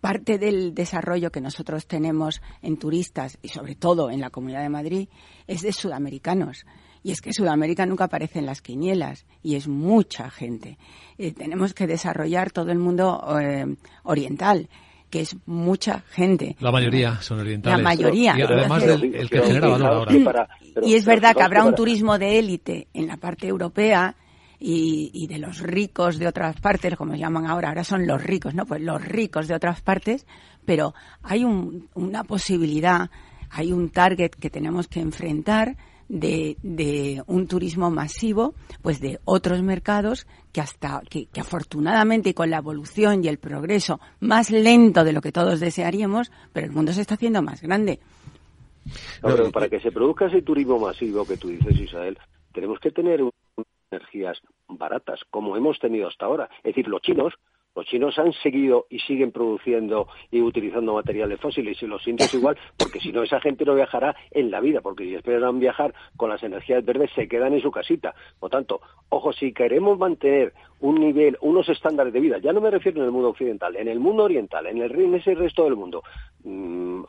Parte 0.00 0.38
del 0.38 0.74
desarrollo 0.74 1.30
que 1.30 1.40
nosotros 1.40 1.86
tenemos 1.86 2.42
en 2.60 2.76
turistas 2.76 3.38
y 3.40 3.48
sobre 3.48 3.76
todo 3.76 4.10
en 4.10 4.20
la 4.20 4.30
Comunidad 4.30 4.62
de 4.62 4.68
Madrid 4.68 5.08
es 5.46 5.62
de 5.62 5.72
sudamericanos. 5.72 6.66
Y 7.04 7.12
es 7.12 7.20
que 7.20 7.32
Sudamérica 7.32 7.86
nunca 7.86 8.04
aparece 8.04 8.40
en 8.40 8.46
las 8.46 8.60
quinielas 8.60 9.24
y 9.42 9.54
es 9.54 9.68
mucha 9.68 10.30
gente. 10.30 10.76
Eh, 11.16 11.32
tenemos 11.32 11.72
que 11.72 11.86
desarrollar 11.86 12.50
todo 12.50 12.72
el 12.72 12.78
mundo 12.78 13.24
oriental 14.02 14.68
que 15.10 15.20
es 15.20 15.36
mucha 15.46 16.00
gente. 16.10 16.56
La 16.60 16.70
mayoría 16.70 17.20
son 17.20 17.40
orientales. 17.40 17.78
La 17.78 17.82
mayoría. 17.82 18.34
Y 18.38 18.42
además 18.42 18.84
del 18.84 19.14
el 19.14 19.30
que 19.30 19.40
genera 19.42 19.68
valor 19.68 20.10
ahora. 20.10 20.48
y 20.82 20.94
es 20.94 21.04
verdad 21.04 21.34
que 21.34 21.42
habrá 21.42 21.64
un 21.64 21.74
turismo 21.74 22.18
de 22.18 22.38
élite 22.38 22.88
en 22.92 23.06
la 23.06 23.16
parte 23.16 23.46
europea 23.46 24.14
y, 24.58 25.10
y, 25.12 25.26
de 25.28 25.38
los 25.38 25.60
ricos 25.60 26.18
de 26.18 26.26
otras 26.26 26.60
partes, 26.60 26.96
como 26.96 27.14
llaman 27.14 27.46
ahora, 27.46 27.68
ahora 27.68 27.84
son 27.84 28.06
los 28.06 28.22
ricos, 28.22 28.54
¿no? 28.54 28.66
Pues 28.66 28.82
los 28.82 29.02
ricos 29.04 29.46
de 29.46 29.54
otras 29.54 29.80
partes, 29.80 30.26
pero 30.64 30.94
hay 31.22 31.44
una 31.44 32.24
posibilidad, 32.24 33.08
hay 33.50 33.72
un 33.72 33.90
target 33.90 34.30
que 34.30 34.50
tenemos 34.50 34.88
que 34.88 35.00
enfrentar 35.00 35.76
de, 36.08 36.56
de, 36.62 37.22
un 37.26 37.46
turismo 37.46 37.90
masivo, 37.90 38.54
pues 38.82 39.00
de 39.00 39.20
otros 39.24 39.62
mercados 39.62 40.26
que 40.52 40.60
hasta 40.60 41.02
que, 41.08 41.26
que, 41.26 41.40
afortunadamente 41.40 42.34
con 42.34 42.50
la 42.50 42.58
evolución 42.58 43.24
y 43.24 43.28
el 43.28 43.38
progreso 43.38 44.00
más 44.20 44.50
lento 44.50 45.04
de 45.04 45.12
lo 45.12 45.20
que 45.20 45.32
todos 45.32 45.60
desearíamos, 45.60 46.32
pero 46.52 46.66
el 46.66 46.72
mundo 46.72 46.92
se 46.92 47.02
está 47.02 47.14
haciendo 47.14 47.42
más 47.42 47.62
grande. 47.62 48.00
pero 49.22 49.50
para 49.50 49.68
que 49.68 49.80
se 49.80 49.92
produzca 49.92 50.26
ese 50.26 50.42
turismo 50.42 50.78
masivo 50.78 51.26
que 51.26 51.36
tú 51.36 51.48
dices, 51.48 51.78
Isabel, 51.78 52.18
tenemos 52.52 52.80
que 52.80 52.90
tener 52.90 53.20
energías 53.90 54.38
baratas, 54.68 55.20
como 55.30 55.56
hemos 55.56 55.78
tenido 55.78 56.08
hasta 56.08 56.26
ahora. 56.26 56.48
Es 56.58 56.74
decir, 56.74 56.88
los 56.88 57.02
chinos 57.02 57.34
los 57.74 57.86
chinos 57.86 58.18
han 58.18 58.32
seguido 58.32 58.86
y 58.90 58.98
siguen 59.00 59.30
produciendo 59.30 60.08
y 60.30 60.40
utilizando 60.40 60.94
materiales 60.94 61.40
fósiles 61.40 61.80
y 61.82 61.86
los 61.86 62.06
indios 62.08 62.32
igual, 62.34 62.56
porque 62.76 63.00
si 63.00 63.12
no 63.12 63.22
esa 63.22 63.40
gente 63.40 63.64
no 63.64 63.74
viajará 63.74 64.16
en 64.30 64.50
la 64.50 64.60
vida, 64.60 64.80
porque 64.80 65.04
si 65.04 65.14
esperan 65.14 65.60
viajar 65.60 65.94
con 66.16 66.28
las 66.28 66.42
energías 66.42 66.84
verdes 66.84 67.10
se 67.14 67.28
quedan 67.28 67.54
en 67.54 67.62
su 67.62 67.70
casita. 67.70 68.14
Por 68.40 68.50
tanto, 68.50 68.80
ojo, 69.10 69.32
si 69.32 69.52
queremos 69.52 69.98
mantener 69.98 70.52
un 70.80 70.96
nivel, 70.96 71.38
unos 71.40 71.68
estándares 71.68 72.12
de 72.12 72.20
vida, 72.20 72.38
ya 72.38 72.52
no 72.52 72.60
me 72.60 72.70
refiero 72.70 72.98
en 72.98 73.06
el 73.06 73.12
mundo 73.12 73.28
occidental, 73.28 73.76
en 73.76 73.88
el 73.88 74.00
mundo 74.00 74.24
oriental, 74.24 74.66
en 74.66 74.82
el 74.82 74.98
en 74.98 75.14
ese 75.14 75.34
resto 75.34 75.64
del 75.64 75.76
mundo, 75.76 76.02
mm, 76.42 77.02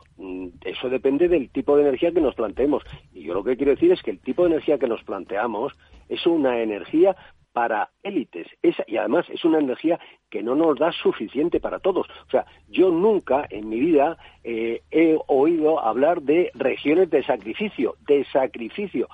eso 0.64 0.88
depende 0.88 1.28
del 1.28 1.50
tipo 1.50 1.76
de 1.76 1.82
energía 1.82 2.12
que 2.12 2.20
nos 2.20 2.34
planteemos. 2.34 2.82
Y 3.12 3.22
yo 3.24 3.34
lo 3.34 3.42
que 3.42 3.56
quiero 3.56 3.72
decir 3.72 3.90
es 3.92 4.02
que 4.02 4.10
el 4.10 4.20
tipo 4.20 4.44
de 4.44 4.50
energía 4.50 4.78
que 4.78 4.86
nos 4.86 5.02
planteamos 5.02 5.72
es 6.08 6.26
una 6.26 6.60
energía 6.60 7.16
para 7.52 7.90
élites. 8.02 8.46
Esa, 8.62 8.84
y 8.86 8.96
además 8.96 9.26
es 9.28 9.44
una 9.44 9.58
energía 9.58 9.98
que 10.28 10.42
no 10.42 10.54
nos 10.54 10.78
da 10.78 10.92
suficiente 10.92 11.60
para 11.60 11.80
todos. 11.80 12.06
O 12.26 12.30
sea, 12.30 12.46
yo 12.68 12.90
nunca 12.90 13.46
en 13.50 13.68
mi 13.68 13.80
vida 13.80 14.16
eh, 14.44 14.82
he 14.90 15.18
oído 15.26 15.80
hablar 15.80 16.22
de 16.22 16.50
regiones 16.54 17.10
de 17.10 17.22
sacrificio, 17.24 17.96
de 18.06 18.24
sacrificio. 18.32 19.08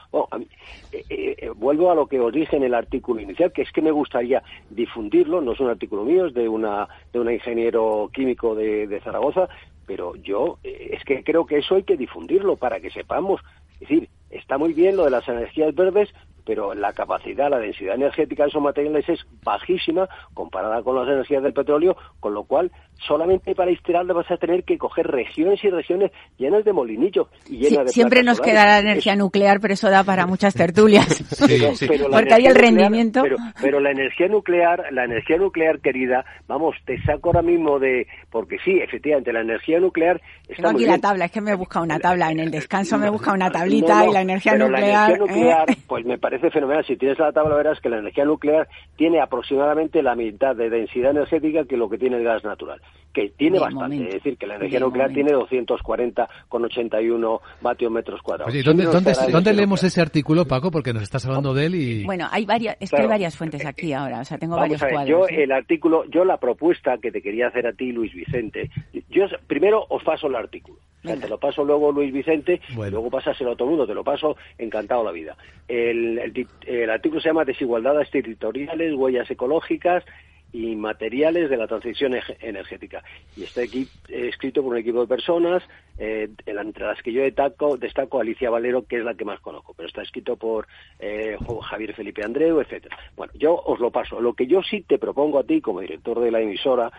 Eh, 0.93 1.05
eh, 1.09 1.51
vuelvo 1.57 1.91
a 1.91 1.95
lo 1.95 2.07
que 2.07 2.21
os 2.21 2.33
dije 2.33 2.57
en 2.57 2.65
el 2.65 2.75
artículo 2.75 3.21
inicial, 3.21 3.53
que 3.53 3.63
es 3.63 3.73
que 3.73 3.83
me 3.83 3.91
gustaría 3.91 4.43
difundirlo, 4.71 5.41
no 5.41 5.53
es 5.53 5.61
un 5.61 5.71
artículo 5.71 6.05
mío, 6.05 6.27
es 6.27 6.35
de 6.35 6.49
una, 6.49 6.87
de 7.13 7.21
un 7.21 7.31
ingeniero 7.31 8.11
químico 8.13 8.55
de, 8.55 8.87
de 8.87 9.01
Zaragoza, 9.01 9.49
pero 9.87 10.17
yo 10.17 10.59
es 10.63 11.03
que 11.05 11.23
creo 11.23 11.47
que 11.47 11.59
eso 11.59 11.77
hay 11.77 11.85
que 11.85 11.97
difundirlo 11.97 12.57
para 12.57 12.81
que 12.81 12.91
sepamos. 12.91 13.41
Es 13.75 13.81
decir, 13.81 14.09
está 14.31 14.59
muy 14.59 14.73
bien 14.73 14.97
lo 14.97 15.05
de 15.05 15.11
las 15.11 15.27
energías 15.29 15.75
verdes, 15.75 16.13
pero 16.47 16.75
la 16.75 16.93
capacidad, 16.93 17.51
la 17.51 17.59
densidad 17.59 17.97
energética 17.97 18.45
de 18.45 18.51
esos 18.51 18.63
materiales 18.63 19.07
es 19.09 19.19
bajísima 19.43 20.09
comparada 20.33 20.81
con 20.83 20.95
las 20.95 21.09
energías 21.09 21.43
del 21.43 21.53
petróleo, 21.53 21.97
con 22.21 22.35
lo 22.35 22.45
cual 22.45 22.71
solamente 23.07 23.55
para 23.55 23.71
instalarle 23.71 24.13
vas 24.13 24.31
a 24.31 24.37
tener 24.37 24.65
que 24.65 24.79
coger 24.79 25.07
regiones 25.09 25.63
y 25.63 25.69
regiones 25.69 26.13
llenas 26.39 26.65
de 26.65 26.73
molinillos 26.73 27.27
y 27.49 27.59
llenas 27.59 27.87
de 27.87 27.93
Siempre 27.93 28.23
nos 28.23 28.41
queda 28.41 28.65
la 28.65 28.79
energía 28.79 29.17
nuclear, 29.17 29.61
pero 29.61 29.75
eso 29.75 29.91
da 29.91 30.05
para 30.05 30.27
muchas 30.27 30.55
tertulias. 30.55 31.07
Porque 32.11 32.35
hay 32.35 32.47
el 32.47 32.55
rendimiento. 32.55 33.23
Pero, 33.61 33.81
la 33.81 33.91
energía 33.91 34.29
nuclear, 34.29 34.85
la 34.93 35.05
energía 35.05 35.37
nuclear, 35.37 35.81
querida, 35.81 36.25
vamos, 36.47 36.77
te 36.85 37.01
saco 37.03 37.31
ahora 37.31 37.43
mismo 37.43 37.79
de, 37.79 38.07
porque 38.31 38.57
sí, 38.65 38.79
efectivamente, 38.81 39.33
la 39.33 39.41
energía 39.41 39.81
nuclear 39.81 40.21
está 40.49 40.69
Tengo 40.69 40.71
aquí 40.71 40.87
la 40.87 40.99
tabla, 40.99 41.25
es 41.27 41.33
que 41.33 41.41
me 41.41 41.51
he 41.51 41.55
buscado 41.55 41.85
una 41.85 41.99
tabla 41.99 42.31
en 42.31 42.41
el 42.41 42.51
descanso, 42.51 42.99
me 42.99 43.09
he 43.09 43.11
buscado 43.11 43.35
una 43.35 43.51
tablita 43.51 44.07
y 44.07 44.13
la 44.13 44.21
energía 44.23 44.57
nuclear. 44.57 44.81
La 44.81 45.07
energía 45.07 45.17
nuclear, 45.19 45.71
¿eh? 45.71 45.77
pues 45.87 46.05
me 46.05 46.19
parece 46.19 46.36
parece 46.39 46.53
fenomenal. 46.53 46.85
Si 46.87 46.97
tienes 46.97 47.19
la 47.19 47.33
tabla 47.33 47.57
verás 47.57 47.81
que 47.81 47.89
la 47.89 47.99
energía 47.99 48.25
nuclear 48.25 48.69
tiene 48.97 49.21
aproximadamente 49.21 50.03
la 50.03 50.15
mitad 50.15 50.55
de 50.55 50.71
densidad 50.71 51.13
energética 51.13 51.65
que 51.65 51.77
lo 51.77 51.89
que 51.89 51.99
tiene 51.99 52.17
el 52.17 52.25
gas 52.25 52.45
natural, 52.45 52.81
que 53.13 53.31
tiene 53.37 53.59
bastante. 53.59 54.09
Es 54.09 54.15
decir, 54.15 54.37
que 54.37 54.47
la 54.47 54.57
energía 54.57 54.81
nuclear 54.81 55.13
tiene 55.13 55.33
240,81 55.33 57.41
vatios 57.61 57.91
metros 57.91 58.23
cuadrados. 58.23 58.55
¿dónde, 58.65 58.85
¿dónde, 58.85 59.55
leemos 59.55 59.83
ese 59.85 60.01
artículo, 60.01 60.47
Paco? 60.47 60.71
Porque 60.71 60.93
nos 60.93 61.03
estás 61.03 61.25
hablando 61.27 61.55
de 61.55 61.67
él 61.67 61.75
y... 61.75 62.05
Bueno, 62.05 62.27
hay 62.31 62.45
varias, 62.45 62.77
es 62.81 62.91
que 62.91 63.01
hay 63.01 63.09
varias 63.09 63.37
fuentes 63.37 63.65
aquí 63.65 63.93
ahora, 63.93 64.21
o 64.21 64.25
sea, 64.25 64.39
tengo 64.39 64.57
varios 64.57 64.81
cuadros. 64.81 65.09
Yo, 65.09 65.27
el 65.29 65.53
artículo, 65.53 66.05
yo 66.11 66.25
la 66.25 66.39
propuesta 66.39 66.99
que 66.99 67.11
te 67.11 67.23
quería 67.23 67.49
hacer 67.49 67.67
a 67.67 67.73
ti, 67.73 67.93
Luis 67.93 68.13
Vicente, 68.15 68.71
yo 69.11 69.25
primero 69.47 69.85
os 69.89 70.03
paso 70.05 70.27
el 70.27 70.37
artículo. 70.37 70.79
Te 71.15 71.29
lo 71.29 71.39
paso 71.39 71.65
luego 71.65 71.93
Luis 71.93 72.13
Vicente, 72.13 72.61
y 72.69 72.75
luego 72.75 73.11
pasáselo 73.11 73.53
a 73.53 73.57
todo 73.57 73.69
el 73.69 73.71
mundo, 73.71 73.87
te 73.87 73.95
lo 73.95 74.05
paso 74.05 74.37
encantado 74.59 75.05
la 75.05 75.13
vida. 75.13 75.37
El, 75.69 76.47
el, 76.67 76.91
artículo 76.91 77.21
se 77.21 77.29
llama 77.29 77.45
Desigualdades 77.45 78.11
territoriales, 78.11 78.95
huellas 78.95 79.31
ecológicas 79.31 80.05
y 80.53 80.75
materiales 80.77 81.51
de 81.51 81.57
la 81.57 81.67
transición 81.67 82.15
energética. 82.41 83.03
Y 83.37 83.43
está 83.43 83.63
aquí 83.63 83.89
eh, 84.09 84.29
escrito 84.29 84.63
por 84.63 84.73
un 84.73 84.79
equipo 84.79 85.01
de 85.01 85.07
personas, 85.07 85.63
eh, 85.99 86.29
entre 86.47 86.87
las 86.87 87.03
que 87.03 87.13
yo 87.13 87.23
destaco, 87.23 87.77
destaco 87.77 88.21
Alicia 88.21 88.51
Valero, 88.51 88.87
que 88.87 88.97
es 88.97 89.05
la 89.05 89.15
que 89.15 89.25
más 89.25 89.41
conozco, 89.41 89.75
pero 89.75 89.89
está 89.89 90.03
escrito 90.03 90.37
por 90.37 90.67
eh, 90.99 91.37
Javier 91.63 91.95
Felipe 91.95 92.25
Andreu, 92.25 92.61
etcétera. 92.61 92.97
Bueno, 93.17 93.33
yo 93.37 93.55
os 93.55 93.81
lo 93.81 93.91
paso. 93.91 94.21
Lo 94.21 94.35
que 94.35 94.47
yo 94.47 94.63
sí 94.63 94.83
te 94.83 94.99
propongo 94.99 95.39
a 95.39 95.45
ti, 95.45 95.61
como 95.61 95.81
director 95.81 96.21
de 96.21 96.31
la 96.31 96.41
emisora, 96.41 96.91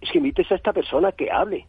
es 0.00 0.10
que 0.10 0.18
invites 0.18 0.50
a 0.50 0.54
esta 0.54 0.72
persona 0.72 1.12
que 1.12 1.30
hable, 1.30 1.66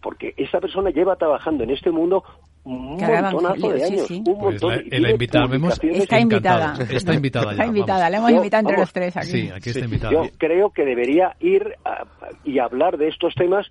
porque 0.00 0.34
esta 0.36 0.60
persona 0.60 0.90
lleva 0.90 1.16
trabajando 1.16 1.64
en 1.64 1.70
este 1.70 1.90
mundo 1.90 2.24
un 2.64 2.96
montonazo 2.96 3.72
de 3.72 3.84
años. 3.84 4.10
Un 4.10 4.24
pues 4.24 4.38
montón, 4.38 4.82
la, 4.90 4.98
la 5.00 5.10
invitamos, 5.10 5.78
está 5.82 6.20
invitada. 6.20 6.74
Está 6.90 7.14
invitada. 7.14 7.52
está 7.52 7.66
invitada, 7.66 8.10
la 8.10 8.16
hemos 8.18 8.30
invitado 8.30 8.60
entre 8.60 8.78
los 8.78 8.92
tres 8.92 9.16
aquí. 9.16 9.26
Sí, 9.26 9.50
aquí 9.50 9.70
está 9.70 9.84
invitada. 9.84 10.12
Yo 10.12 10.30
creo 10.38 10.70
que 10.70 10.84
debería 10.84 11.36
ir 11.40 11.76
y 12.44 12.58
hablar 12.58 12.98
de 12.98 13.08
estos 13.08 13.34
temas 13.34 13.66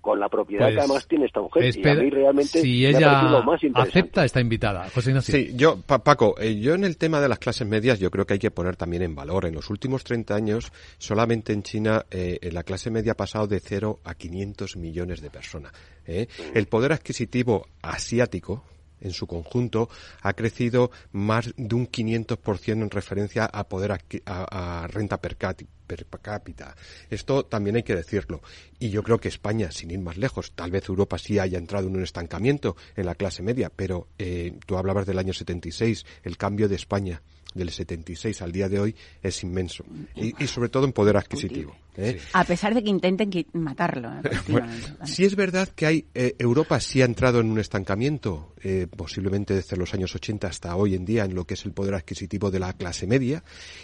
con 0.00 0.20
la 0.20 0.28
propiedad 0.28 0.68
que 0.68 0.74
pues 0.74 0.84
además 0.84 1.08
tiene 1.08 1.26
esta 1.26 1.40
mujer. 1.40 1.76
y 1.76 1.88
a 1.88 1.94
mí 1.94 2.10
realmente 2.10 2.60
si 2.60 2.86
ella 2.86 3.42
acepta, 3.74 4.24
está 4.24 4.40
invitada. 4.40 4.88
José 4.94 5.18
Sí, 5.22 5.52
yo, 5.54 5.80
Paco, 5.80 6.34
eh, 6.38 6.58
yo 6.58 6.74
en 6.74 6.84
el 6.84 6.96
tema 6.96 7.20
de 7.20 7.28
las 7.28 7.38
clases 7.38 7.66
medias, 7.66 7.98
yo 7.98 8.10
creo 8.10 8.26
que 8.26 8.34
hay 8.34 8.38
que 8.38 8.50
poner 8.50 8.76
también 8.76 9.02
en 9.02 9.14
valor. 9.14 9.46
En 9.46 9.54
los 9.54 9.70
últimos 9.70 10.04
30 10.04 10.34
años, 10.34 10.72
solamente 10.98 11.52
en 11.52 11.62
China, 11.62 12.04
eh, 12.10 12.38
la 12.52 12.62
clase 12.62 12.90
media 12.90 13.12
ha 13.12 13.16
pasado 13.16 13.46
de 13.46 13.60
0 13.60 14.00
a 14.04 14.14
500 14.14 14.76
millones 14.76 15.20
de 15.20 15.30
personas. 15.30 15.72
¿eh? 16.06 16.28
El 16.54 16.66
poder 16.66 16.92
adquisitivo 16.92 17.66
asiático, 17.82 18.64
en 19.00 19.12
su 19.12 19.26
conjunto 19.26 19.88
ha 20.22 20.32
crecido 20.32 20.90
más 21.12 21.52
de 21.56 21.74
un 21.74 21.88
500% 21.88 22.72
en 22.72 22.90
referencia 22.90 23.44
a 23.44 23.68
poder 23.68 23.92
a, 24.26 24.86
renta 24.88 25.20
per 25.20 25.36
cápita. 25.36 26.76
Esto 27.10 27.44
también 27.44 27.76
hay 27.76 27.82
que 27.82 27.96
decirlo. 27.96 28.42
Y 28.78 28.90
yo 28.90 29.02
creo 29.02 29.18
que 29.18 29.28
España, 29.28 29.70
sin 29.70 29.90
ir 29.90 30.00
más 30.00 30.16
lejos, 30.16 30.52
tal 30.52 30.70
vez 30.70 30.88
Europa 30.88 31.18
sí 31.18 31.38
haya 31.38 31.58
entrado 31.58 31.88
en 31.88 31.96
un 31.96 32.02
estancamiento 32.02 32.76
en 32.96 33.06
la 33.06 33.14
clase 33.14 33.42
media, 33.42 33.70
pero 33.74 34.08
eh, 34.18 34.58
tú 34.66 34.76
hablabas 34.76 35.06
del 35.06 35.18
año 35.18 35.32
76, 35.32 36.04
el 36.22 36.36
cambio 36.36 36.68
de 36.68 36.76
España 36.76 37.22
del 37.58 37.70
76 37.70 38.40
al 38.42 38.52
día 38.52 38.68
de 38.68 38.80
hoy 38.80 38.96
es 39.22 39.42
inmenso. 39.42 39.84
Y, 40.14 40.46
sobre 40.46 40.68
todo 40.68 40.86
en 40.86 40.92
poder 40.92 41.16
adquisitivo. 41.16 41.76
¿eh? 41.96 42.18
A 42.32 42.44
pesar 42.44 42.74
de 42.74 42.82
que 42.82 42.88
intenten 42.88 43.30
matarlo. 43.52 44.10
¿eh? 44.24 44.60
sí 45.04 45.24
es 45.24 45.36
verdad 45.36 45.68
que 45.68 45.86
hay 45.86 46.06
eh, 46.14 46.34
Europa 46.38 46.80
sí 46.80 47.02
ha 47.02 47.04
entrado 47.04 47.40
en 47.40 47.50
un 47.50 47.58
estancamiento, 47.58 48.54
posiblemente 48.96 49.54
desde 49.54 49.76
los 49.76 49.92
años 49.94 50.14
80 50.14 50.46
hasta 50.46 50.76
hoy 50.76 50.94
en 50.94 51.04
día, 51.04 51.24
en 51.24 51.34
lo 51.34 51.44
que 51.44 51.54
es 51.54 51.64
el 51.64 51.72
poder 51.72 51.94
adquisitivo 51.94 52.50
de 52.50 52.60
la 52.60 52.72
clase 52.72 53.06
media. 53.06 53.42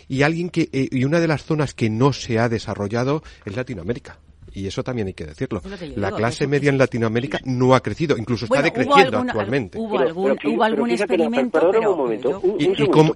Y, 0.08 0.22
alguien 0.22 0.50
que, 0.50 0.68
y 0.72 1.04
una 1.04 1.20
de 1.20 1.28
las 1.28 1.44
zonas 1.44 1.74
que 1.74 1.90
no 1.90 2.12
se 2.12 2.38
ha 2.38 2.48
desarrollado 2.48 3.22
es 3.44 3.56
Latinoamérica 3.56 4.18
y 4.54 4.66
eso 4.66 4.82
también 4.82 5.08
hay 5.08 5.14
que 5.14 5.26
decirlo. 5.26 5.60
la 5.96 6.12
clase 6.12 6.46
media 6.46 6.70
en 6.70 6.78
Latinoamérica 6.78 7.38
no 7.44 7.74
ha 7.74 7.80
crecido, 7.80 8.16
incluso 8.16 8.46
está 8.46 8.62
decreciendo 8.62 9.18
actualmente. 9.18 9.78
Hubo 9.78 9.98
algún, 9.98 10.38
hubo 10.44 10.62
algún 10.62 10.90
experimento, 10.90 11.70
pero, 11.70 12.08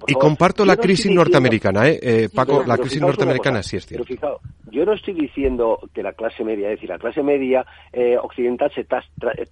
y, 0.07 0.13
comparto 0.13 0.65
la 0.65 0.75
crisis 0.77 1.11
norteamericana, 1.11 1.87
¿eh? 1.87 1.99
eh 2.01 2.29
Paco, 2.33 2.63
la 2.65 2.77
crisis 2.77 3.01
norteamericana 3.01 3.63
sí 3.63 3.77
es 3.77 3.85
cierto. 3.85 4.05
Pero 4.07 4.41
yo 4.71 4.85
no 4.85 4.93
estoy 4.93 5.13
diciendo 5.13 5.79
que 5.93 6.03
la 6.03 6.13
clase 6.13 6.43
media, 6.43 6.67
es 6.67 6.75
decir, 6.75 6.89
la 6.89 6.99
clase 6.99 7.23
media 7.23 7.65
eh, 7.91 8.17
occidental 8.17 8.71
se 8.73 8.81
está 8.81 9.03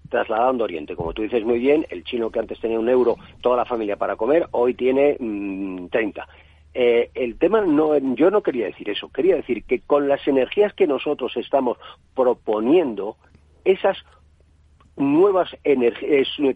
trasladando 0.09 0.63
a 0.63 0.65
Oriente. 0.65 0.95
Como 0.95 1.13
tú 1.13 1.21
dices 1.21 1.43
muy 1.43 1.59
bien, 1.59 1.85
el 1.89 2.03
chino 2.03 2.29
que 2.29 2.39
antes 2.39 2.59
tenía 2.59 2.79
un 2.79 2.89
euro 2.89 3.15
toda 3.41 3.57
la 3.57 3.65
familia 3.65 3.95
para 3.95 4.15
comer, 4.15 4.47
hoy 4.51 4.73
tiene 4.73 5.17
30. 5.17 6.27
Eh, 6.74 7.09
el 7.15 7.38
tema 7.38 7.61
no, 7.61 7.97
yo 8.15 8.30
no 8.30 8.43
quería 8.43 8.68
decir 8.68 8.89
eso, 8.89 9.09
quería 9.09 9.36
decir 9.36 9.63
que 9.63 9.80
con 9.80 10.07
las 10.07 10.28
energías 10.28 10.74
que 10.74 10.86
nosotros 10.86 11.36
estamos 11.36 11.78
proponiendo, 12.13 13.18
esas 13.65 13.97
nuevas 14.95 15.49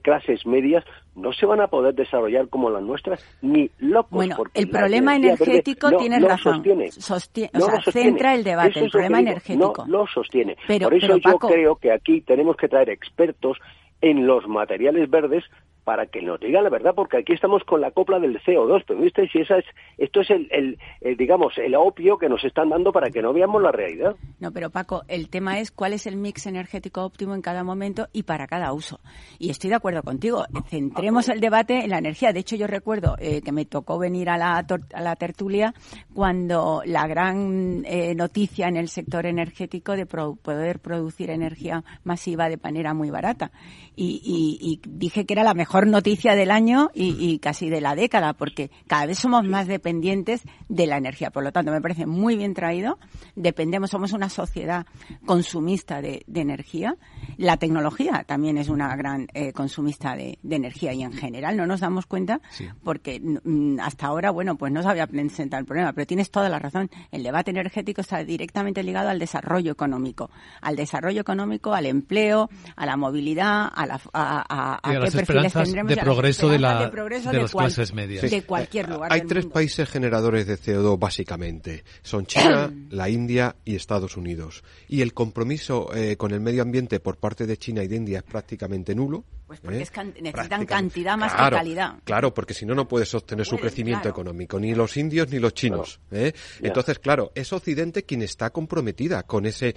clases 0.02 0.46
medias 0.46 0.84
no 1.16 1.32
se 1.34 1.46
van 1.46 1.62
a 1.62 1.68
poder 1.68 1.94
desarrollar 1.94 2.48
como 2.50 2.70
las 2.70 2.82
nuestras 2.82 3.24
ni 3.42 3.70
locos. 3.80 4.12
Bueno, 4.12 4.38
el 4.54 4.70
problema 4.70 5.16
energético 5.16 5.92
tiene 5.98 6.20
razón. 6.20 6.64
Sostiene, 6.92 7.52
o 7.54 7.62
sea, 7.62 7.82
centra 7.92 8.34
el 8.34 8.44
debate, 8.44 8.80
el 8.80 8.90
problema 8.90 9.20
energético. 9.20 9.86
No 9.86 10.00
lo 10.00 10.08
sostiene. 10.08 10.58
Por 10.82 10.94
eso 10.94 11.18
yo 11.18 11.38
creo 11.38 11.76
que 11.76 11.92
aquí 11.92 12.22
tenemos 12.22 12.56
que 12.58 12.68
traer 12.68 12.90
expertos 12.90 13.58
en 14.02 14.26
los 14.26 14.48
materiales 14.48 15.10
verdes 15.10 15.44
para 15.84 16.06
que 16.06 16.22
nos 16.22 16.40
digan 16.40 16.64
la 16.64 16.70
verdad, 16.70 16.94
porque 16.96 17.18
aquí 17.18 17.34
estamos 17.34 17.64
con 17.64 17.82
la 17.82 17.92
copla 17.92 18.20
del 18.20 18.40
CO2, 18.42 18.84
pero 18.88 19.00
viste 19.00 19.28
si 19.30 19.40
esa 19.40 19.58
es, 19.58 19.66
esto 19.98 20.22
es 20.22 20.30
el, 20.30 20.78
digamos, 21.18 21.58
el 21.58 21.76
opio 21.76 22.18
que 22.18 22.30
nos 22.30 22.44
están 22.44 22.70
dando 22.70 22.92
para 22.92 23.10
que 23.10 23.22
no 23.22 23.34
veamos 23.34 23.62
la 23.62 23.72
realidad. 23.72 24.16
No, 24.40 24.52
pero 24.52 24.70
Paco, 24.70 25.04
el 25.08 25.30
tema 25.30 25.60
es 25.60 25.72
cuál 25.72 25.94
es 25.94 26.06
el 26.06 26.18
mix 26.18 26.46
energético 26.46 27.04
óptimo 27.04 27.34
en 27.34 27.42
cada 27.42 27.64
momento 27.64 28.08
y 28.14 28.24
para 28.24 28.48
cada 28.48 28.74
uso. 28.74 29.00
Y 29.40 29.50
estoy 29.50 29.72
de 29.72 29.78
acuerdo 29.78 30.04
contigo. 30.04 30.46
Centremos 30.68 31.30
el 31.30 31.40
debate 31.40 31.84
en 31.84 31.90
la 31.90 31.98
energía. 31.98 32.32
De 32.32 32.42
hecho, 32.42 32.56
yo 32.56 32.68
recuerdo 32.68 33.16
eh, 33.20 33.42
que 33.42 33.52
me 33.52 33.66
tocó 33.66 33.98
venir 33.98 34.30
a 34.30 34.38
la, 34.38 34.66
a 34.94 35.02
la 35.02 35.16
tertulia 35.16 35.74
cuando 36.14 36.84
la 36.86 37.08
gran 37.08 37.84
eh, 37.86 38.14
noticia 38.14 38.68
en 38.68 38.78
el 38.78 38.88
sector 38.88 39.26
energético 39.26 39.96
de 39.96 40.06
poder 40.06 40.80
producir 40.80 41.32
energía 41.32 41.84
masiva 42.04 42.50
de 42.50 42.58
manera 42.58 42.94
muy 42.94 43.10
barata. 43.10 43.52
y 43.96 44.80
dije 44.88 45.26
que 45.26 45.34
era 45.34 45.44
la 45.44 45.54
mejor 45.54 45.71
mejor 45.72 45.88
noticia 45.88 46.36
del 46.36 46.52
año 46.52 46.92
y, 46.94 47.40
casi 47.40 47.70
de 47.70 47.80
la 47.80 47.96
década, 47.96 48.34
porque 48.34 48.72
cada 48.88 49.06
vez 49.06 49.20
somos 49.20 49.48
más 49.48 49.68
dependientes 49.68 50.42
de 50.68 50.86
la 50.86 50.98
energía. 50.98 51.32
Por 51.32 51.46
lo 51.46 51.54
tanto, 51.54 51.72
me 51.72 51.80
parece 51.80 52.06
muy 52.06 52.36
bien 52.36 52.54
traído. 52.54 53.00
Dependemos, 53.38 53.90
somos 53.90 54.12
una 54.12 54.28
sociedad 54.28 54.86
consumista 55.26 56.02
de, 56.02 56.26
energía. 56.34 56.98
La 57.38 57.56
tecnología 57.56 58.26
también 58.28 58.58
es 58.58 58.68
una 58.68 58.94
gran 58.98 59.28
eh, 59.34 59.54
consumista 59.54 60.14
de, 60.18 60.38
energía 60.44 60.92
y 60.92 61.04
en 61.04 61.14
general 61.14 61.56
no 61.56 61.66
nos 61.66 61.80
damos 61.80 62.06
cuenta 62.06 62.42
porque 62.84 63.22
mm, 63.22 63.80
hasta 63.80 64.08
ahora, 64.08 64.32
bueno, 64.32 64.58
pues 64.58 64.74
no 64.74 64.84
se 64.84 64.90
había 64.90 65.08
presentado 65.08 65.62
el 65.62 65.66
problema, 65.66 65.94
pero 65.94 66.06
tienes 66.06 66.32
toda 66.32 66.50
la 66.50 66.60
razón. 66.60 66.90
El 67.12 67.24
debate 67.24 67.52
energético 67.52 68.02
está 68.02 68.26
directamente 68.26 68.84
ligado 68.84 69.08
al 69.08 69.20
desarrollo 69.20 69.72
económico, 69.72 70.32
al 70.60 70.76
desarrollo 70.76 71.22
económico, 71.22 71.74
al 71.74 71.86
empleo, 71.86 72.50
a 72.76 72.86
la 72.86 72.98
movilidad, 72.98 73.72
a, 73.74 73.86
la, 73.86 74.02
a, 74.12 74.80
a, 74.84 74.92
qué 74.92 75.12
perfiles 75.12 75.61
de 75.64 75.98
progreso 75.98 76.50
de, 76.50 76.60
la, 76.60 76.90
de, 76.90 77.40
las 77.40 77.52
clases 77.52 77.94
medias. 77.94 78.30
De 78.30 78.44
cualquier 78.44 78.90
lugar. 78.90 79.12
Hay 79.12 79.22
tres 79.22 79.46
países 79.46 79.90
generadores 79.90 80.48
de 80.48 80.58
CO2 80.58 80.98
básicamente. 81.00 81.84
Son 82.02 82.26
China, 82.26 82.72
la 82.90 83.10
India 83.10 83.56
y 83.66 83.76
Estados 83.76 84.18
Unidos. 84.18 84.64
Y 84.88 85.02
el 85.02 85.14
compromiso 85.14 85.94
eh, 85.94 86.18
con 86.18 86.32
el 86.32 86.42
medio 86.42 86.62
ambiente 86.62 87.00
por 87.00 87.18
parte 87.18 87.46
de 87.46 87.58
China 87.58 87.84
y 87.84 87.88
de 87.88 87.96
India 87.96 88.18
es 88.20 88.24
prácticamente 88.24 88.96
nulo. 88.96 89.26
Pues 89.52 89.60
porque 89.60 89.80
¿eh? 89.80 90.22
necesitan 90.22 90.66
cantidad 90.66 91.18
más 91.18 91.34
que 91.34 91.38
calidad. 91.38 91.96
Claro, 92.06 92.34
porque 92.34 92.54
si 92.54 92.66
no, 92.66 92.74
no 92.74 92.88
puede 92.88 93.06
sostener 93.06 93.46
su 93.46 93.58
crecimiento 93.58 94.08
económico, 94.08 94.58
ni 94.58 94.74
los 94.74 94.96
indios 94.96 95.30
ni 95.30 95.40
los 95.40 95.54
chinos. 95.54 96.00
¿eh? 96.10 96.32
Entonces, 96.62 97.00
claro, 97.00 97.34
es 97.36 97.52
Occidente 97.52 98.04
quien 98.04 98.22
está 98.22 98.52
comprometida 98.52 99.24
con 99.24 99.46
ese... 99.46 99.76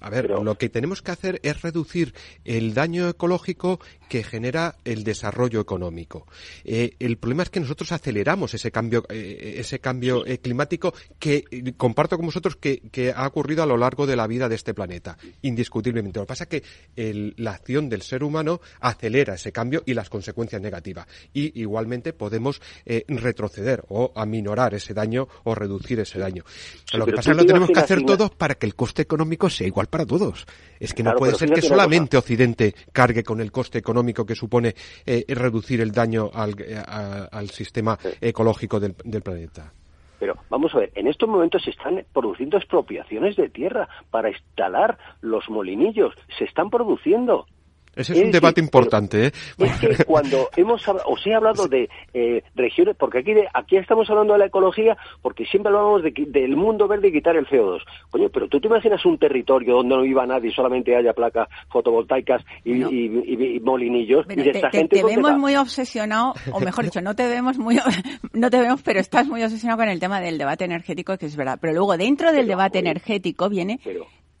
a 0.00 0.10
ver, 0.10 0.30
lo 0.30 0.58
que 0.58 0.68
tenemos 0.68 1.00
que 1.00 1.12
hacer 1.12 1.38
es 1.44 1.62
reducir 1.62 2.12
el 2.44 2.74
daño 2.74 3.08
ecológico 3.08 3.78
que 4.08 4.22
genera 4.22 4.76
el 4.84 5.04
desarrollo 5.04 5.60
económico. 5.60 6.26
Eh, 6.64 6.94
el 6.98 7.16
problema 7.16 7.42
es 7.42 7.50
que 7.50 7.60
nosotros 7.60 7.92
aceleramos 7.92 8.54
ese 8.54 8.70
cambio, 8.70 9.04
eh, 9.08 9.56
ese 9.58 9.80
cambio 9.80 10.26
eh, 10.26 10.38
climático 10.38 10.94
que 11.18 11.74
comparto 11.76 12.16
con 12.16 12.26
vosotros 12.26 12.56
que, 12.56 13.12
ha 13.14 13.26
ocurrido 13.26 13.62
a 13.62 13.66
lo 13.66 13.76
largo 13.76 14.06
de 14.06 14.16
la 14.16 14.26
vida 14.26 14.48
de 14.48 14.54
este 14.54 14.74
planeta, 14.74 15.16
indiscutiblemente. 15.42 16.18
Lo 16.18 16.26
que 16.26 16.28
pasa 16.28 16.44
es 16.44 16.50
que 16.50 17.34
la 17.36 17.52
acción 17.52 17.88
del 17.88 18.02
ser 18.02 18.22
humano 18.22 18.60
acelera 19.04 19.34
ese 19.34 19.52
cambio 19.52 19.82
y 19.84 19.94
las 19.94 20.08
consecuencias 20.08 20.60
negativas. 20.62 21.06
Y 21.32 21.60
igualmente 21.60 22.12
podemos 22.12 22.60
retroceder 23.08 23.84
o 23.88 24.12
aminorar 24.14 24.74
ese 24.74 24.94
daño 24.94 25.28
o 25.44 25.54
reducir 25.54 26.00
ese 26.00 26.18
daño. 26.18 26.44
lo 26.94 27.06
que 27.06 27.12
pasa 27.12 27.30
es 27.30 27.36
que 27.36 27.42
lo 27.42 27.46
tenemos 27.46 27.70
que 27.70 27.80
hacer 27.80 28.02
todos 28.02 28.30
para 28.30 28.54
que 28.54 28.66
el 28.66 28.74
coste 28.74 29.02
económico 29.02 29.50
sea 29.50 29.66
igual 29.66 29.88
para 29.88 30.06
todos. 30.06 30.46
Es 30.80 30.94
que 30.94 31.02
no 31.02 31.14
puede 31.14 31.34
ser 31.34 31.50
que 31.50 31.62
solamente 31.62 32.16
Occidente 32.16 32.74
cargue 32.92 33.22
con 33.22 33.40
el 33.40 33.52
coste 33.52 33.78
económico 33.78 34.24
que 34.24 34.34
supone 34.34 34.74
eh, 35.04 35.24
reducir 35.28 35.80
el 35.80 35.92
daño 35.92 36.30
al, 36.32 36.54
eh, 36.60 36.76
al 36.86 37.50
sistema 37.50 37.98
ecológico 38.20 38.80
del, 38.80 38.94
del 39.04 39.22
planeta. 39.22 39.72
Pero 40.18 40.36
vamos 40.48 40.74
a 40.74 40.78
ver, 40.78 40.92
en 40.94 41.06
estos 41.06 41.28
momentos 41.28 41.62
se 41.62 41.70
están 41.70 42.02
produciendo 42.12 42.56
expropiaciones 42.56 43.36
de 43.36 43.48
tierra 43.48 43.88
para 44.10 44.30
instalar 44.30 44.96
los 45.20 45.48
molinillos. 45.50 46.14
Se 46.38 46.44
están 46.44 46.70
produciendo. 46.70 47.46
Ese 47.96 48.12
es, 48.12 48.22
un 48.22 48.30
debate 48.30 48.60
importante. 48.60 49.26
¿eh? 49.26 49.32
Es 49.58 49.72
que 49.78 50.04
cuando 50.06 50.48
hemos 50.56 50.86
os 50.88 51.26
he 51.26 51.34
hablado 51.34 51.68
de 51.68 51.88
eh, 52.12 52.42
regiones, 52.54 52.96
porque 52.96 53.18
aquí 53.18 53.32
aquí 53.52 53.76
estamos 53.76 54.08
hablando 54.10 54.34
de 54.34 54.40
la 54.40 54.46
ecología, 54.46 54.96
porque 55.22 55.44
siempre 55.44 55.72
hablamos 55.72 56.02
de, 56.02 56.12
del 56.28 56.56
mundo 56.56 56.88
verde 56.88 57.08
y 57.08 57.12
quitar 57.12 57.36
el 57.36 57.46
CO2. 57.46 57.80
Coño, 58.10 58.28
pero 58.30 58.48
tú 58.48 58.60
te 58.60 58.68
imaginas 58.68 59.04
un 59.04 59.18
territorio 59.18 59.76
donde 59.76 59.96
no 59.96 60.02
viva 60.02 60.26
nadie, 60.26 60.50
solamente 60.52 60.96
haya 60.96 61.12
placas 61.12 61.48
fotovoltaicas 61.68 62.42
y, 62.64 63.60
molinillos. 63.60 64.26
y 64.28 64.34
de 64.36 64.50
esta 64.50 64.70
te, 64.70 64.78
gente, 64.78 64.96
te 64.96 65.04
vemos 65.04 65.36
muy 65.38 65.56
obsesionado, 65.56 66.34
o 66.52 66.60
mejor 66.60 66.84
dicho, 66.84 67.00
no 67.00 67.14
te 67.14 67.26
vemos 67.28 67.58
muy, 67.58 67.78
no 68.32 68.50
te 68.50 68.60
vemos, 68.60 68.82
pero 68.82 69.00
estás 69.00 69.26
muy 69.26 69.42
obsesionado 69.42 69.78
con 69.78 69.88
el 69.88 70.00
tema 70.00 70.20
del 70.20 70.38
debate 70.38 70.64
energético, 70.64 71.16
que 71.16 71.26
es 71.26 71.36
verdad. 71.36 71.58
Pero 71.60 71.72
luego 71.72 71.96
dentro 71.96 72.32
del 72.32 72.46
debate 72.46 72.78
energético 72.78 73.48
viene 73.48 73.80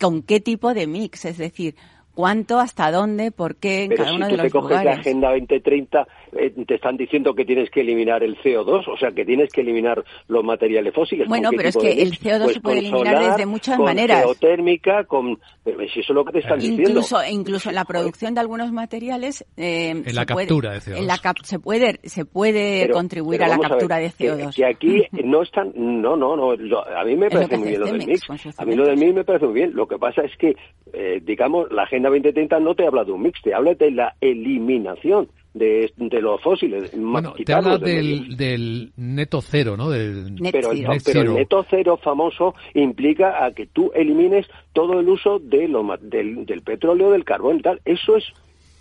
con 0.00 0.22
qué 0.22 0.40
tipo 0.40 0.74
de 0.74 0.86
mix, 0.86 1.24
es 1.24 1.38
decir, 1.38 1.74
cuánto, 2.14 2.58
hasta 2.58 2.90
dónde, 2.90 3.30
por 3.30 3.56
qué 3.56 3.84
en 3.84 3.96
cada 3.96 4.14
uno 4.14 4.26
de 4.26 4.36
los 4.36 4.46
te 4.46 4.50
coges 4.50 4.84
la 4.84 4.92
Agenda 4.92 5.30
2030, 5.30 6.06
eh, 6.38 6.52
te 6.66 6.74
están 6.74 6.96
diciendo 6.96 7.34
que 7.34 7.44
tienes 7.44 7.70
que 7.70 7.80
eliminar 7.80 8.22
el 8.22 8.36
CO2, 8.38 8.84
o 8.88 8.96
sea, 8.96 9.10
que 9.12 9.24
tienes 9.24 9.50
que 9.52 9.60
eliminar 9.60 10.04
los 10.28 10.44
materiales 10.44 10.94
fósiles. 10.94 11.28
Bueno, 11.28 11.50
pero 11.56 11.68
es 11.68 11.76
que 11.76 12.02
el 12.02 12.12
CO2 12.18 12.42
pues 12.42 12.54
se 12.54 12.60
puede 12.60 12.78
eliminar 12.78 13.30
desde 13.30 13.46
muchas 13.46 13.76
con 13.76 13.86
maneras. 13.86 14.22
geotérmica, 14.22 15.04
con... 15.04 15.38
Pero 15.62 15.78
si 15.88 16.00
eso 16.00 16.12
es 16.12 16.16
lo 16.16 16.24
que 16.24 16.32
te 16.32 16.38
están 16.40 16.60
incluso, 16.60 17.18
diciendo. 17.18 17.40
Incluso 17.40 17.68
en 17.70 17.74
la 17.74 17.84
producción 17.84 18.34
de 18.34 18.40
algunos 18.40 18.72
materiales... 18.72 19.44
Eh, 19.56 19.90
en 19.90 20.14
la 20.14 20.26
captura 20.26 20.72
de 20.72 20.78
CO2. 20.78 20.98
En 20.98 21.06
la 21.06 21.18
se 21.42 21.58
puede, 21.58 22.00
se 22.04 22.24
puede 22.24 22.88
contribuir 22.90 23.42
a 23.42 23.48
la 23.48 23.58
captura 23.58 23.98
de 23.98 24.10
CO2. 24.10 24.54
Que, 24.54 24.66
aquí 24.66 25.02
no 25.24 25.42
están... 25.42 25.72
No, 25.74 26.16
no, 26.16 26.36
no. 26.36 26.52
a 26.52 27.04
mí 27.04 27.16
me 27.16 27.30
parece 27.30 27.56
muy 27.56 27.68
bien 27.68 27.80
lo 27.80 27.86
del 27.86 28.06
mix. 28.06 28.22
A 28.58 28.64
mí 28.64 28.74
lo 28.74 28.86
del 28.86 28.96
mix 28.96 29.14
me 29.14 29.24
parece 29.24 29.46
muy 29.46 29.54
bien. 29.54 29.74
Lo 29.74 29.86
que 29.86 29.98
pasa 29.98 30.22
es 30.22 30.36
que, 30.36 30.56
eh, 30.92 31.20
digamos, 31.22 31.70
la 31.70 31.82
Agenda 31.84 32.08
2030 32.08 32.60
no 32.60 32.74
te 32.74 32.86
habla 32.86 33.04
de 33.04 33.12
un 33.12 33.22
mix, 33.22 33.40
te 33.42 33.54
habla 33.54 33.74
de 33.74 33.90
la 33.90 34.14
eliminación 34.20 35.28
de, 35.54 36.20
los 36.20 36.40
fósiles. 36.42 36.90
Bueno, 36.96 37.34
te 37.44 37.52
habla 37.52 37.78
del, 37.78 38.36
del, 38.36 38.92
neto 38.96 39.40
cero, 39.40 39.76
¿no? 39.76 39.88
Del 39.88 40.34
pero, 40.52 40.72
el 40.72 41.34
neto 41.34 41.64
cero 41.70 41.98
famoso 42.02 42.54
implica 42.74 43.44
a 43.44 43.52
que 43.52 43.66
tú 43.66 43.90
elimines 43.94 44.46
todo 44.72 45.00
el 45.00 45.08
uso 45.08 45.38
de 45.38 45.68
lo, 45.68 45.96
del, 46.00 46.44
del 46.44 46.62
petróleo, 46.62 47.10
del 47.10 47.24
carbón 47.24 47.58
y 47.58 47.62
tal. 47.62 47.80
Eso 47.84 48.16
es 48.16 48.24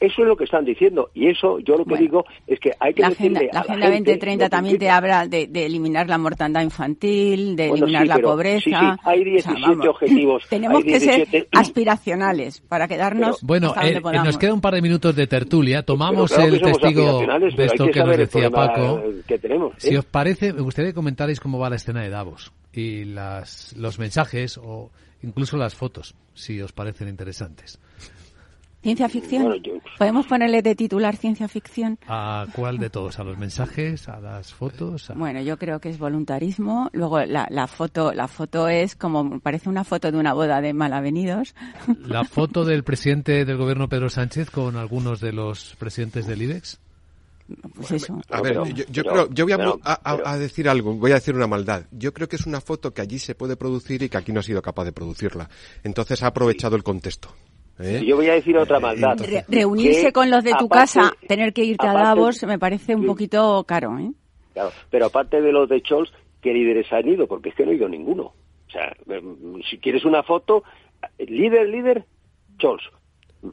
eso 0.05 0.21
es 0.21 0.27
lo 0.27 0.35
que 0.35 0.43
están 0.43 0.65
diciendo 0.65 1.09
y 1.13 1.29
eso 1.29 1.59
yo 1.59 1.77
lo 1.77 1.85
que 1.85 1.95
digo 1.95 2.25
es 2.45 2.59
que 2.59 2.71
hay 2.79 2.93
que 2.93 3.01
la 3.01 3.09
decirle 3.09 3.37
agenda, 3.37 3.53
la 3.53 3.59
Agenda 3.61 3.89
2030 3.89 4.49
también 4.49 4.77
te 4.77 4.89
habla 4.89 5.27
de, 5.27 5.49
eliminar 5.53 6.09
la 6.09 6.17
mortandad 6.17 6.61
infantil, 6.61 7.55
de 7.55 7.69
eliminar 7.69 8.07
la 8.07 8.17
pobreza. 8.17 8.63
Sí, 8.63 8.71
sí, 8.71 8.99
hay 9.03 9.23
17 9.23 9.87
objetivos. 9.89 10.43
Tenemos 10.49 10.83
que 10.83 10.99
ser 10.99 11.47
aspiracionales 11.51 12.61
para 12.61 12.87
quedarnos 12.87 13.41
Bueno, 13.41 13.73
eh, 13.81 13.95
eh, 13.95 14.01
nos 14.01 14.37
queda 14.37 14.53
un 14.53 14.61
par 14.61 14.73
de 14.73 14.81
minutos 14.81 15.15
de 15.15 15.25
tertulia. 15.27 15.83
Tomamos 15.83 16.37
el 16.37 16.61
testigo 16.61 17.21
de 17.55 17.65
esto 17.65 17.87
que 17.87 18.03
nos 18.03 18.17
decía 18.17 18.49
Paco. 18.49 19.01
Que 19.25 19.37
tenemos, 19.37 19.73
¿eh? 19.75 19.77
Si 19.77 19.95
os 19.95 20.05
parece, 20.05 20.51
me 20.51 20.61
gustaría 20.61 20.91
que 20.91 20.95
comentarais 20.95 21.39
cómo 21.39 21.59
va 21.59 21.69
la 21.69 21.77
escena 21.77 22.01
de 22.01 22.09
Davos 22.09 22.51
y 22.73 23.05
las, 23.05 23.73
los 23.77 23.99
mensajes 23.99 24.57
o 24.57 24.91
incluso 25.21 25.55
las 25.55 25.75
fotos, 25.75 26.15
si 26.33 26.61
os 26.61 26.73
parecen 26.73 27.07
interesantes. 27.07 27.79
¿Ciencia 28.83 29.07
ficción? 29.07 29.63
¿Podemos 29.97 30.27
ponerle 30.27 30.61
de 30.61 30.75
titular 30.75 31.15
ciencia 31.15 31.47
ficción? 31.47 31.97
¿A 32.05 32.45
cuál 32.53 32.77
de 32.79 32.89
todos? 32.89 33.17
¿A 33.17 33.23
los 33.23 33.37
mensajes? 33.37 34.09
¿A 34.09 34.19
las 34.19 34.53
fotos? 34.53 35.09
Bueno, 35.15 35.41
yo 35.41 35.57
creo 35.57 35.79
que 35.79 35.87
es 35.87 35.97
voluntarismo. 35.97 36.89
Luego 36.91 37.23
la, 37.23 37.47
la, 37.49 37.67
foto 37.67 38.11
la 38.11 38.27
foto 38.27 38.67
es 38.67 38.97
como, 38.97 39.39
parece 39.39 39.69
una 39.69 39.85
foto 39.85 40.11
de 40.11 40.17
una 40.17 40.33
boda 40.33 40.59
de 40.59 40.73
malavenidos. 40.73 41.55
¿La 42.05 42.25
foto 42.25 42.65
del 42.65 42.83
presidente 42.83 43.45
del 43.45 43.55
gobierno 43.55 43.87
Pedro 43.87 44.09
Sánchez 44.09 44.49
con 44.49 44.75
algunos 44.75 45.21
de 45.21 45.31
los 45.31 45.77
presidentes 45.79 46.27
del 46.27 46.41
IBEX? 46.41 46.81
Pues 47.75 47.91
eso. 47.91 48.21
A 48.29 48.41
ver, 48.41 48.57
yo, 48.73 49.03
creo, 49.03 49.29
yo 49.29 49.45
voy 49.45 49.53
a, 49.83 50.37
decir 50.37 50.67
algo, 50.67 50.93
voy 50.95 51.11
a 51.11 51.15
decir 51.15 51.35
una 51.35 51.47
maldad. 51.47 51.85
Yo 51.91 52.13
creo 52.13 52.27
que 52.27 52.35
es 52.35 52.45
una 52.45 52.59
foto 52.59 52.93
que 52.93 53.01
allí 53.01 53.19
se 53.19 53.33
puede 53.33 53.55
producir 53.55 54.03
y 54.03 54.09
que 54.09 54.17
aquí 54.17 54.33
no 54.33 54.41
ha 54.41 54.43
sido 54.43 54.61
capaz 54.61 54.83
de 54.83 54.91
producirla. 54.91 55.49
Entonces 55.83 56.21
ha 56.23 56.27
aprovechado 56.27 56.75
el 56.75 56.83
contexto. 56.83 57.29
¿Eh? 57.83 58.05
Yo 58.05 58.15
voy 58.15 58.27
a 58.27 58.33
decir 58.33 58.57
otra 58.57 58.79
maldad. 58.79 59.17
reunirse 59.47 60.11
con 60.13 60.29
los 60.29 60.43
de 60.43 60.53
tu 60.57 60.69
casa, 60.69 61.13
tener 61.27 61.53
que 61.53 61.63
irte 61.63 61.87
a 61.87 61.93
Davos, 61.93 62.43
me 62.43 62.57
parece 62.57 62.95
un 62.95 63.05
poquito 63.05 63.63
caro. 63.65 63.97
¿eh? 63.99 64.11
Claro, 64.53 64.71
pero 64.89 65.07
aparte 65.07 65.41
de 65.41 65.51
los 65.51 65.67
de 65.67 65.79
Scholz, 65.81 66.11
¿qué 66.41 66.53
líderes 66.53 66.91
han 66.93 67.07
ido? 67.07 67.27
Porque 67.27 67.49
es 67.49 67.55
que 67.55 67.65
no 67.65 67.71
he 67.71 67.75
ido 67.75 67.89
ninguno. 67.89 68.33
O 68.67 68.71
sea, 68.71 68.95
em, 69.09 69.61
si 69.69 69.77
quieres 69.77 70.05
una 70.05 70.23
foto, 70.23 70.63
líder, 71.19 71.69
líder, 71.69 72.05
Scholz. 72.57 72.83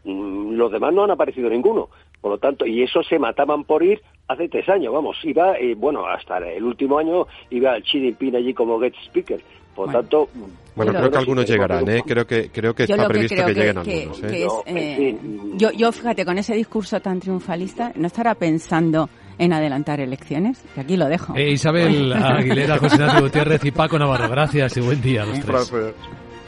Mm, 0.04 0.52
los 0.52 0.70
demás 0.70 0.94
no 0.94 1.04
han 1.04 1.10
aparecido 1.10 1.50
ninguno. 1.50 1.88
Por 2.20 2.32
lo 2.32 2.38
tanto, 2.38 2.66
y 2.66 2.82
eso 2.82 3.02
se 3.02 3.18
mataban 3.18 3.64
por 3.64 3.82
ir 3.82 4.00
hace 4.28 4.48
tres 4.48 4.68
años, 4.68 4.92
vamos. 4.92 5.16
Iba, 5.24 5.58
eh, 5.58 5.74
bueno, 5.74 6.06
hasta 6.06 6.38
el 6.38 6.64
último 6.64 6.98
año 6.98 7.26
iba 7.48 7.80
Xi 7.80 7.98
Jinping 7.98 8.36
allí 8.36 8.54
como 8.54 8.78
guest 8.78 8.96
speaker 9.06 9.40
Por 9.84 9.92
tanto... 9.92 10.28
Bueno, 10.74 10.92
creo 10.92 11.10
que 11.10 11.18
algunos 11.18 11.46
llegarán, 11.46 11.88
¿eh? 11.90 12.02
Creo 12.06 12.26
que, 12.26 12.48
creo 12.50 12.74
que 12.74 12.84
está 12.84 13.06
previsto 13.06 13.44
que, 13.44 13.54
lleguen 13.54 13.78
algunos. 13.78 14.22
¿eh? 14.22 14.46
eh 14.66 15.18
yo, 15.54 15.72
yo, 15.72 15.92
fíjate, 15.92 16.24
con 16.24 16.38
ese 16.38 16.54
discurso 16.54 17.00
tan 17.00 17.20
triunfalista, 17.20 17.92
¿no 17.96 18.06
estará 18.06 18.34
pensando 18.34 19.10
en 19.36 19.52
adelantar 19.52 20.00
elecciones? 20.00 20.62
Que 20.74 20.80
aquí 20.80 20.96
lo 20.96 21.08
dejo. 21.08 21.34
Eh, 21.36 21.50
Isabel 21.50 22.12
Aguilera, 22.14 22.78
José 22.78 22.96
Ignacio 22.96 23.20
Gutiérrez 23.20 23.64
y 23.64 23.70
Paco 23.72 23.98
Navarro, 23.98 24.28
gracias 24.30 24.76
y 24.76 24.80
buen 24.80 25.02
día 25.02 25.24
a 25.24 25.26
los 25.26 25.38
Un 25.38 25.42
tres. 25.42 25.72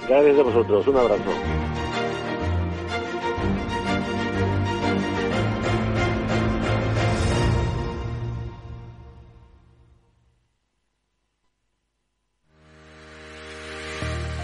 Gracias 0.08 0.38
a 0.38 0.42
vosotros, 0.42 0.86
un 0.86 0.96
abrazo. 0.96 1.30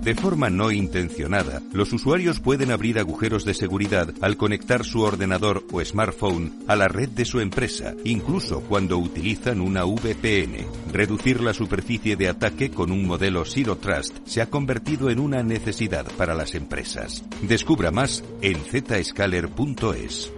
De 0.00 0.14
forma 0.14 0.48
no 0.48 0.70
intencionada, 0.70 1.60
los 1.74 1.92
usuarios 1.92 2.40
pueden 2.40 2.70
abrir 2.70 2.98
agujeros 2.98 3.44
de 3.44 3.52
seguridad 3.52 4.08
al 4.22 4.38
conectar 4.38 4.82
su 4.82 5.02
ordenador 5.02 5.62
o 5.70 5.84
smartphone 5.84 6.64
a 6.68 6.74
la 6.74 6.88
red 6.88 7.10
de 7.10 7.26
su 7.26 7.38
empresa, 7.38 7.94
incluso 8.04 8.62
cuando 8.62 8.96
utilizan 8.96 9.60
una 9.60 9.84
VPN. 9.84 10.66
Reducir 10.90 11.42
la 11.42 11.52
superficie 11.52 12.16
de 12.16 12.28
ataque 12.28 12.70
con 12.70 12.90
un 12.92 13.06
modelo 13.06 13.44
Zero 13.44 13.76
Trust 13.76 14.26
se 14.26 14.40
ha 14.40 14.48
convertido 14.48 15.10
en 15.10 15.20
una 15.20 15.42
necesidad 15.42 16.06
para 16.16 16.34
las 16.34 16.54
empresas. 16.54 17.22
Descubra 17.42 17.90
más 17.90 18.24
en 18.40 18.56
zscaler.es. 18.64 20.32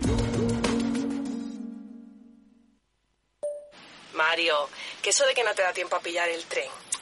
Mario, 4.12 4.54
que 5.00 5.10
eso 5.10 5.24
de 5.24 5.34
que 5.34 5.44
no 5.44 5.54
te 5.54 5.62
da 5.62 5.72
tiempo 5.72 5.94
a 5.94 6.00
pillar 6.00 6.28
el 6.28 6.42
tren. 6.46 6.81